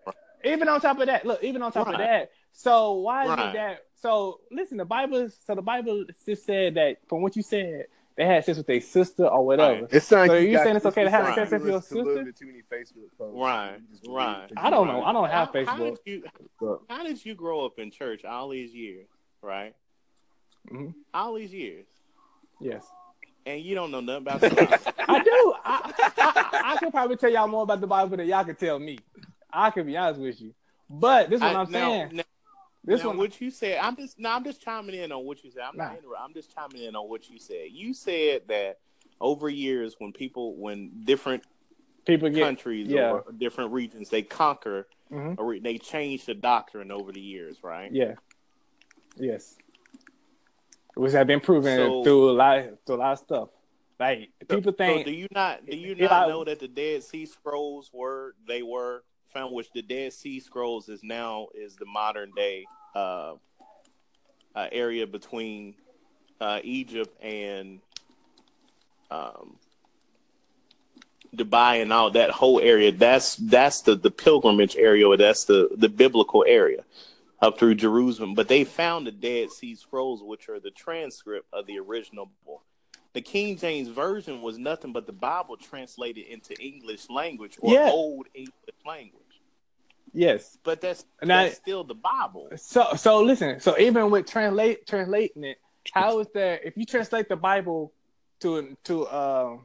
even 0.44 0.68
on 0.68 0.80
top 0.80 0.98
of 1.00 1.06
that, 1.06 1.26
look, 1.26 1.42
even 1.42 1.62
on 1.62 1.72
top 1.72 1.88
of 1.88 1.98
that. 1.98 2.30
So 2.52 2.92
why 2.94 3.24
is 3.26 3.32
it 3.32 3.52
that? 3.54 3.78
So 4.00 4.40
listen, 4.50 4.78
the 4.78 4.84
Bible. 4.84 5.28
So 5.46 5.54
the 5.54 5.62
Bible 5.62 6.04
just 6.24 6.44
said 6.46 6.74
that 6.74 6.96
from 7.08 7.22
what 7.22 7.36
you 7.36 7.42
said, 7.42 7.86
they 8.18 8.26
had 8.26 8.44
sex 8.44 8.58
with 8.58 8.66
their 8.66 8.80
sister 8.80 9.24
or 9.26 9.46
whatever. 9.46 9.82
Right. 9.82 9.92
It 9.94 10.02
sounds 10.02 10.28
So 10.28 10.34
like 10.34 10.42
you 10.46 10.52
got- 10.52 10.64
saying 10.64 10.76
it's 10.76 10.84
okay 10.86 11.04
to 11.04 11.10
have 11.10 11.24
Right. 11.26 11.34
sex 11.36 11.50
with 11.52 11.62
your 11.64 11.72
listen 11.76 12.04
to 12.04 12.14
sister? 12.16 12.32
Too 12.32 12.46
many 12.46 12.62
Facebook 12.70 13.08
posts. 13.16 13.38
Right, 13.40 13.78
You 14.02 14.14
right. 14.14 14.52
I 14.56 14.68
don't 14.70 14.88
know. 14.88 15.02
I 15.04 15.12
don't 15.12 15.30
have 15.30 15.48
How, 15.54 15.64
how 15.64 15.78
Facebook. 15.78 15.98
did 16.04 16.22
you 16.60 16.80
how 16.90 17.02
did 17.04 17.24
you 17.24 17.34
grow 17.34 17.64
up 17.64 17.78
in 17.78 17.90
church 17.90 18.24
all 18.26 18.48
these 18.50 18.74
years, 18.74 19.06
right? 19.40 19.74
Mhm. 20.70 20.92
All 21.14 21.34
these 21.34 21.52
years, 21.54 21.86
Yes, 22.60 22.84
and 23.46 23.60
you 23.62 23.74
don't 23.76 23.90
know 23.92 24.00
nothing 24.00 24.26
about 24.26 24.40
the 24.40 24.50
Bible. 24.50 25.04
I 25.08 25.22
do. 25.22 25.54
I, 25.64 25.92
I, 26.18 26.72
I 26.72 26.76
can 26.76 26.90
probably 26.90 27.16
tell 27.16 27.30
y'all 27.30 27.46
more 27.48 27.62
about 27.62 27.80
the 27.80 27.86
Bible 27.86 28.16
than 28.16 28.26
y'all 28.26 28.44
can 28.44 28.56
tell 28.56 28.78
me. 28.78 28.98
I 29.52 29.70
can 29.70 29.86
be 29.86 29.96
honest 29.96 30.20
with 30.20 30.40
you, 30.40 30.52
but 30.90 31.30
this 31.30 31.36
is 31.38 31.42
what 31.42 31.56
I- 31.56 31.60
I'm 31.60 31.70
now, 31.70 31.88
saying. 31.88 32.08
now, 32.14 32.22
This 32.88 33.02
now, 33.02 33.08
one, 33.08 33.18
what 33.18 33.38
you 33.40 33.50
said, 33.50 33.78
I'm 33.82 33.96
just 33.96 34.18
no, 34.18 34.30
I'm 34.30 34.42
just 34.44 34.62
chiming 34.62 34.94
in 34.94 35.12
on 35.12 35.24
what 35.26 35.44
you 35.44 35.50
said. 35.50 35.62
I'm 35.62 35.76
Nah. 35.76 35.88
not 35.88 35.98
interrupting. 35.98 36.24
I'm 36.24 36.32
just 36.34 36.54
chiming 36.54 36.82
in 36.84 36.96
on 36.96 37.08
what 37.08 37.28
you 37.28 37.38
said. 37.38 37.66
You 37.70 37.92
said 37.92 38.42
that 38.48 38.78
over 39.20 39.48
years, 39.50 39.96
when 39.98 40.12
people, 40.12 40.56
when 40.56 41.02
different 41.04 41.44
people 42.06 42.30
get. 42.30 42.42
countries 42.42 42.88
yeah. 42.88 43.10
or 43.10 43.24
different 43.36 43.72
regions, 43.72 44.08
they 44.08 44.22
conquer, 44.22 44.88
Mhm. 45.10 45.38
or 45.38 45.58
they 45.58 45.76
change 45.76 46.24
the 46.24 46.34
doctrine 46.34 46.90
over 46.90 47.12
the 47.12 47.20
years, 47.20 47.62
right? 47.62 47.92
Yeah. 47.92 48.14
Yes. 49.16 49.58
Which 50.94 51.12
have 51.12 51.26
been 51.26 51.40
proven 51.40 51.76
So- 51.76 52.04
through 52.04 52.30
a 52.30 52.32
lot 52.32 52.64
through 52.86 52.96
a 52.96 52.96
lot 52.96 53.12
of 53.12 53.18
stuff. 53.18 53.48
Like 54.00 54.30
people 54.48 54.72
So 54.72 54.76
think 54.76 55.04
do 55.06 55.12
you 55.12 55.26
not 55.32 55.66
do 55.66 55.76
you 55.76 55.94
not 55.94 56.12
I- 56.12 56.28
know 56.28 56.42
that 56.44 56.58
the 56.60 56.68
Dead 56.68 57.02
Sea 57.02 57.26
Scrolls 57.26 57.90
were 57.92 58.34
they 58.46 58.62
were 58.62 59.04
found, 59.26 59.52
which 59.54 59.70
the 59.72 59.82
Dead 59.82 60.12
Sea 60.12 60.40
Scrolls 60.40 60.88
is 60.88 61.02
now 61.02 61.48
is 61.54 61.76
the 61.76 61.84
modern 61.84 62.30
day 62.34 62.64
uh, 62.94 63.34
uh, 64.54 64.68
area 64.72 65.06
between 65.06 65.74
uh, 66.40 66.60
Egypt 66.62 67.14
and 67.22 67.80
um, 69.10 69.56
Dubai 71.34 71.82
and 71.82 71.92
all 71.92 72.10
that 72.12 72.30
whole 72.30 72.60
area. 72.60 72.92
That's 72.92 73.36
that's 73.36 73.82
the 73.82 73.94
the 73.94 74.10
pilgrimage 74.10 74.76
area, 74.76 75.06
or 75.06 75.16
that's 75.16 75.44
the 75.44 75.68
the 75.76 75.88
biblical 75.88 76.44
area 76.46 76.84
up 77.40 77.58
through 77.58 77.74
Jerusalem. 77.76 78.34
But 78.34 78.48
they 78.48 78.64
found 78.64 79.06
the 79.06 79.12
Dead 79.12 79.50
Sea 79.50 79.74
Scrolls, 79.74 80.22
which 80.22 80.48
are 80.48 80.58
the 80.60 80.70
transcript 80.70 81.46
of 81.52 81.66
the 81.66 81.78
original 81.78 82.30
Bible. 82.44 82.62
The 83.14 83.20
King 83.22 83.56
James 83.56 83.88
version 83.88 84.42
was 84.42 84.58
nothing 84.58 84.92
but 84.92 85.06
the 85.06 85.12
Bible 85.12 85.56
translated 85.56 86.26
into 86.26 86.54
English 86.60 87.08
language 87.10 87.56
or 87.60 87.72
Yeah. 87.72 87.90
old 87.90 88.26
English 88.34 88.54
language. 88.86 89.22
Yes. 90.12 90.58
But 90.62 90.80
that's 90.80 91.04
Now- 91.22 91.44
that's 91.44 91.56
still 91.56 91.84
the 91.84 91.94
Bible. 91.94 92.48
So 92.56 92.94
so 92.96 93.22
listen, 93.22 93.60
so 93.60 93.78
even 93.78 94.10
with 94.10 94.26
translate 94.26 94.86
translating 94.86 95.44
it, 95.44 95.58
how 95.92 96.18
is 96.20 96.26
that 96.34 96.64
if 96.64 96.76
you 96.76 96.84
translate 96.84 97.28
the 97.28 97.36
Bible 97.36 97.92
to 98.40 98.76
to 98.84 99.04
uh 99.06 99.56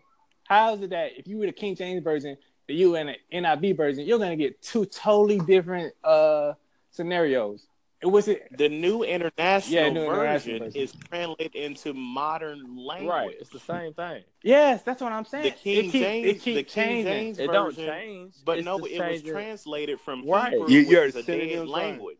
how 0.46 0.74
is 0.76 0.82
it 0.82 0.90
that 0.92 1.12
if 1.18 1.28
you 1.28 1.38
were 1.38 1.46
the 1.46 1.52
King 1.52 1.76
James 1.76 2.04
version 2.04 2.38
and 2.70 2.78
you 2.78 2.96
in 2.96 3.10
an 3.10 3.16
NIV 3.32 3.78
version, 3.78 4.06
you're 4.06 4.20
gonna 4.20 4.36
get 4.36 4.62
two 4.62 4.86
totally 4.86 5.40
different 5.40 5.94
uh 6.04 6.54
scenarios. 6.92 7.68
It 8.04 8.08
was 8.12 8.28
it 8.28 8.58
The 8.58 8.68
new 8.68 9.04
international 9.04 9.82
Yeah, 9.82 9.90
new 9.90 10.06
version 10.06 10.56
international 10.58 10.84
is 10.84 10.94
translated 11.10 11.56
into 11.56 11.94
modern 11.94 12.76
language. 12.76 13.10
Right. 13.10 13.36
It's 13.40 13.50
the 13.50 13.60
same 13.60 13.94
thing. 13.94 14.24
Yes, 14.44 14.82
that's 14.84 15.02
what 15.02 15.14
I'm 15.14 15.24
saying. 15.24 15.46
The 15.46 15.52
King 15.52 15.78
it 15.78 15.92
keep, 15.92 16.02
James, 16.02 16.28
it 16.28 16.42
keep 16.42 16.56
the 16.56 16.64
King 16.64 16.86
changing. 16.86 17.14
James 17.14 17.40
It 17.40 17.48
don't 17.48 17.74
version, 17.74 17.86
change. 17.90 18.34
but 18.46 18.58
It's 18.58 18.66
no, 18.66 18.76
it 18.86 19.00
was 19.00 19.22
translated 19.22 20.02
from 20.02 20.28
Right. 20.30 20.52
Hebrew, 20.52 20.68
you, 20.68 20.80
you're 20.82 21.06
is 21.06 21.16
a 21.16 21.24
dead 21.24 21.50
them 21.50 21.60
signs. 21.60 21.70
language. 21.70 22.18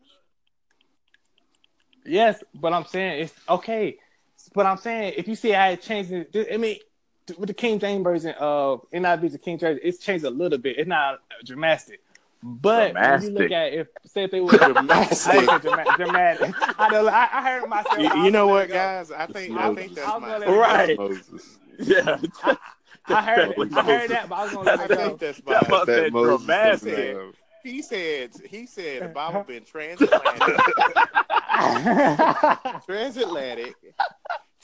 Yes, 2.06 2.42
but 2.54 2.72
I'm 2.72 2.86
saying 2.86 3.24
it's 3.24 3.34
okay. 3.46 3.98
But 4.54 4.64
I'm 4.64 4.78
saying 4.78 5.14
if 5.18 5.28
you 5.28 5.36
see 5.36 5.50
how 5.50 5.68
it 5.68 5.82
changes, 5.82 6.26
I 6.50 6.56
mean, 6.56 6.78
with 7.36 7.48
the 7.48 7.54
King 7.54 7.78
James 7.78 8.02
version 8.02 8.34
of 8.38 8.86
NIV 8.90 9.32
to 9.32 9.38
King 9.38 9.58
James, 9.58 9.80
it's 9.82 9.98
changed 9.98 10.24
a 10.24 10.30
little 10.30 10.58
bit. 10.58 10.78
It's 10.78 10.88
not 10.88 11.20
dramatic. 11.44 12.00
But 12.46 12.92
when 12.94 13.22
you 13.22 13.30
look 13.30 13.50
at 13.52 13.72
if 13.72 13.88
say 14.04 14.24
if 14.24 14.30
they 14.30 14.40
were 14.42 14.50
Dramatic. 14.58 15.18
I 15.26 15.58
dramatic. 15.58 15.96
dramatic. 15.96 16.54
I, 16.78 16.88
know, 16.90 17.08
I, 17.08 17.28
I 17.32 17.42
heard 17.42 17.68
myself. 17.70 17.98
You, 17.98 18.24
you 18.24 18.30
know 18.30 18.46
what, 18.48 18.68
go. 18.68 18.74
guys? 18.74 19.10
I 19.10 19.26
think 19.26 19.56
I 19.56 19.74
think 19.74 19.94
that's 19.94 20.06
I 20.06 20.18
my. 20.18 20.28
gonna 20.28 20.38
let 20.38 20.42
it 20.42 20.46
go. 20.46 20.60
Right. 20.60 20.98
Moses. 20.98 21.58
Yeah. 21.78 22.18
I 23.06 23.22
heard. 23.22 23.54
I 23.74 23.82
heard 23.82 24.08
Moses. 24.08 24.08
that, 24.10 24.28
but 24.28 24.34
I 24.36 24.42
was 24.44 24.52
gonna 24.52 24.76
let 24.76 24.90
it 24.90 24.96
go. 24.96 25.06
think 25.06 25.18
that's 25.20 25.40
That 25.40 25.68
my. 25.68 25.76
must 25.76 25.86
That 25.86 25.96
said 25.96 26.12
dramatic. 26.12 26.80
doesn't 26.80 27.34
He 27.62 27.82
said 27.82 28.30
he 28.48 28.66
said 28.66 29.02
the 29.02 29.08
Bible 29.08 29.42
been 29.44 29.64
transatlantic, 29.64 30.56
transatlantic, 32.86 33.74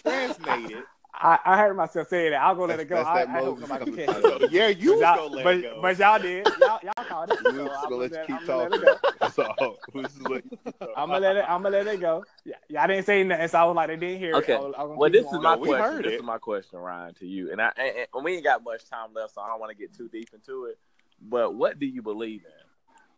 translated. 0.02 0.84
I, 1.22 1.38
I 1.44 1.58
heard 1.58 1.76
myself 1.76 2.08
say 2.08 2.30
that. 2.30 2.40
I'll 2.40 2.54
go 2.54 2.64
let 2.64 2.80
it 2.80 2.88
go. 2.88 2.96
That's- 2.96 3.14
I, 3.14 3.18
that's 3.26 3.30
I 3.30 3.32
that 3.34 3.44
hope 3.44 3.58
Moses 3.60 3.68
nobody 3.68 3.90
coming 4.06 4.22
catch 4.22 4.42
out. 4.42 4.50
yeah, 4.52 4.68
you 4.68 4.92
was 4.92 5.00
gonna 5.02 5.22
let 5.26 5.44
but, 5.44 5.56
it 5.56 5.62
go. 5.62 5.78
but 5.82 5.98
y'all 5.98 6.18
did. 6.18 6.46
Y'all, 6.58 6.78
y'all 6.82 7.04
caught 7.06 7.30
it. 7.30 7.38
We 7.44 7.50
So 7.56 7.62
was 7.64 7.70
just 7.72 7.82
gonna 7.90 7.96
let 7.96 8.10
you 8.10 8.16
let- 8.16 8.26
keep 8.26 8.36
let 8.38 8.46
talking. 8.46 8.80
That's 9.20 9.38
all. 9.38 9.76
We 9.92 10.00
was 10.02 10.12
just 10.14 10.28
let 10.30 10.44
you 10.44 10.50
keep 10.64 10.78
talking. 10.78 10.94
I'm 10.96 11.08
gonna 11.10 11.20
let 11.20 11.36
it. 11.36 11.44
I'm 11.46 11.62
gonna 11.62 11.76
let 11.76 11.86
it 11.88 12.00
go. 12.00 12.24
Yeah, 12.44 12.54
y'all 12.68 12.86
didn't 12.86 13.04
say 13.04 13.22
nothing, 13.22 13.48
so 13.48 13.58
I 13.58 13.64
was 13.64 13.76
like, 13.76 13.88
they 13.88 13.96
didn't 13.96 14.18
hear 14.18 14.34
Okay. 14.36 14.54
it. 14.54 14.56
I 14.56 14.60
was- 14.60 14.74
I 14.78 14.82
was 14.82 14.88
gonna 14.88 14.98
Well, 14.98 15.10
this 15.10 15.24
is 15.26 15.30
going. 15.30 15.42
my 15.42 15.54
No, 15.56 15.60
question. 15.64 16.02
This 16.02 16.12
it. 16.12 16.16
is 16.16 16.22
my 16.22 16.38
question, 16.38 16.78
Ryan, 16.78 17.14
to 17.14 17.26
you. 17.26 17.52
And 17.52 17.60
I 17.60 17.72
and, 17.76 18.06
and 18.14 18.24
we 18.24 18.34
ain't 18.36 18.44
got 18.44 18.64
much 18.64 18.88
time 18.88 19.10
left, 19.14 19.34
so 19.34 19.42
I 19.42 19.48
don't 19.48 19.60
want 19.60 19.70
to 19.70 19.76
get 19.76 19.94
too 19.94 20.08
deep 20.08 20.30
into 20.32 20.64
it. 20.66 20.78
But 21.20 21.54
what 21.54 21.78
do 21.78 21.84
you 21.86 22.00
believe 22.00 22.42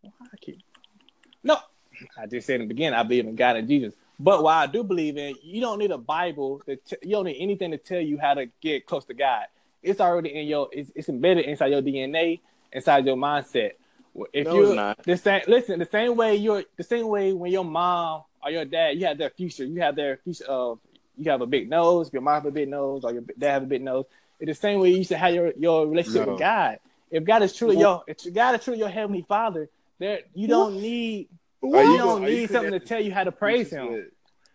in? 0.02 0.10
I 0.20 0.36
keep- 0.40 0.58
No, 1.44 1.56
I 2.18 2.26
just 2.26 2.48
said 2.48 2.56
in 2.60 2.62
the 2.62 2.74
beginning, 2.74 2.98
I 2.98 3.04
believe 3.04 3.26
in 3.26 3.36
God 3.36 3.56
and 3.56 3.68
Jesus. 3.68 3.94
But 4.22 4.44
what 4.44 4.52
I 4.54 4.66
do 4.68 4.84
believe 4.84 5.16
in, 5.16 5.34
you 5.42 5.60
don't 5.60 5.80
need 5.80 5.90
a 5.90 5.98
Bible. 5.98 6.62
To 6.66 6.76
t- 6.76 6.96
you 7.02 7.10
don't 7.10 7.24
need 7.24 7.40
anything 7.40 7.72
to 7.72 7.76
tell 7.78 8.00
you 8.00 8.18
how 8.18 8.34
to 8.34 8.46
get 8.60 8.86
close 8.86 9.04
to 9.06 9.14
God. 9.14 9.46
It's 9.82 10.00
already 10.00 10.28
in 10.32 10.46
your. 10.46 10.68
It's, 10.70 10.92
it's 10.94 11.08
embedded 11.08 11.44
inside 11.46 11.72
your 11.72 11.82
DNA, 11.82 12.38
inside 12.72 13.04
your 13.04 13.16
mindset. 13.16 13.72
If 14.32 14.46
No, 14.46 14.54
you 14.54 14.74
not. 14.76 15.02
the 15.04 15.16
same, 15.16 15.42
listen, 15.48 15.80
the 15.80 15.86
same 15.86 16.16
way 16.16 16.36
you're 16.36 16.62
the 16.76 16.84
same 16.84 17.08
way 17.08 17.32
when 17.32 17.50
your 17.50 17.64
mom 17.64 18.22
or 18.44 18.50
your 18.50 18.64
dad, 18.64 18.96
you 18.96 19.06
have 19.06 19.18
their 19.18 19.30
future. 19.30 19.64
You 19.64 19.80
have 19.80 19.96
their 19.96 20.18
future 20.18 20.44
of 20.44 20.78
you 21.18 21.28
have 21.30 21.40
a 21.40 21.46
big 21.46 21.68
nose. 21.68 22.12
Your 22.12 22.22
mom 22.22 22.34
have 22.34 22.46
a 22.46 22.52
big 22.52 22.68
nose, 22.68 23.02
or 23.04 23.12
your 23.12 23.22
dad 23.36 23.52
have 23.54 23.62
a 23.64 23.66
big 23.66 23.82
nose. 23.82 24.04
It's 24.38 24.50
the 24.50 24.54
same 24.54 24.78
way 24.78 24.90
you 24.90 25.02
should 25.02 25.16
have 25.16 25.34
your 25.34 25.52
your 25.58 25.86
relationship 25.88 26.26
No. 26.26 26.32
with 26.32 26.40
God. 26.40 26.78
If 27.10 27.24
God 27.24 27.42
is 27.42 27.54
truly 27.56 27.78
your, 27.78 28.04
if 28.06 28.32
God 28.32 28.54
is 28.54 28.64
truly 28.64 28.78
your 28.78 28.88
heavenly 28.88 29.24
Father, 29.28 29.68
there 29.98 30.20
you 30.32 30.46
don't 30.46 30.80
need 30.80 31.28
Are 31.62 31.66
you, 31.84 31.92
you 31.92 31.98
don't 31.98 32.06
gonna- 32.20 32.28
you 32.28 32.36
need 32.40 32.50
something 32.50 32.72
to 32.72 32.80
tell 32.80 33.00
you 33.00 33.12
how 33.12 33.24
to 33.24 33.32
praise 33.32 33.70
Him. 33.70 33.92
with 33.92 34.06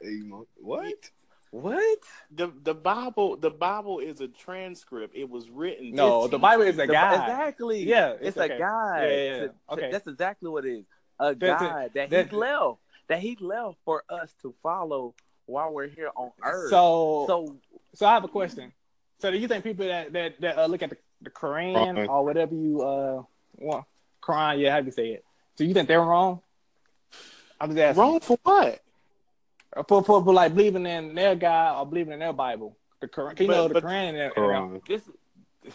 a 0.03 0.09
mo- 0.25 0.47
What? 0.57 1.09
What? 1.51 1.99
The 2.31 2.51
the 2.63 2.73
Bible 2.73 3.37
the 3.37 3.49
Bible 3.49 3.99
is 3.99 4.19
a 4.19 4.27
transcript. 4.27 5.15
It 5.15 5.29
was 5.29 5.49
written. 5.49 5.91
No, 5.95 6.23
to 6.25 6.31
the 6.31 6.37
Bible 6.39 6.63
is 6.63 6.75
a 6.75 6.85
The- 6.85 6.87
guide. 6.87 7.13
Exactly. 7.29 7.83
Yeah, 7.83 8.11
it's, 8.11 8.27
it's 8.29 8.37
a 8.37 8.43
okay. 8.43 8.57
guide. 8.59 9.01
Yeah, 9.09 9.15
yeah, 9.17 9.23
yeah. 9.23 9.39
To- 9.39 9.47
to- 9.47 9.53
Okay. 9.71 9.91
That's 9.91 10.07
exactly 10.07 10.49
what 10.49 10.65
it 10.65 10.79
is. 10.79 10.85
A 11.19 11.33
That's 11.33 11.61
it. 11.61 11.65
guide 11.65 11.91
that 11.95 12.09
That's 12.09 12.29
he 12.29 12.35
it. 12.35 12.39
left. 12.39 12.77
That 13.07 13.19
he 13.19 13.37
left 13.39 13.77
for 13.85 14.03
us 14.09 14.35
to 14.41 14.53
follow 14.61 15.15
while 15.45 15.71
we're 15.73 15.87
here 15.87 16.11
on 16.15 16.31
earth. 16.43 16.69
So, 16.69 17.23
so, 17.27 17.57
so 17.95 18.05
I 18.05 18.13
have 18.13 18.25
a 18.25 18.27
question. 18.27 18.73
So, 19.19 19.31
do 19.31 19.37
you 19.37 19.47
think 19.47 19.63
people 19.63 19.87
that 19.87 20.11
that, 20.13 20.41
that 20.41 20.57
uh, 20.59 20.65
look 20.67 20.83
at 20.83 20.89
the, 20.89 20.97
the 21.21 21.29
Quran 21.31 21.73
Quran. 21.73 22.09
or 22.09 22.25
whatever 22.25 22.53
you 22.53 22.81
uh 22.81 23.23
want, 23.55 23.85
Quran, 24.21 24.59
yeah, 24.59 24.73
how 24.73 24.81
do 24.81 24.85
you 24.87 24.91
say 24.91 25.07
it? 25.11 25.23
Do 25.55 25.63
you 25.65 25.73
think 25.73 25.87
they're 25.87 26.01
wrong? 26.01 26.41
I'm 27.59 27.69
just 27.69 27.79
asking. 27.79 28.01
Wrong 28.01 28.19
for 28.19 28.37
what? 28.43 28.81
Uh, 29.75 29.83
For, 29.83 30.03
for, 30.03 30.23
for 30.23 30.33
like 30.33 30.53
believing 30.55 30.85
in 30.85 31.13
their 31.15 31.35
God 31.35 31.79
or 31.79 31.85
believing 31.85 32.13
in 32.13 32.19
their 32.19 32.33
Bible, 32.33 32.77
the 33.01 33.07
Quran. 33.07 33.39
You 33.39 33.47
But- 33.47 33.53
know, 33.53 33.67
the 33.67 33.73
but- 33.75 33.83
Quran 33.83 34.09
and 34.09 34.17
their 34.17 34.31
Quran. 34.31 34.85
this 34.87 35.01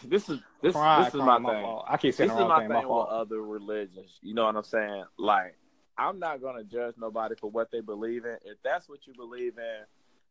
this 0.05 0.29
is 0.31 0.41
this, 0.63 0.75
Quran, 0.75 1.05
this 1.05 1.15
is 1.15 1.21
Quran, 1.21 1.27
my 1.27 1.39
my 1.39 1.53
thing. 1.53 1.63
fault. 1.65 1.85
I 1.87 1.97
keep 1.99 2.09
This 2.11 2.17
saying 2.17 2.31
is 2.31 2.37
the 2.37 2.41
wrong 2.43 2.49
my 2.49 2.59
thing. 2.61 2.69
thing 2.69 2.89
My 2.89 2.97
with 2.99 3.09
other 3.09 3.43
religions. 3.43 4.19
You 4.23 4.33
know 4.35 4.47
what 4.47 4.57
I'm 4.57 4.63
saying? 4.63 5.05
Like, 5.19 5.55
I'm 5.99 6.19
not 6.19 6.41
gonna 6.41 6.65
judge 6.65 6.95
nobody 6.99 7.35
for 7.39 7.51
what 7.51 7.71
they 7.71 7.81
believe 7.81 8.25
in. 8.25 8.39
If 8.45 8.57
that's 8.65 8.89
what 8.89 9.07
you 9.07 9.13
believe 9.15 9.59
in, 9.59 9.81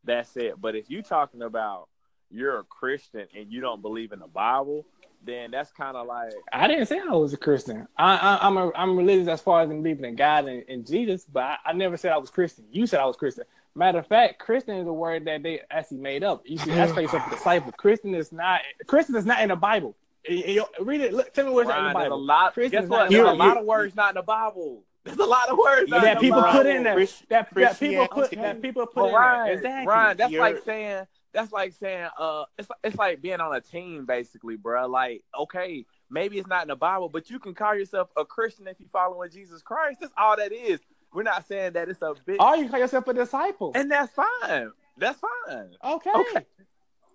that's 0.03 0.35
it. 0.37 0.59
But 0.59 0.75
if 0.75 0.89
you're 0.89 1.03
talking 1.03 1.43
about 1.43 1.89
you're 2.31 2.57
a 2.59 2.63
Christian 2.63 3.27
and 3.37 3.51
you 3.51 3.61
don't 3.61 3.81
believe 3.83 4.13
in 4.13 4.19
the 4.19 4.27
Bible, 4.27 4.85
then 5.23 5.51
that's 5.51 5.71
kind 5.71 5.95
of 5.95 6.07
like 6.07 6.31
I 6.51 6.67
didn't 6.67 6.87
say 6.87 6.99
I 6.99 7.13
was 7.13 7.33
a 7.33 7.37
Christian. 7.37 7.87
I, 7.97 8.15
I, 8.15 8.47
I'm 8.47 8.57
a, 8.57 8.71
I'm 8.75 8.97
religious 8.97 9.27
as 9.27 9.41
far 9.41 9.61
as 9.61 9.69
in 9.69 9.81
believing 9.83 10.05
in 10.05 10.15
God 10.15 10.47
and, 10.47 10.63
and 10.67 10.85
Jesus, 10.85 11.25
but 11.31 11.43
I, 11.43 11.57
I 11.67 11.73
never 11.73 11.97
said 11.97 12.11
I 12.11 12.17
was 12.17 12.29
Christian. 12.29 12.65
You 12.71 12.87
said 12.87 12.99
I 12.99 13.05
was 13.05 13.15
Christian. 13.17 13.43
Matter 13.75 13.99
of 13.99 14.07
fact, 14.07 14.39
Christian 14.39 14.75
is 14.77 14.87
a 14.87 14.91
word 14.93 15.25
that 15.25 15.43
they 15.43 15.61
actually 15.71 15.99
made 15.99 16.23
up. 16.23 16.41
You 16.45 16.57
should 16.57 16.69
ask 16.73 16.95
yourself 16.95 17.25
a 17.27 17.29
disciple. 17.35 17.71
Christian 17.71 18.13
is 18.15 18.31
not 18.31 18.61
Christian 18.87 19.15
is 19.15 19.25
not 19.25 19.41
in 19.41 19.49
the 19.49 19.55
Bible. 19.55 19.95
Y- 20.29 20.43
y- 20.45 20.55
y- 20.59 20.83
Read 20.85 21.01
it. 21.01 21.13
Look, 21.13 21.33
tell 21.33 21.45
me 21.45 21.51
where's 21.53 21.67
that 21.67 21.77
in 21.77 21.83
the 21.85 21.89
Ryan, 21.93 21.93
there's 21.99 22.07
a 22.07 22.09
Bible. 22.09 22.21
lot. 22.25 22.53
Christian's 22.53 22.81
Guess 22.83 22.89
what? 22.89 23.01
in 23.05 23.07
the 23.13 23.17
There's 23.17 23.21
a 23.33 23.37
Bible. 23.37 23.47
lot 23.47 23.57
of 23.57 23.65
words 23.65 23.95
not 23.95 24.09
in 24.09 24.15
the 24.15 24.21
Bible. 24.23 24.83
There's 25.03 25.17
a 25.17 25.23
lot 25.25 25.49
of 25.49 25.57
words 25.57 25.89
not 25.89 26.01
that 26.01 26.11
in 26.11 26.15
the 26.17 26.21
people 26.21 26.41
Bible. 26.41 26.51
put 26.59 26.65
in 26.67 26.83
there. 26.83 26.93
Chris- 26.95 27.23
That, 27.29 27.49
that 27.55 27.79
people 27.79 28.07
put 28.07 28.31
that 28.31 28.61
people 28.61 28.85
put 28.87 28.95
But 28.95 29.07
in 29.09 29.13
Ryan, 29.15 29.45
there. 29.45 29.53
Exactly. 29.55 29.87
Ryan, 29.87 30.17
that's 30.17 30.31
You're- 30.31 30.41
like 30.53 30.63
saying 30.65 31.07
that's 31.33 31.51
like 31.51 31.73
saying 31.73 32.07
uh 32.19 32.43
it's 32.57 32.67
it's 32.83 32.97
like 32.97 33.21
being 33.21 33.39
on 33.39 33.55
a 33.55 33.61
team 33.61 34.05
basically, 34.05 34.55
bro. 34.57 34.87
Like, 34.87 35.23
okay, 35.39 35.85
maybe 36.09 36.37
it's 36.37 36.47
not 36.47 36.63
in 36.63 36.67
the 36.69 36.75
Bible, 36.75 37.09
but 37.09 37.29
you 37.29 37.39
can 37.39 37.53
call 37.53 37.75
yourself 37.75 38.09
a 38.17 38.25
Christian 38.25 38.67
if 38.67 38.79
you're 38.79 38.89
following 38.89 39.29
Jesus 39.31 39.61
Christ. 39.61 39.99
That's 40.01 40.13
all 40.17 40.35
that 40.37 40.51
is. 40.51 40.79
We're 41.13 41.23
not 41.23 41.47
saying 41.47 41.73
that 41.73 41.89
it's 41.89 42.01
a 42.01 42.13
big 42.25 42.41
Or 42.41 42.55
you 42.55 42.69
call 42.69 42.79
yourself 42.79 43.07
a 43.07 43.13
disciple. 43.13 43.71
and 43.75 43.91
that's 43.91 44.13
fine. 44.13 44.71
That's 44.97 45.19
fine. 45.19 45.69
Okay. 45.83 46.09
Okay. 46.15 46.45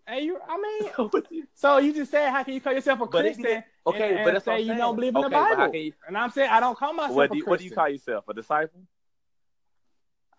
And 0.08 0.24
you, 0.24 0.38
I 0.48 0.56
mean, 1.00 1.10
so 1.54 1.78
you 1.78 1.92
just 1.92 2.10
said, 2.12 2.30
how 2.30 2.42
can 2.44 2.54
you 2.54 2.60
call 2.60 2.72
yourself 2.74 3.00
a 3.00 3.06
Christian? 3.08 3.44
you- 3.44 3.62
okay, 3.88 4.14
and, 4.16 4.24
but 4.24 4.32
that's 4.34 4.44
say 4.44 4.60
you 4.60 4.74
don't 4.76 4.94
believe 4.94 5.10
in 5.16 5.16
Okay, 5.16 5.28
the 5.28 5.30
Bible. 5.56 5.74
you- 5.74 5.92
And 6.06 6.16
I'm 6.16 6.30
saying 6.30 6.48
I 6.50 6.60
don't 6.60 6.78
call 6.78 6.92
myself 6.92 7.16
what 7.16 7.30
do 7.32 7.38
you, 7.38 7.42
Christian. 7.44 7.50
what 7.50 7.58
do 7.58 7.64
you 7.64 7.70
call 7.72 7.88
yourself? 7.88 8.28
A 8.28 8.34
disciple? 8.34 8.80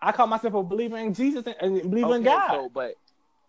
I 0.02 0.12
call 0.12 0.28
myself 0.28 0.54
a 0.54 0.64
believer 0.64 0.98
in 0.98 1.14
Jesus 1.14 1.44
and, 1.46 1.56
and 1.82 1.92
believer 1.92 2.16
in 2.16 2.24
God. 2.24 2.48
So, 2.52 2.70
but 2.70 2.94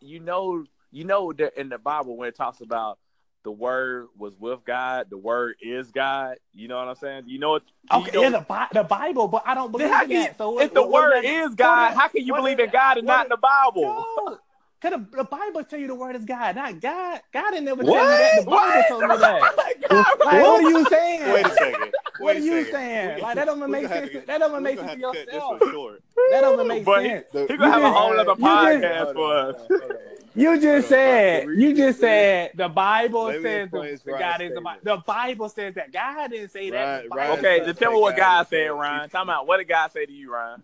you 0.01 0.21
know, 0.21 0.65
you 0.91 1.05
know 1.05 1.33
that 1.33 1.59
in 1.59 1.69
the 1.69 1.79
Bible 1.79 2.17
when 2.17 2.29
it 2.29 2.35
talks 2.37 2.61
about 2.61 2.99
the 3.45 3.51
word 3.53 4.09
was 4.17 4.35
with 4.39 4.65
God, 4.65 5.07
the 5.11 5.17
word 5.17 5.57
is 5.63 5.91
God. 5.91 6.37
You 6.55 6.69
know 6.69 6.77
what 6.79 6.89
I'm 6.89 6.97
saying? 6.97 7.25
You 7.27 7.39
know 7.39 7.55
it. 7.57 7.63
you 7.93 7.99
okay, 7.99 8.11
know- 8.13 8.23
yeah, 8.23 8.31
the, 8.31 8.41
Bi- 8.41 8.69
the 8.73 8.83
Bible, 8.85 9.29
but 9.29 9.43
I 9.47 9.55
don't 9.55 9.71
believe 9.73 9.87
in 10.03 10.09
that. 10.11 10.37
So 10.39 10.61
if 10.61 10.75
the 10.75 10.83
what- 10.83 10.91
what 10.91 11.03
word 11.03 11.25
that- 11.25 11.25
is 11.25 11.55
God, 11.55 11.91
what- 11.95 12.01
how 12.03 12.09
can 12.09 12.25
you 12.27 12.33
what 12.33 12.39
believe 12.41 12.59
in 12.61 12.71
God 12.71 12.99
and 12.99 13.07
what 13.07 13.15
not 13.17 13.27
in 13.27 13.31
the 13.31 13.37
Bible? 13.37 13.83
No, 13.83 14.39
cause 14.83 14.91
the, 15.11 15.17
the 15.17 15.25
Bible 15.25 15.65
tell 15.65 15.79
you 15.79 15.87
the 15.87 15.95
word 15.95 16.17
is 16.17 16.25
God, 16.25 16.57
not 16.57 16.81
God. 16.81 17.21
God 17.33 17.51
didn't 17.53 17.65
never 17.65 17.83
What? 17.85 17.95
tell 17.97 18.11
me 18.11 18.17
that. 18.17 18.37
The 18.37 18.43
Bible 18.43 18.57
What? 18.77 18.89
told 18.89 19.03
me 19.09 19.17
that. 19.19 19.43
Oh 19.91 20.17
God, 20.19 20.27
Like, 20.27 20.43
what 20.43 20.65
are 20.65 20.69
you 20.71 20.85
saying? 20.87 21.33
Wait 21.33 21.47
a 21.47 21.51
second. 21.51 21.93
What 22.19 22.37
are 22.37 22.39
you 22.41 22.65
second. 22.65 22.73
saying? 22.73 23.23
Like 23.23 23.35
that 23.37 23.45
don't 23.47 23.71
make 23.71 23.89
sense. 23.89 24.11
to- 24.13 24.21
to- 24.21 24.27
That 24.27 24.39
don't 24.39 24.63
make 24.63 24.79
sense 24.79 24.91
have 24.91 24.99
to 24.99 25.03
to 25.03 25.07
cut 25.07 25.17
yourself. 25.27 25.59
This 25.61 25.67
one 25.67 25.73
short. 25.73 26.03
That 26.31 26.41
don't 26.43 26.69
make 26.69 26.85
But 26.85 27.03
sense. 27.03 27.25
The- 27.33 27.47
He 27.47 27.57
gonna 27.57 27.71
have 27.71 27.83
a 27.83 27.91
whole 27.93 28.13
other 28.19 28.31
you 28.31 28.37
just- 28.37 28.41
podcast 28.41 29.13
for 29.15 29.35
us. 29.37 29.57
hold 29.57 29.71
on, 29.73 29.79
hold 29.81 29.93
on. 29.93 29.99
You 30.35 30.61
just 30.61 30.89
said 30.89 31.49
you 31.49 31.75
just 31.75 31.99
said 32.01 32.53
the 32.55 32.69
Bible 32.69 33.33
says 33.33 33.71
the, 33.71 34.01
the 34.05 34.13
God 34.13 34.41
is 34.41 34.55
the 34.55 34.61
Bible. 34.61 34.81
The 34.85 34.97
Bible 34.99 35.49
says 35.49 35.75
that 35.75 35.91
God 35.93 36.31
didn't 36.31 36.51
say 36.51 36.71
that. 36.71 36.85
Ryan- 36.85 37.09
Ryan 37.11 37.33
Okay, 37.33 37.43
said 37.43 37.61
then 37.61 37.67
that 37.67 37.79
tell 37.79 37.93
me 37.93 38.01
what 38.01 38.17
God 38.17 38.23
God 38.23 38.49
said, 38.49 38.69
God. 38.69 38.75
Ryan. 38.75 39.11
Time 39.11 39.31
out. 39.31 39.47
What 39.47 39.57
did 39.57 39.69
God 39.69 39.91
say 39.91 40.07
to 40.07 40.13
you, 40.13 40.33
Ryan? 40.33 40.63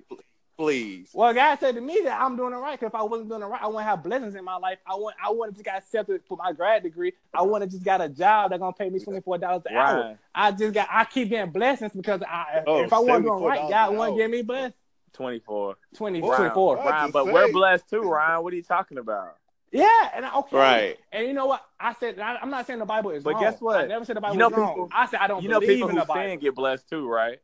Please. 0.56 1.10
Well, 1.12 1.34
God 1.34 1.58
said 1.58 1.74
to 1.74 1.80
me 1.80 2.00
that 2.04 2.20
I'm 2.20 2.36
doing 2.36 2.52
it 2.52 2.56
right. 2.56 2.78
Because 2.78 2.92
if 2.92 2.94
I 2.94 3.02
wasn't 3.02 3.28
doing 3.28 3.42
it 3.42 3.46
right, 3.46 3.60
I 3.60 3.66
wouldn't 3.66 3.84
have 3.84 4.04
blessings 4.04 4.36
in 4.36 4.44
my 4.44 4.56
life. 4.56 4.78
I 4.86 4.94
want, 4.94 5.16
I 5.22 5.30
wouldn't 5.30 5.56
just 5.56 5.64
got 5.64 5.78
accepted 5.78 6.20
for 6.28 6.36
my 6.36 6.52
grad 6.52 6.84
degree. 6.84 7.12
I 7.32 7.42
wouldn't 7.42 7.72
just 7.72 7.82
got 7.84 8.00
a 8.00 8.08
job 8.08 8.50
that's 8.50 8.60
gonna 8.60 8.72
pay 8.72 8.88
me 8.88 9.00
twenty 9.00 9.20
four 9.20 9.36
dollars 9.38 9.62
an 9.68 9.76
hour. 9.76 10.18
I 10.34 10.52
just 10.52 10.72
got, 10.72 10.88
I 10.90 11.04
keep 11.06 11.30
getting 11.30 11.50
blessings 11.52 11.92
because 11.92 12.22
I, 12.22 12.62
Oh, 12.66 12.84
if 12.84 12.92
I 12.92 12.98
wasn't 13.00 13.24
doing 13.26 13.42
right, 13.42 13.60
$74 13.62 13.68
God 13.68 13.90
an 13.92 13.98
wouldn't 13.98 14.12
hour. 14.14 14.18
give 14.22 14.30
me 14.30 14.42
blessed. 14.42 14.76
24. 15.14 15.76
20, 15.96 16.20
What? 16.20 16.36
24. 16.36 16.76
What? 16.76 16.84
Ryan, 16.86 17.10
but 17.10 17.24
say? 17.26 17.32
we're 17.32 17.52
blessed 17.52 17.88
too, 17.90 18.02
Ryan. 18.02 18.42
What 18.44 18.52
are 18.52 18.56
you 18.56 18.62
talking 18.62 18.98
about? 18.98 19.36
Yeah, 19.72 19.88
and 20.14 20.24
I- 20.24 20.36
okay, 20.38 20.56
Right. 20.56 20.96
And 21.12 21.26
you 21.26 21.32
know 21.32 21.46
what? 21.46 21.64
I 21.80 21.94
said 21.94 22.18
I, 22.20 22.36
I'm 22.36 22.50
not 22.50 22.66
saying 22.66 22.78
the 22.78 22.84
Bible 22.84 23.10
is 23.10 23.24
But 23.24 23.34
wrong. 23.34 23.42
guess 23.42 23.60
what? 23.60 23.76
I 23.76 23.86
never 23.86 24.04
said 24.04 24.16
the 24.16 24.20
Bible 24.20 24.34
You 24.34 24.38
know 24.38 24.46
was 24.48 24.56
wrong. 24.56 24.88
I 24.92 25.06
said 25.06 25.18
I 25.20 25.26
don't 25.26 25.42
You 25.42 25.48
know 25.48 25.58
people 25.60 25.88
in 25.88 25.96
who 25.96 26.04
Bible. 26.04 26.30
sin 26.30 26.38
get 26.38 26.54
blessed 26.54 26.88
too, 26.88 27.08
right? 27.08 27.40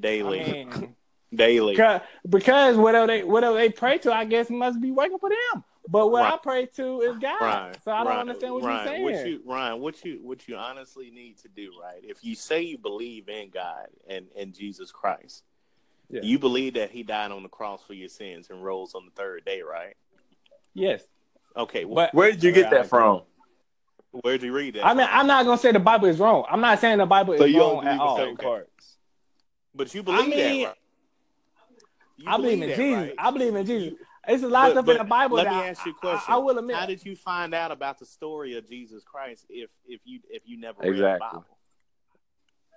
Daily. 0.00 0.40
I 0.40 0.64
mean, 0.64 0.94
Daily. 1.34 1.74
because, 1.74 2.00
because 2.28 2.76
whatever 2.76 3.06
they 3.06 3.24
whatever 3.24 3.56
they 3.56 3.70
pray 3.70 3.98
to, 3.98 4.12
I 4.12 4.24
guess 4.24 4.48
must 4.50 4.80
be 4.80 4.90
working 4.92 5.18
for 5.18 5.28
them. 5.30 5.64
But 5.88 6.08
what 6.08 6.24
I 6.24 6.36
pray 6.42 6.66
to 6.76 7.00
is 7.02 7.16
God. 7.18 7.40
Ryan, 7.40 7.74
so 7.84 7.92
I 7.92 7.98
don't 7.98 8.06
Ryan, 8.08 8.20
understand 8.20 8.54
what 8.54 8.64
Ryan, 8.64 8.76
you're 8.76 8.86
saying. 8.86 9.02
What 9.02 9.26
you, 9.26 9.40
Ryan, 9.44 9.80
what 9.80 10.04
you 10.04 10.18
what 10.22 10.48
you 10.48 10.56
honestly 10.56 11.10
need 11.10 11.38
to 11.38 11.48
do, 11.48 11.70
right? 11.80 12.00
If 12.02 12.24
you 12.24 12.34
say 12.34 12.62
you 12.62 12.78
believe 12.78 13.28
in 13.28 13.50
God 13.50 13.86
and, 14.08 14.26
and 14.36 14.52
Jesus 14.52 14.90
Christ, 14.90 15.44
Yeah. 16.10 16.22
you 16.22 16.38
believe 16.38 16.74
that 16.74 16.90
He 16.90 17.02
died 17.04 17.30
on 17.30 17.42
the 17.44 17.48
cross 17.48 17.82
for 17.86 17.94
your 17.94 18.08
sins 18.08 18.48
and 18.50 18.64
rose 18.64 18.94
on 18.94 19.04
the 19.04 19.12
third 19.12 19.44
day, 19.44 19.62
right? 19.62 19.94
yes, 20.74 21.02
Okay, 21.56 21.84
well, 21.84 21.94
but 22.06 22.14
Where 22.14 22.30
did 22.32 22.42
you 22.42 22.52
get 22.52 22.70
that 22.70 22.88
from? 22.88 23.22
where'd 24.22 24.42
you 24.42 24.52
read 24.52 24.74
that? 24.74 24.84
I 24.86 24.92
mean, 24.94 25.06
from? 25.06 25.20
I'm 25.20 25.26
not 25.26 25.44
gonna 25.44 25.58
say 25.58 25.72
the 25.72 25.78
Bible 25.78 26.08
is 26.08 26.18
wrong. 26.18 26.44
I'm 26.50 26.60
not 26.60 26.80
saying 26.80 26.98
the 26.98 27.06
Bible 27.06 27.34
is 27.34 27.40
So 27.40 27.44
you 27.46 27.60
wrong 27.60 27.84
don't 27.84 27.88
at 27.94 28.00
all. 28.00 28.16
certain 28.16 28.36
parts. 28.36 28.95
But 29.76 29.94
you 29.94 30.02
believe 30.02 30.28
mean, 30.28 30.62
that, 30.62 30.68
right? 30.68 30.76
You 32.18 32.24
I 32.30 32.36
believe 32.36 32.62
in 32.62 32.68
that, 32.68 32.76
Jesus. 32.76 32.96
right? 33.08 33.14
I 33.18 33.30
believe 33.30 33.54
in 33.54 33.66
Jesus. 33.66 33.98
It's 34.28 34.42
a 34.42 34.48
lot 34.48 34.66
of 34.68 34.72
stuff 34.72 34.88
in 34.88 34.96
the 34.98 35.04
Bible. 35.04 35.36
Let 35.36 35.44
that 35.44 35.52
me 35.52 35.56
I- 35.60 35.68
ask 35.68 35.84
you 35.86 35.92
a 35.92 35.94
question. 35.94 36.24
I, 36.28 36.34
I 36.34 36.36
will 36.38 36.58
admit. 36.58 36.76
How 36.76 36.86
did 36.86 37.04
you 37.04 37.14
find 37.14 37.54
out 37.54 37.70
about 37.70 37.98
the 37.98 38.06
story 38.06 38.56
of 38.56 38.68
Jesus 38.68 39.04
Christ 39.04 39.44
if 39.48 39.70
if 39.86 40.00
you 40.04 40.20
if 40.30 40.42
you 40.46 40.58
never 40.58 40.82
Exactly. 40.82 41.04
read 41.04 41.14
the 41.14 41.18
Bible? 41.20 41.44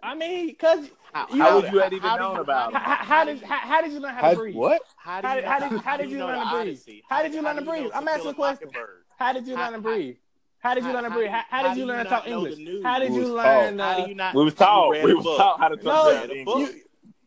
I 0.02 0.16
mean, 0.16 0.56
cause 0.56 0.90
How, 1.12 1.28
How 1.28 1.56
would 1.56 1.62
did- 1.64 1.74
you 1.74 1.80
have 1.80 1.92
even 1.94 2.10
how 2.10 2.16
known 2.18 2.36
you- 2.36 2.42
about 2.42 2.74
how 2.74 2.80
it? 2.80 2.84
how, 2.84 2.96
how, 2.96 3.04
how 3.04 3.26
did 3.26 3.42
how, 3.44 3.58
how 3.58 3.82
did 3.82 3.92
you 3.92 4.00
learn 4.00 4.14
how 4.14 4.30
to 4.30 4.36
breathe? 4.38 4.56
what? 4.56 4.82
How, 4.96 5.22
do 5.22 5.28
How 5.28 5.36
did- 5.36 5.44
how 5.46 5.60
did- 5.70 5.82
how 5.82 5.98
did 5.98 6.10
you 6.12 6.20
learn 6.20 6.40
to 6.40 6.56
breathe? 6.64 6.80
How 7.10 7.24
did 7.24 7.34
you 7.34 7.42
learn 7.42 7.56
to 7.58 7.62
breathe? 7.64 7.92
I'm 7.94 8.08
asking 8.08 8.32
a 8.32 8.34
question. 8.34 8.70
How 9.18 9.34
did 9.34 9.48
you 9.48 9.56
learn 9.56 9.74
to 9.74 9.80
breathe? 9.80 10.16
How 10.60 10.74
did 10.76 10.84
you 10.86 10.92
learn 10.94 11.04
to 11.06 11.10
breathe? 11.10 11.30
How, 11.30 11.44
how 11.50 11.62
how 11.64 11.68
did 11.70 11.78
you 11.78 11.84
you 11.84 11.88
learn 11.88 12.04
to 12.06 12.10
talk 12.10 12.28
English? 12.28 12.84
How 12.84 13.00
did 13.00 13.14
you 13.14 13.34
learn? 13.34 13.78
taught. 13.78 13.98
How 13.98 14.04
do 14.04 14.10
you 14.10 14.16
not? 14.16 14.36
We 14.36 14.44
was 14.44 14.54
taught. 14.54 15.04
We 15.04 15.14
was 15.14 15.26
taught 15.26 15.60
how 15.60 15.68
to 15.70 15.76
talk 15.78 15.86
No, 15.86 16.12
read 16.12 16.24
that 16.24 16.30
a 16.30 16.38
English. 16.38 16.70
you, 16.76 16.82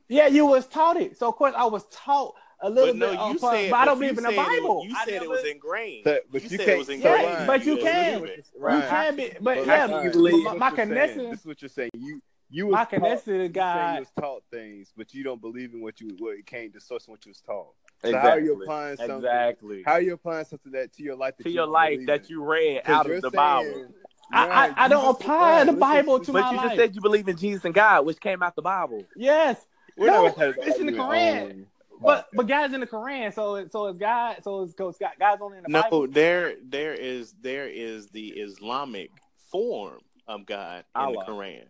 yeah, 0.09 0.27
you 0.27 0.47
was 0.47 0.67
taught 0.67 0.97
it. 0.97 1.17
So 1.19 1.29
of 1.29 1.37
course 1.37 1.55
I 1.57 1.65
was 1.65 1.85
taught 1.91 2.35
a 2.65 2.71
little 2.71 2.95
But 2.95 2.97
no, 2.99 3.11
bit. 3.11 3.19
on 3.19 3.33
you 3.33 3.39
point, 3.41 3.57
said. 3.57 3.71
but 3.73 3.77
I 3.79 3.85
don't 3.87 3.99
believe 3.99 4.19
in 4.19 4.25
the 4.25 4.31
said 4.31 4.39
it- 4.39 4.47
Bible. 4.63 4.85
you 4.87 4.95
I 4.97 5.05
said 5.05 5.23
it 5.23 5.29
was 5.29 5.45
ingrained. 5.45 6.05
But- 6.05 6.23
but 6.31 6.43
you 6.45 6.49
you 6.51 6.57
said 6.59 6.59
can't- 6.67 6.71
it 6.71 6.79
was 6.79 6.89
ingrained. 6.91 7.23
Yeah, 7.23 7.47
but 7.47 7.61
you 7.65 7.77
believe 7.77 7.83
can. 7.93 8.25
it. 8.25 8.51
You 8.55 8.61
Right. 8.61 8.89
can 8.89 9.17
be, 9.17 9.29
but 9.41 9.43
But 9.43 9.67
yeah, 9.67 9.87
how 9.89 9.99
you 9.99 10.05
my- 10.07 10.09
believe- 10.13 10.45
my, 10.45 10.53
This 10.53 10.55
my 10.55 10.55
is 10.55 10.61
what 10.61 10.61
you're 10.61 10.77
saying. 10.77 10.89
connection, 10.89 11.31
This 11.31 11.41
is 11.41 11.47
what 11.47 11.63
you're 11.63 11.69
saying. 11.69 11.91
You 11.95 12.23
you 12.55 12.67
was 12.67 12.73
my 12.75 12.79
taught- 12.85 12.91
connection 12.91 13.39
to 13.39 13.49
God. 13.49 13.95
You 13.95 14.01
was 14.01 14.11
taught 14.21 14.43
things, 14.53 14.93
but 14.97 15.13
you 15.15 15.25
don't 15.25 15.41
believe 15.41 15.73
in 15.75 15.81
what 15.81 16.01
you 16.01 16.11
what 16.19 16.37
it 16.37 16.47
came 16.47 16.71
to 16.73 16.81
source 16.81 17.09
what 17.09 17.25
you 17.27 17.31
was 17.31 17.41
taught. 17.41 17.73
So 18.05 18.17
how 18.17 18.29
are 18.29 18.39
you 18.41 18.53
Exactly. 18.53 18.65
applying 18.65 18.97
something? 18.99 19.17
Exactly. 19.17 19.83
How 19.85 19.93
are 19.93 20.01
you 20.01 20.13
applying 20.13 20.45
something 20.45 20.73
that 20.73 20.93
to 20.93 21.03
your 21.03 21.17
life? 21.17 21.37
That 21.39 21.45
to 21.45 21.49
you 21.49 21.55
your 21.57 21.67
life 21.67 22.01
that 22.07 22.29
you 22.31 22.45
read 22.45 22.85
'Cause 22.85 22.95
out 22.95 23.11
of 23.11 23.23
the 23.23 23.31
saying- 23.31 23.33
Bible. 23.33 23.87
I, 24.35 24.49
Right, 24.49 24.75
I, 24.79 24.85
I 24.85 24.89
don't 24.89 25.09
apply 25.17 25.65
the 25.65 25.73
Bible 25.73 26.15
listen. 26.19 26.27
to 26.27 26.33
But 26.41 26.43
my 26.43 26.51
you 26.53 26.63
just 26.69 26.77
said 26.77 26.95
you 26.95 27.01
believe 27.03 27.29
in 27.29 27.37
Jesus 27.37 27.65
and 27.65 27.75
God, 27.75 28.07
which 28.07 28.19
came 28.21 28.43
out 28.43 28.55
the 28.57 28.63
Bible. 28.63 29.05
yes, 29.17 29.67
We're 29.97 30.07
no, 30.07 30.25
not 30.25 30.37
gonna 30.37 30.55
it's 30.63 30.79
in 30.79 30.87
the 30.87 30.99
argument 30.99 31.53
Quran. 31.53 31.67
But 32.01 32.27
but 32.33 32.47
God's 32.49 32.75
in 32.75 32.81
the 32.81 32.87
Quran, 32.87 33.33
so 33.33 33.57
it- 33.57 33.71
so 33.73 33.87
is 33.87 33.97
God. 33.97 34.37
So 34.43 34.63
is 34.63 34.75
so 34.77 34.93
God. 34.99 35.11
God's 35.21 35.43
only 35.43 35.59
in 35.59 35.65
the 35.65 35.69
No, 35.69 35.83
Bible. 35.83 36.09
there 36.09 36.57
there 36.65 36.95
is 36.95 37.33
there 37.41 37.69
is 37.69 38.09
the 38.09 38.29
Islamic 38.31 39.11
form 39.51 40.01
of 40.27 40.45
God 40.47 40.85
in 40.97 41.01
Allah. 41.01 41.25
the 41.27 41.33
Quran. 41.33 41.65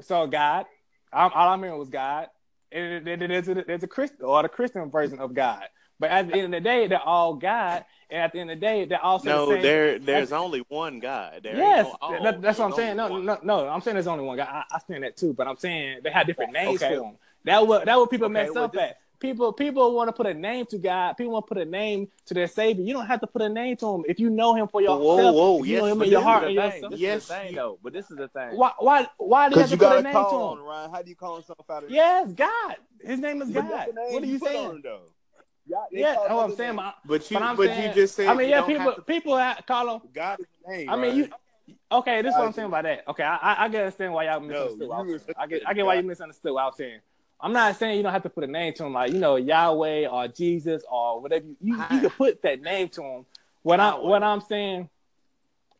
So 0.00 0.26
God, 0.26 0.66
I'm, 1.12 1.32
all 1.34 1.48
I'm 1.48 1.62
hearing 1.62 1.78
was 1.78 1.88
God, 1.88 2.28
and 2.70 3.06
then 3.06 3.18
there's 3.18 3.48
a, 3.48 3.54
there's 3.54 3.82
a 3.82 3.88
Christian 3.88 4.22
or 4.24 4.42
the 4.42 4.48
Christian 4.48 4.90
version 4.90 5.18
of 5.18 5.34
God. 5.34 5.64
But 5.98 6.10
at 6.10 6.28
the 6.28 6.34
end 6.34 6.44
of 6.44 6.50
the 6.50 6.60
day, 6.60 6.86
they're 6.88 7.00
all 7.00 7.34
God, 7.34 7.86
and 8.10 8.20
at 8.22 8.32
the 8.32 8.40
end 8.40 8.50
of 8.50 8.60
the 8.60 8.66
day, 8.66 8.84
they're 8.84 9.02
also 9.02 9.24
No, 9.30 9.46
the 9.46 9.52
same. 9.54 9.62
there 9.62 9.98
there's 9.98 10.30
only 10.32 10.60
one 10.68 11.00
God. 11.00 11.40
There 11.42 11.56
Yes, 11.56 11.86
no 11.86 11.96
all. 12.02 12.22
that- 12.22 12.42
that's 12.42 12.58
what 12.58 12.66
I'm 12.66 12.72
saying. 12.74 12.98
No, 12.98 13.08
only 13.08 13.26
no, 13.26 13.38
no, 13.42 13.66
I'm 13.68 13.80
saying 13.80 13.94
there's 13.94 14.06
only 14.06 14.24
one 14.24 14.36
guy. 14.36 14.44
I, 14.44 14.64
I 14.76 14.78
stand 14.78 15.02
that 15.04 15.16
too, 15.16 15.32
but 15.32 15.48
I'm 15.48 15.56
saying 15.56 16.00
they 16.04 16.10
have 16.10 16.26
different 16.26 16.52
names 16.52 16.82
Okay. 16.82 16.94
for 16.96 17.00
them. 17.00 17.16
That 17.46 17.66
what 17.66 17.86
that 17.86 17.96
what 17.96 18.10
people 18.10 18.26
Okay, 18.26 18.32
mess 18.34 18.50
well, 18.54 18.64
up 18.64 18.72
this- 18.72 18.82
at. 18.82 18.98
People 19.18 19.50
people 19.54 19.94
want 19.94 20.08
to 20.08 20.12
put 20.12 20.26
a 20.26 20.34
name 20.34 20.66
to 20.66 20.76
God. 20.76 21.14
People 21.16 21.32
want 21.32 21.46
to 21.46 21.48
put 21.54 21.56
a 21.56 21.64
name 21.64 22.06
to 22.26 22.34
their 22.34 22.46
Savior. 22.48 22.84
You 22.84 22.92
don't 22.92 23.06
have 23.06 23.20
to 23.20 23.26
put 23.26 23.40
a 23.40 23.48
name 23.48 23.74
to 23.78 23.94
him 23.94 24.04
if 24.06 24.20
you 24.20 24.28
know 24.28 24.54
Him 24.54 24.68
for 24.68 24.82
yourself. 24.82 25.00
Whoa, 25.00 25.32
whoa, 25.32 25.62
you 25.62 25.72
yes, 25.72 25.80
know 25.80 25.86
Him 25.86 25.98
but 26.00 26.04
in 26.04 26.10
your 26.10 26.20
this 26.20 26.26
heart 26.26 26.42
This 26.42 26.48
and 26.48 26.54
is 26.54 26.58
the 26.58 26.60
your 26.60 26.70
thing. 26.70 26.80
soul. 26.82 26.90
This 26.90 27.00
Yes, 27.00 27.22
is 27.22 27.28
the 27.28 27.34
thing, 27.34 27.54
though. 27.54 27.78
But 27.82 27.92
this 27.94 28.10
is 28.10 28.16
the 28.18 28.28
thing. 28.28 28.48
Why 28.58 28.72
why 28.78 29.08
why 29.16 29.48
do 29.48 29.54
you 29.54 29.60
have 29.62 29.70
Because 29.70 29.70
to 29.70 29.74
you 29.76 29.78
put 29.78 29.92
a 29.96 29.98
a 29.98 30.02
name 30.02 30.12
call 30.12 30.30
to 30.30 30.36
on 30.36 30.58
him? 30.58 30.64
Ryan. 30.64 30.90
How 30.90 31.02
do 31.02 31.08
you 31.08 31.16
call 31.16 31.34
himself 31.36 31.58
out 31.70 31.84
of? 31.84 31.90
Yes, 31.90 32.32
God. 32.34 32.76
His 33.02 33.18
name 33.20 33.40
is 33.40 33.48
God. 33.48 33.64
name 33.64 34.12
What 34.12 34.22
are 34.22 34.26
you 34.26 34.38
put 34.38 34.48
on 34.48 34.54
saying? 34.54 34.70
him, 34.72 34.80
though. 34.84 35.00
Y'all- 35.66 35.86
Yeah, 35.90 36.14
call 36.14 36.22
that's 36.24 36.34
what 36.34 36.44
I'm 36.44 36.56
saying. 36.56 36.76
names. 36.76 36.92
But, 37.06 37.08
But 37.08 37.30
you 37.30 37.38
but 37.38 37.56
but 37.56 37.66
saying, 37.68 37.88
you 37.88 37.94
just 37.94 38.14
said 38.16 38.26
I 38.28 38.34
mean, 38.34 38.48
yeah, 38.50 38.60
people 38.66 38.82
have 38.82 38.94
to- 38.96 39.02
people 39.02 39.38
ha- 39.38 39.58
call 39.66 39.94
him. 39.96 40.00
God 40.12 40.40
is 40.40 40.46
the 40.62 40.70
name. 40.72 40.90
I 40.90 40.96
mean, 40.96 41.16
you 41.16 41.28
okay? 41.90 42.20
This 42.20 42.34
is 42.34 42.38
what 42.38 42.48
I'm 42.48 42.52
saying 42.52 42.66
is- 42.66 42.70
about 42.70 42.82
that. 42.84 43.08
Okay, 43.08 43.22
I 43.22 43.36
I, 43.36 43.64
I 43.64 43.68
can 43.70 43.80
understand 43.80 44.12
why 44.12 44.24
y'all 44.26 44.40
No, 44.40 44.46
misunderstood. 44.46 44.88
what 44.88 44.98
I, 44.98 45.02
you. 45.04 45.06
I 45.06 45.06
get 45.06 45.14
misunderstood 45.16 45.62
I 45.66 45.72
get 45.74 45.86
why 45.86 45.94
you 45.94 46.02
misunderstood 46.02 46.52
what 46.52 46.62
I 46.62 46.66
was 46.66 46.76
saying. 46.76 47.00
I'm 47.40 47.52
not 47.52 47.76
saying 47.76 47.98
you 47.98 48.02
don't 48.02 48.12
have 48.12 48.22
to 48.22 48.30
put 48.30 48.44
a 48.44 48.46
name 48.46 48.72
to 48.74 48.84
him, 48.84 48.92
like 48.94 49.12
you 49.12 49.18
know 49.18 49.36
Yahweh 49.36 50.06
or 50.08 50.26
Jesus 50.28 50.82
or 50.90 51.20
whatever. 51.20 51.44
You 51.46 51.56
you, 51.60 51.76
you 51.90 52.00
can 52.00 52.10
put 52.10 52.42
that 52.42 52.60
name 52.62 52.88
to 52.90 53.02
him. 53.02 53.26
What 53.62 53.78
I 53.80 53.94
what 53.96 54.22
I'm 54.22 54.40
saying, 54.40 54.88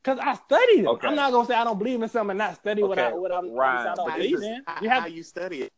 because 0.02 0.18
I 0.18 0.34
studied 0.34 0.80
it. 0.80 0.86
Okay. 0.86 1.08
I'm 1.08 1.16
not 1.16 1.32
gonna 1.32 1.46
say 1.46 1.54
I 1.54 1.64
don't 1.64 1.78
believe 1.78 2.02
in 2.02 2.08
something 2.08 2.30
and 2.32 2.38
not 2.38 2.56
study 2.56 2.82
what 2.82 2.98
I 2.98 3.12
what 3.12 3.32
I'm 3.32 3.52
Ryan, 3.52 3.88
I 3.88 3.94
don't 3.94 4.08
but 4.08 4.16
believe 4.16 4.42
in. 4.42 4.62
You 4.82 4.88
have 4.90 5.02
how 5.02 5.08
you 5.08 5.22
study 5.22 5.62
it. 5.62 5.72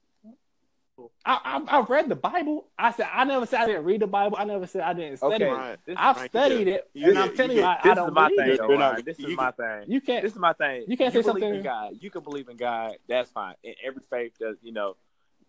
I, 1.24 1.62
I 1.68 1.78
I've 1.78 1.88
read 1.88 2.08
the 2.08 2.16
Bible. 2.16 2.66
I 2.76 2.90
said 2.90 3.06
I 3.12 3.22
never 3.24 3.46
said 3.46 3.60
I 3.60 3.66
didn't 3.66 3.84
read 3.84 4.00
the 4.00 4.08
Bible. 4.08 4.36
I 4.36 4.42
never 4.44 4.66
said 4.66 4.80
I 4.80 4.94
didn't 4.94 5.18
study 5.18 5.34
Okay. 5.44 5.48
it. 5.48 5.52
Right. 5.52 5.78
I've 5.96 6.16
Right, 6.16 6.30
studied 6.30 6.64
get- 6.64 6.74
it, 6.74 6.90
you 6.92 7.04
and 7.06 7.14
get- 7.14 7.22
I'm 7.24 7.36
telling 7.36 7.56
you 7.56 7.62
you, 7.62 7.68
I, 7.68 7.80
this 7.84 7.92
I 7.92 7.94
don't 7.94 8.08
is 8.08 8.14
my 8.14 8.28
believe 8.28 8.38
thing, 8.40 8.48
it. 8.50 8.58
though, 8.58 8.68
You're 8.68 8.78
not- 8.78 8.92
Ryan. 8.94 9.04
This 9.04 9.18
is 9.20 9.24
you 9.26 9.36
my 9.36 9.50
thing. 9.52 9.84
You 9.86 10.00
can't. 10.00 10.22
This 10.24 10.32
is 10.32 10.38
my 10.40 10.52
thing. 10.54 10.84
You 10.88 10.96
can't 10.96 11.12
say 11.14 11.22
believe 11.22 11.42
something- 11.42 11.54
in 11.54 11.62
God. 11.62 11.92
You 12.00 12.10
can 12.10 12.22
believe 12.24 12.48
in 12.48 12.56
God. 12.56 12.96
That's 13.08 13.30
fine. 13.30 13.54
In 13.62 13.74
every 13.86 14.02
faith, 14.10 14.32
does 14.40 14.56
you 14.60 14.72
know, 14.72 14.96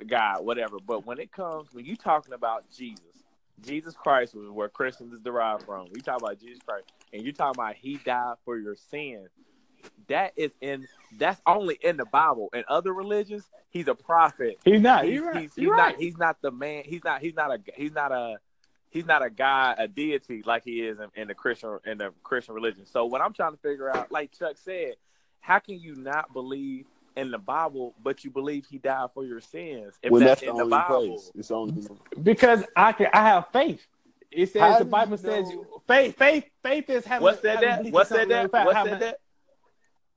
God, 0.07 0.45
whatever. 0.45 0.77
But 0.85 1.05
when 1.05 1.19
it 1.19 1.31
comes, 1.31 1.69
when 1.73 1.85
you 1.85 1.95
talking 1.95 2.33
about 2.33 2.63
Jesus, 2.75 3.03
Jesus 3.61 3.93
Christ 3.93 4.35
was 4.35 4.49
where 4.49 4.69
Christians 4.69 5.13
is 5.13 5.19
derived 5.19 5.63
from. 5.63 5.87
We 5.91 6.01
talk 6.01 6.21
about 6.21 6.39
Jesus 6.39 6.59
Christ, 6.65 6.85
and 7.13 7.23
you 7.23 7.31
talking 7.31 7.59
about 7.59 7.75
He 7.75 7.97
died 7.97 8.35
for 8.45 8.57
your 8.57 8.75
sin. 8.75 9.27
That 10.07 10.33
is 10.35 10.51
in. 10.61 10.87
That's 11.17 11.41
only 11.45 11.77
in 11.81 11.97
the 11.97 12.05
Bible. 12.05 12.49
In 12.53 12.63
other 12.67 12.93
religions, 12.93 13.49
He's 13.69 13.87
a 13.87 13.95
prophet. 13.95 14.59
He's 14.65 14.81
not. 14.81 15.05
He's, 15.05 15.21
right. 15.21 15.41
he's, 15.41 15.55
he's 15.55 15.67
not. 15.67 15.77
right. 15.77 15.95
He's 15.97 16.17
not 16.17 16.41
the 16.41 16.51
man. 16.51 16.83
He's 16.85 17.03
not. 17.03 17.21
He's 17.21 17.35
not 17.35 17.51
a. 17.51 17.59
He's 17.75 17.93
not 17.93 18.11
a. 18.11 18.37
He's 18.91 19.05
not 19.05 19.23
a 19.23 19.29
God, 19.29 19.75
a 19.77 19.87
deity 19.87 20.41
like 20.43 20.63
he 20.63 20.81
is 20.81 20.97
in, 20.99 21.09
in 21.15 21.27
the 21.27 21.35
Christian 21.35 21.77
in 21.85 21.99
the 21.99 22.11
Christian 22.23 22.55
religion. 22.55 22.85
So 22.85 23.05
what 23.05 23.21
I'm 23.21 23.33
trying 23.33 23.51
to 23.51 23.59
figure 23.59 23.89
out, 23.95 24.11
like 24.11 24.31
Chuck 24.31 24.57
said, 24.57 24.95
how 25.41 25.59
can 25.59 25.79
you 25.79 25.95
not 25.95 26.33
believe 26.33 26.85
in 27.15 27.31
the 27.31 27.37
Bible, 27.37 27.95
but 28.03 28.23
you 28.23 28.31
believe 28.31 28.65
he 28.69 28.77
died 28.77 29.09
for 29.13 29.23
your 29.25 29.41
sins? 29.41 29.93
If 30.01 30.11
When 30.11 30.23
that's, 30.23 30.41
that's, 30.41 30.49
in 30.51 30.57
the 30.57 30.63
the 30.63 30.69
Bible, 30.69 31.07
place. 31.07 31.31
It's 31.35 31.51
only. 31.51 31.87
because 32.21 32.63
I 32.75 32.91
can. 32.93 33.07
I 33.13 33.21
have 33.23 33.47
faith. 33.51 33.85
It 34.31 34.51
says 34.51 34.61
How 34.61 34.79
the 34.79 34.85
Bible 34.85 35.11
you 35.13 35.17
says 35.17 35.49
know- 35.49 35.81
faith. 35.87 36.15
Faith. 36.17 36.45
Faith 36.63 36.89
is 36.89 37.05
having. 37.05 37.23
what 37.23 37.41
said 37.41 37.61
that? 37.61 37.79
belief 37.79 37.93
What 37.93 38.07
said 38.07 38.29
that? 38.29 38.43
without 38.43 38.65
What 38.67 38.85
said 38.85 38.99
that? 39.01 39.19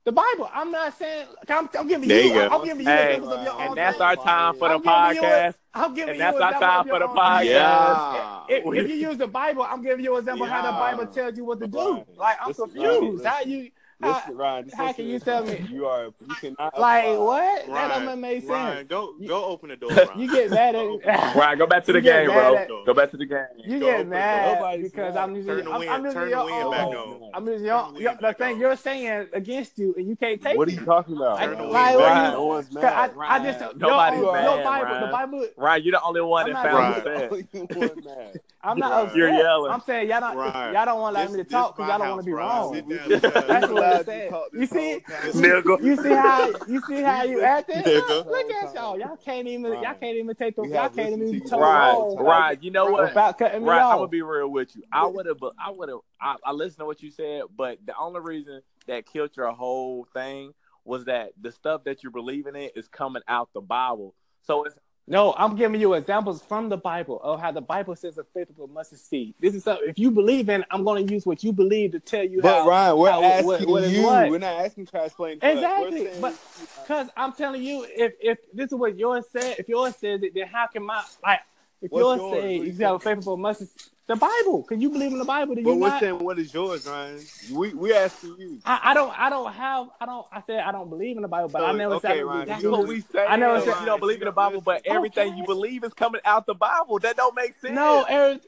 The 0.04 0.10
Bible. 0.12 0.50
I'm 0.52 0.72
not 0.72 0.98
saying. 0.98 1.28
I'm, 1.48 1.68
I'm 1.78 1.86
giving 1.86 2.08
There 2.08 2.20
you. 2.20 2.28
you 2.28 2.34
go. 2.34 2.48
I'm 2.48 2.64
giving 2.64 2.84
you 2.84 2.92
Hey, 2.92 3.14
examples 3.14 3.32
of 3.38 3.44
your 3.44 3.60
and 3.62 3.76
that's 3.76 3.98
thing. 3.98 4.06
our 4.06 4.16
time 4.16 4.54
for 4.56 4.68
the 4.68 4.74
I'm 4.74 4.82
giving 4.82 5.22
you 5.22 5.22
podcast. 5.30 5.54
I'm 5.74 5.94
giving 5.94 6.08
And 6.10 6.18
you 6.18 6.24
that's 6.24 6.40
our 6.40 6.60
time 6.60 6.84
for 6.88 6.98
the 6.98 7.06
your 7.06 7.16
podcast. 7.16 7.44
Yeah. 7.44 8.42
If, 8.48 8.64
if 8.84 8.90
you 8.90 8.96
use 8.96 9.16
the 9.16 9.28
Bible, 9.28 9.62
I'm 9.62 9.80
giving 9.80 10.04
you 10.04 10.12
an 10.14 10.18
example 10.18 10.46
how 10.46 10.62
the 10.62 10.72
Bible 10.72 11.06
tells 11.12 11.36
you 11.36 11.44
what 11.44 11.60
to 11.60 11.68
do. 11.68 12.04
Like 12.16 12.36
I'm 12.42 12.48
Listen, 12.48 12.68
confused. 12.68 13.24
How 13.24 13.40
you? 13.42 13.70
How, 14.02 14.14
Listen, 14.14 14.36
Ryan, 14.36 14.70
how 14.76 14.82
listen 14.86 14.94
can 14.96 15.06
you 15.12 15.18
tell 15.20 15.44
me- 15.44 15.66
You 15.70 15.86
are. 15.86 16.04
You 16.06 16.34
cannot. 16.40 16.78
like 16.78 17.04
apply- 17.04 17.16
what? 17.18 17.66
That 17.66 17.72
Ryan, 17.72 18.04
don't 18.06 18.20
make 18.20 18.40
sense. 18.40 18.50
Ryan, 18.50 18.86
go 18.86 19.14
go 19.26 19.44
open 19.44 19.68
the 19.70 19.76
door. 19.76 19.90
Ryan. 19.92 20.18
You 20.20 20.30
get 20.32 20.50
mad 20.50 20.74
at. 20.74 21.36
Right, 21.36 21.56
go 21.56 21.66
back 21.68 21.84
to 21.84 21.92
the 21.92 21.98
You 21.98 22.02
game, 22.02 22.26
bro. 22.26 22.56
at- 22.56 22.68
Go 22.68 22.94
back 22.94 23.10
to 23.12 23.16
the 23.16 23.26
game. 23.26 23.44
You 23.64 23.78
Go 23.78 23.86
get 23.86 24.08
mad 24.08 24.80
because 24.82 25.14
mad. 25.14 25.16
I'm 25.22 25.36
using. 25.36 25.54
Turn 25.54 25.64
the 25.64 25.70
I'm, 25.70 25.78
wind- 25.78 25.90
I'm 25.90 26.04
using 26.04 26.20
turn 26.20 26.30
the 26.30 26.36
wind 26.44 26.52
own- 26.64 26.70
back 26.72 26.86
on. 26.88 27.30
I'm 27.34 27.46
using 27.46 27.58
Turn 27.60 27.66
your, 27.66 27.92
the 27.92 28.00
your 28.00 28.14
the 28.20 28.32
thing 28.34 28.54
on. 28.54 28.60
you're 28.60 28.76
saying 28.76 29.28
against 29.32 29.78
you, 29.78 29.94
and 29.96 30.08
you 30.08 30.16
can't 30.16 30.42
take 30.42 30.56
What 30.58 30.66
are 30.68 30.72
you 30.72 30.84
talking 30.84 31.16
about? 31.16 31.38
Turn 31.38 31.50
the 31.50 31.56
wind 31.58 31.72
Like, 31.72 31.84
back 31.86 31.96
what 31.96 32.12
on. 32.12 32.24
you- 32.26 32.32
No 32.32 32.44
one's 32.46 32.68
'Cause 32.68 32.84
I, 32.84 33.06
mad. 33.06 33.12
I 33.18 33.38
just 33.44 33.60
Ryan, 33.60 33.78
your, 33.78 33.88
nobody's 33.88 34.20
own- 34.24 34.32
mad, 34.34 34.44
your 34.44 34.64
Bible, 34.64 34.84
Ryan. 34.84 35.00
the 35.00 35.12
Bible. 35.12 35.46
Ryan, 35.56 35.82
you're 35.84 35.92
the 35.92 36.02
only 36.02 36.20
one 36.22 36.46
I'm 36.46 36.52
that 36.52 36.62
found 36.64 37.06
Right. 37.06 37.16
upset. 37.22 37.44
You 37.52 37.66
weren't 37.80 38.04
mad. 38.04 38.40
I'm 38.64 38.78
not 38.78 38.92
upset. 38.92 39.16
You're 39.16 39.28
yelling. 39.30 39.72
I'm 39.72 39.80
saying 39.80 40.08
y'all 40.08 40.20
don't 40.20 40.36
Right. 40.36 40.72
y'all 40.72 40.84
don't 40.84 41.00
want 41.00 41.16
to 41.16 41.20
allow 41.22 41.26
This- 41.28 41.36
me 41.36 41.42
to 41.44 41.48
talk 41.50 41.76
because 41.76 41.88
y'all 41.88 41.98
don't 41.98 42.08
want 42.10 42.20
to 42.20 42.26
be 42.26 42.32
wrong. 42.32 42.74
Sit 42.74 42.88
down, 42.88 43.08
We- 43.08 43.18
shut 43.20 43.36
up. 43.36 43.46
That's 43.48 43.68
what 43.72 43.82
allowed 43.92 44.08
it 44.08 44.32
You 44.52 44.66
see, 44.66 44.92
whole. 44.92 45.32
Nigga. 45.32 45.82
you 45.82 45.96
see 45.96 46.08
how 46.10 46.52
you 46.66 46.80
see 46.80 47.02
how 47.02 47.22
you 47.22 47.42
acting? 47.42 47.82
Nigga. 47.82 48.24
Look 48.26 48.50
at 48.50 48.74
y'all. 48.74 48.98
Y'all 48.98 49.16
can't 49.16 49.46
even 49.48 49.72
y'all 49.72 49.82
Right. 49.82 50.00
can't 50.00 50.16
even 50.16 50.34
take 50.34 50.56
the 50.56 50.62
We 50.62 50.72
y'all 50.72 50.88
can't 50.88 51.12
even 51.12 51.20
listened 51.20 51.42
to 51.44 51.48
talk. 51.50 51.60
Right, 51.60 52.14
right. 52.24 52.62
You 52.62 52.70
know 52.70 52.90
what? 52.90 53.04
without 53.08 53.38
cutting 53.38 53.62
me 53.62 53.68
Right, 53.68 53.78
I'm 53.78 53.84
off. 53.84 53.96
gonna 53.98 54.08
be 54.08 54.22
real 54.22 54.48
with 54.48 54.74
you. 54.76 54.82
I 54.92 55.06
would 55.06 55.26
have, 55.26 55.38
I 55.58 55.70
would 55.70 55.88
have, 55.88 55.98
I, 56.20 56.36
I 56.44 56.52
listened 56.52 56.78
to 56.80 56.86
what 56.86 57.02
you 57.02 57.10
said, 57.10 57.42
but 57.56 57.78
the 57.84 57.94
only 57.98 58.20
reason 58.20 58.60
that 58.86 59.06
killed 59.06 59.30
your 59.36 59.50
whole 59.52 60.06
thing 60.12 60.52
was 60.84 61.04
that 61.04 61.30
the 61.40 61.52
stuff 61.52 61.84
that 61.84 62.02
you're 62.02 62.12
believing 62.12 62.56
in 62.56 62.70
is 62.74 62.88
coming 62.88 63.22
out 63.28 63.48
the 63.54 63.60
Bible. 63.60 64.14
So 64.42 64.64
it's 64.64 64.74
No, 65.08 65.34
I'm 65.36 65.56
giving 65.56 65.80
you 65.80 65.94
examples 65.94 66.42
from 66.42 66.68
the 66.68 66.76
Bible 66.76 67.20
of 67.22 67.40
how 67.40 67.50
the 67.50 67.60
Bible 67.60 67.96
says 67.96 68.18
a 68.18 68.24
faith 68.24 68.48
of 68.50 68.58
a 68.60 68.66
mustard 68.72 69.00
seed. 69.00 69.34
This 69.40 69.52
is 69.54 69.64
something. 69.64 69.88
If 69.88 69.98
you 69.98 70.12
believe 70.12 70.48
in, 70.48 70.64
I'm 70.70 70.84
going 70.84 71.04
to 71.06 71.12
use 71.12 71.26
what 71.26 71.42
you 71.42 71.52
believe 71.52 71.90
to 71.92 72.00
tell 72.00 72.22
you 72.22 72.40
But 72.40 72.60
how. 72.62 72.68
Ryan, 72.68 72.96
we're 72.98 73.10
how- 73.10 73.22
asking 73.22 73.46
what- 73.46 73.66
what 73.66 73.90
you. 73.90 74.02
We're 74.06 74.38
not 74.38 74.64
asking 74.64 74.86
to 74.86 75.04
explain. 75.04 75.40
to 75.40 75.46
us. 75.46 75.52
We're 75.54 75.58
Exactly, 75.58 76.04
saying- 76.06 76.20
but 76.20 76.36
because 76.82 77.08
I'm 77.16 77.32
telling 77.32 77.62
you, 77.62 77.84
if 77.96 78.14
if 78.20 78.38
this 78.54 78.68
is 78.70 78.74
what 78.78 78.96
yours 78.96 79.24
said, 79.32 79.56
if 79.58 79.68
yours 79.68 79.96
says 79.96 80.22
it, 80.22 80.34
then 80.34 80.46
how 80.46 80.68
can 80.68 80.84
my 80.84 81.02
like 81.22 81.40
if 81.80 81.90
yours 81.90 82.18
yours? 82.18 82.34
say 82.40 82.56
you 82.58 82.72
have 82.84 82.94
a 82.94 82.98
faith 83.00 83.18
of 83.18 83.26
a 83.26 83.36
mustard, 83.36 83.68
the 84.08 84.16
Bible? 84.16 84.64
Can 84.64 84.80
you 84.80 84.90
believe 84.90 85.12
in 85.12 85.18
the 85.18 85.24
Bible? 85.24 85.54
Do 85.54 85.62
But 85.62 85.70
you 85.74 85.76
we're 85.76 85.88
not? 85.88 86.00
saying, 86.00 86.18
what 86.18 86.38
is 86.38 86.52
yours, 86.52 86.84
Ryan? 86.86 87.20
We 87.52 87.72
we 87.74 87.92
asking 87.94 88.36
you. 88.38 88.58
I, 88.64 88.80
I 88.90 88.94
don't 88.94 89.18
I 89.18 89.30
don't 89.30 89.52
have 89.52 89.86
I 90.00 90.06
don't 90.06 90.26
I 90.32 90.42
said 90.42 90.60
I 90.60 90.72
don't 90.72 90.88
believe 90.90 91.16
in 91.16 91.22
the 91.22 91.28
Bible, 91.28 91.48
but 91.48 91.58
So, 91.60 91.64
I 91.66 91.72
never 91.72 91.94
okay, 91.96 92.08
said 92.08 92.18
I 92.18 92.22
Ryan, 92.22 92.26
believe 92.26 92.46
that's 92.48 92.62
you- 92.62 92.70
what 92.70 92.86
we 92.86 93.00
say. 93.00 93.26
I 93.26 93.36
know 93.36 93.54
said 93.58 93.62
it's- 93.68 93.80
you 93.80 93.86
don't 93.86 94.00
believe 94.00 94.20
in 94.22 94.26
the 94.26 94.32
Bible, 94.32 94.60
but 94.60 94.82
everything 94.86 95.28
Okay. 95.28 95.36
you 95.36 95.44
believe 95.46 95.84
is 95.84 95.94
coming 95.94 96.20
out 96.24 96.46
the 96.46 96.54
Bible. 96.54 96.98
That 97.00 97.16
don't 97.16 97.34
make 97.34 97.54
sense. 97.60 97.74
No, 97.74 98.02
every, 98.08 98.40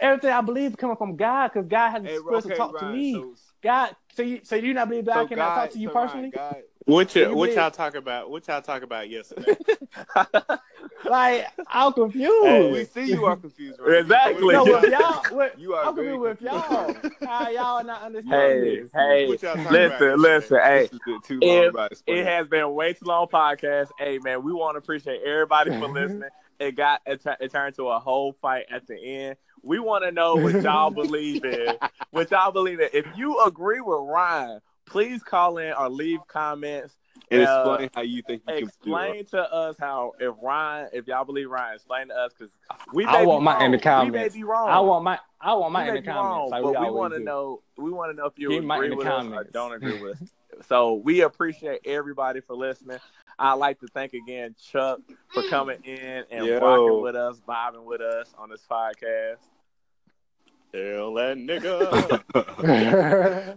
everything 0.00 0.30
I 0.32 0.40
believe 0.40 0.70
is 0.70 0.76
coming 0.76 0.96
from 0.96 1.16
God 1.16 1.48
because 1.52 1.66
God 1.66 1.90
has 1.90 2.02
the 2.02 2.08
Hey, 2.08 2.18
spirit 2.18 2.42
to 2.42 2.48
okay, 2.48 2.56
talk 2.56 2.78
to 2.78 2.86
me. 2.86 3.14
so- 3.14 3.34
God, 3.62 3.96
so 4.14 4.22
you 4.22 4.40
so 4.42 4.56
you 4.56 4.72
not 4.74 4.88
believe 4.88 5.04
that 5.06 5.14
so 5.14 5.26
cannot 5.28 5.54
God- 5.54 5.60
talk 5.62 5.70
to 5.70 5.78
you 5.78 5.88
so 5.88 5.94
Ryan, 5.94 6.08
personally? 6.08 6.30
God- 6.30 6.62
What 6.90 7.14
You 7.14 7.22
you, 7.22 7.28
what 7.28 7.46
believe- 7.46 7.56
y'all 7.56 7.70
talk 7.70 7.94
about? 7.94 8.30
What 8.30 8.46
y'all 8.48 8.62
talk 8.62 8.82
about 8.82 9.08
yesterday? 9.08 9.56
Like 11.04 11.46
I'm 11.66 11.92
confused. 11.92 12.46
Hey. 12.46 12.72
we 12.72 12.84
see 12.84 13.04
you 13.04 13.24
are 13.24 13.36
confused, 13.36 13.80
Ryan. 13.80 14.02
Exactly. 14.02 14.52
no, 14.54 14.64
with 14.64 14.90
y'all, 14.90 15.22
with, 15.36 15.52
you 15.58 15.74
are 15.74 15.86
I'm 15.86 15.94
confused 15.96 16.20
with 16.20 16.42
y'all. 16.42 16.94
How 17.26 17.48
y'all 17.48 17.84
not 17.84 18.02
understand 18.04 18.34
Hey, 18.64 18.80
this? 18.80 18.90
hey, 18.94 19.26
What 19.26 19.42
y'all 19.42 19.54
talking 19.56 19.62
about 19.66 19.72
listen, 19.72 19.90
yesterday? 19.90 20.16
listen. 20.16 20.58
Hey, 20.62 20.80
This 20.82 20.92
is 20.92 20.98
the 21.06 21.20
too 21.26 21.40
long 21.40 21.64
if 21.64 21.70
about 21.70 21.92
it 22.06 22.24
has 22.26 22.46
been 22.48 22.74
way 22.74 22.92
too 22.92 23.04
long 23.06 23.26
podcast. 23.28 23.88
Hey 23.98 24.18
man, 24.22 24.42
we 24.44 24.52
want 24.52 24.74
to 24.74 24.78
appreciate 24.78 25.22
everybody 25.26 25.70
for 25.70 25.76
mm-hmm. 25.86 25.94
listening. 25.94 26.28
It 26.58 26.76
got 26.76 27.00
it, 27.06 27.22
tu- 27.22 27.32
it 27.40 27.50
turned 27.50 27.74
to 27.76 27.88
a 27.88 27.98
whole 27.98 28.34
fight 28.42 28.66
at 28.70 28.86
the 28.86 28.96
end. 29.02 29.36
We 29.62 29.78
want 29.78 30.04
to 30.04 30.12
know 30.12 30.36
what 30.36 30.62
y'all 30.62 30.90
believe 30.90 31.44
in. 31.44 31.74
What 32.10 32.30
y'all 32.30 32.52
believe 32.52 32.80
in. 32.80 32.88
If 32.92 33.06
you 33.16 33.42
agree 33.44 33.80
with 33.80 34.00
Ryan, 34.02 34.60
please 34.90 35.22
call 35.22 35.58
in 35.58 35.72
or 35.72 35.88
leave 35.88 36.20
comments. 36.26 36.96
And 37.30 37.42
Uh, 37.42 37.76
explain 37.78 37.90
how 37.94 38.02
you 38.02 38.22
think 38.22 38.42
you 38.46 38.54
can. 38.54 38.64
Explain 38.64 39.24
to 39.26 39.52
us 39.52 39.76
how 39.78 40.12
if 40.18 40.34
Ryan, 40.42 40.88
if 40.92 41.06
y'all 41.06 41.24
believe 41.24 41.48
Ryan, 41.48 41.76
explain 41.76 42.08
to 42.08 42.14
us 42.14 42.32
because 42.36 42.52
we 42.92 43.04
I 43.04 43.24
want 43.24 43.40
be 43.40 43.44
mine 43.44 43.62
in 43.62 43.72
the 43.72 43.80
wrong. 43.84 44.06
We 44.06 44.10
may 44.10 44.28
be 44.28 44.44
wrong. 44.44 44.68
I 44.68 44.80
want 44.80 45.04
my 45.04 45.18
I 45.40 45.54
want 45.54 45.72
my 45.72 45.88
in 45.88 45.94
the 45.94 46.02
comments. 46.02 46.24
wrong, 46.24 46.50
like 46.50 46.62
but 46.62 46.70
we 46.70 46.76
always 46.76 46.92
want 46.92 47.14
to 47.14 47.20
know. 47.20 47.62
We 47.76 47.90
want 47.90 48.12
to 48.12 48.16
know 48.16 48.26
if 48.26 48.38
you 48.38 48.50
Give 48.50 48.64
agree 48.64 48.86
in 48.86 48.90
the 48.90 48.96
with 48.96 49.06
us 49.06 49.26
or 49.26 49.44
don't 49.44 49.72
agree 49.72 49.98
with 50.02 50.20
us. 50.22 50.28
So 50.66 50.94
we 50.94 51.22
appreciate 51.22 51.80
everybody 51.84 52.40
for 52.40 52.54
listening. 52.54 52.98
I'd 53.38 53.54
like 53.54 53.80
to 53.80 53.86
thank 53.88 54.12
again 54.12 54.54
Chuck 54.60 55.00
for 55.32 55.42
coming 55.44 55.78
in 55.84 56.24
and 56.30 56.46
Yo. 56.46 56.58
rocking 56.58 57.02
with 57.02 57.16
us, 57.16 57.40
vibing 57.48 57.84
with 57.84 58.00
us 58.00 58.34
on 58.36 58.50
this 58.50 58.66
podcast. 58.70 59.38
Tell 60.72 61.14
that 61.14 61.36
nigga. 61.36 62.26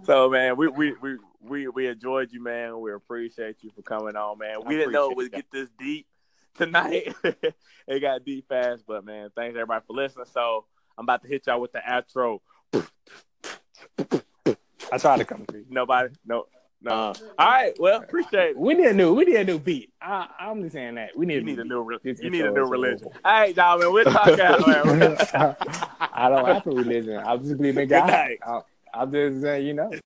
So 0.05 0.29
man, 0.29 0.57
we 0.57 0.67
we 0.67 0.93
we 1.01 1.17
we, 1.41 1.67
we 1.67 1.87
enjoyed 1.87 2.31
you, 2.31 2.41
man. 2.41 2.79
We 2.79 2.93
appreciate 2.93 3.57
you 3.61 3.71
for 3.75 3.81
coming 3.81 4.15
on, 4.15 4.37
man. 4.37 4.57
We 4.65 4.75
I 4.75 4.77
didn't 4.79 4.93
know 4.93 5.11
it 5.11 5.17
would 5.17 5.31
get 5.31 5.51
this 5.51 5.69
deep 5.77 6.07
tonight. 6.55 7.13
it 7.23 7.99
got 8.01 8.25
deep 8.25 8.47
fast, 8.49 8.83
but 8.87 9.05
man, 9.05 9.29
thanks 9.35 9.55
everybody 9.55 9.83
for 9.85 9.93
listening. 9.93 10.25
So 10.33 10.65
I'm 10.97 11.05
about 11.05 11.21
to 11.23 11.27
hit 11.27 11.47
y'all 11.47 11.61
with 11.61 11.71
the 11.71 11.79
outro. 11.79 12.39
I 14.91 14.97
tried 14.97 15.17
to 15.17 15.25
come 15.25 15.45
through. 15.45 15.65
Nobody, 15.69 16.13
no, 16.25 16.45
no. 16.83 16.91
Uh, 16.91 17.13
All 17.37 17.47
right, 17.47 17.73
well, 17.79 18.01
appreciate 18.01 18.51
it. 18.51 18.57
We 18.57 18.73
need 18.73 18.87
a 18.87 18.93
new 18.93 19.13
we 19.13 19.25
need 19.25 19.37
a 19.37 19.43
new 19.43 19.57
beat. 19.57 19.91
I, 20.01 20.27
I'm 20.39 20.61
just 20.61 20.73
saying 20.73 20.95
that 20.95 21.17
we 21.17 21.25
need 21.25 21.35
You 21.35 21.43
need 21.43 21.59
a 21.59 21.63
new, 21.63 21.81
re- 21.81 21.97
you 22.03 22.29
need 22.29 22.41
a 22.41 22.51
new 22.51 22.65
religion. 22.65 23.07
All 23.23 23.31
right, 23.31 23.55
y'all, 23.55 23.79
man. 23.79 23.93
We'll 23.93 24.03
talk 24.05 24.37
out, 24.39 24.61
man. 24.61 25.17
I 26.13 26.29
don't 26.29 26.45
have 26.45 26.67
a 26.67 26.71
religion. 26.71 27.17
I 27.25 27.37
just 27.37 27.57
believe 27.57 27.77
in 27.77 27.87
God. 27.87 28.09
I, 28.09 28.61
I'm 28.93 29.11
just 29.11 29.41
saying, 29.41 29.65
you 29.65 29.73
know. 29.73 29.91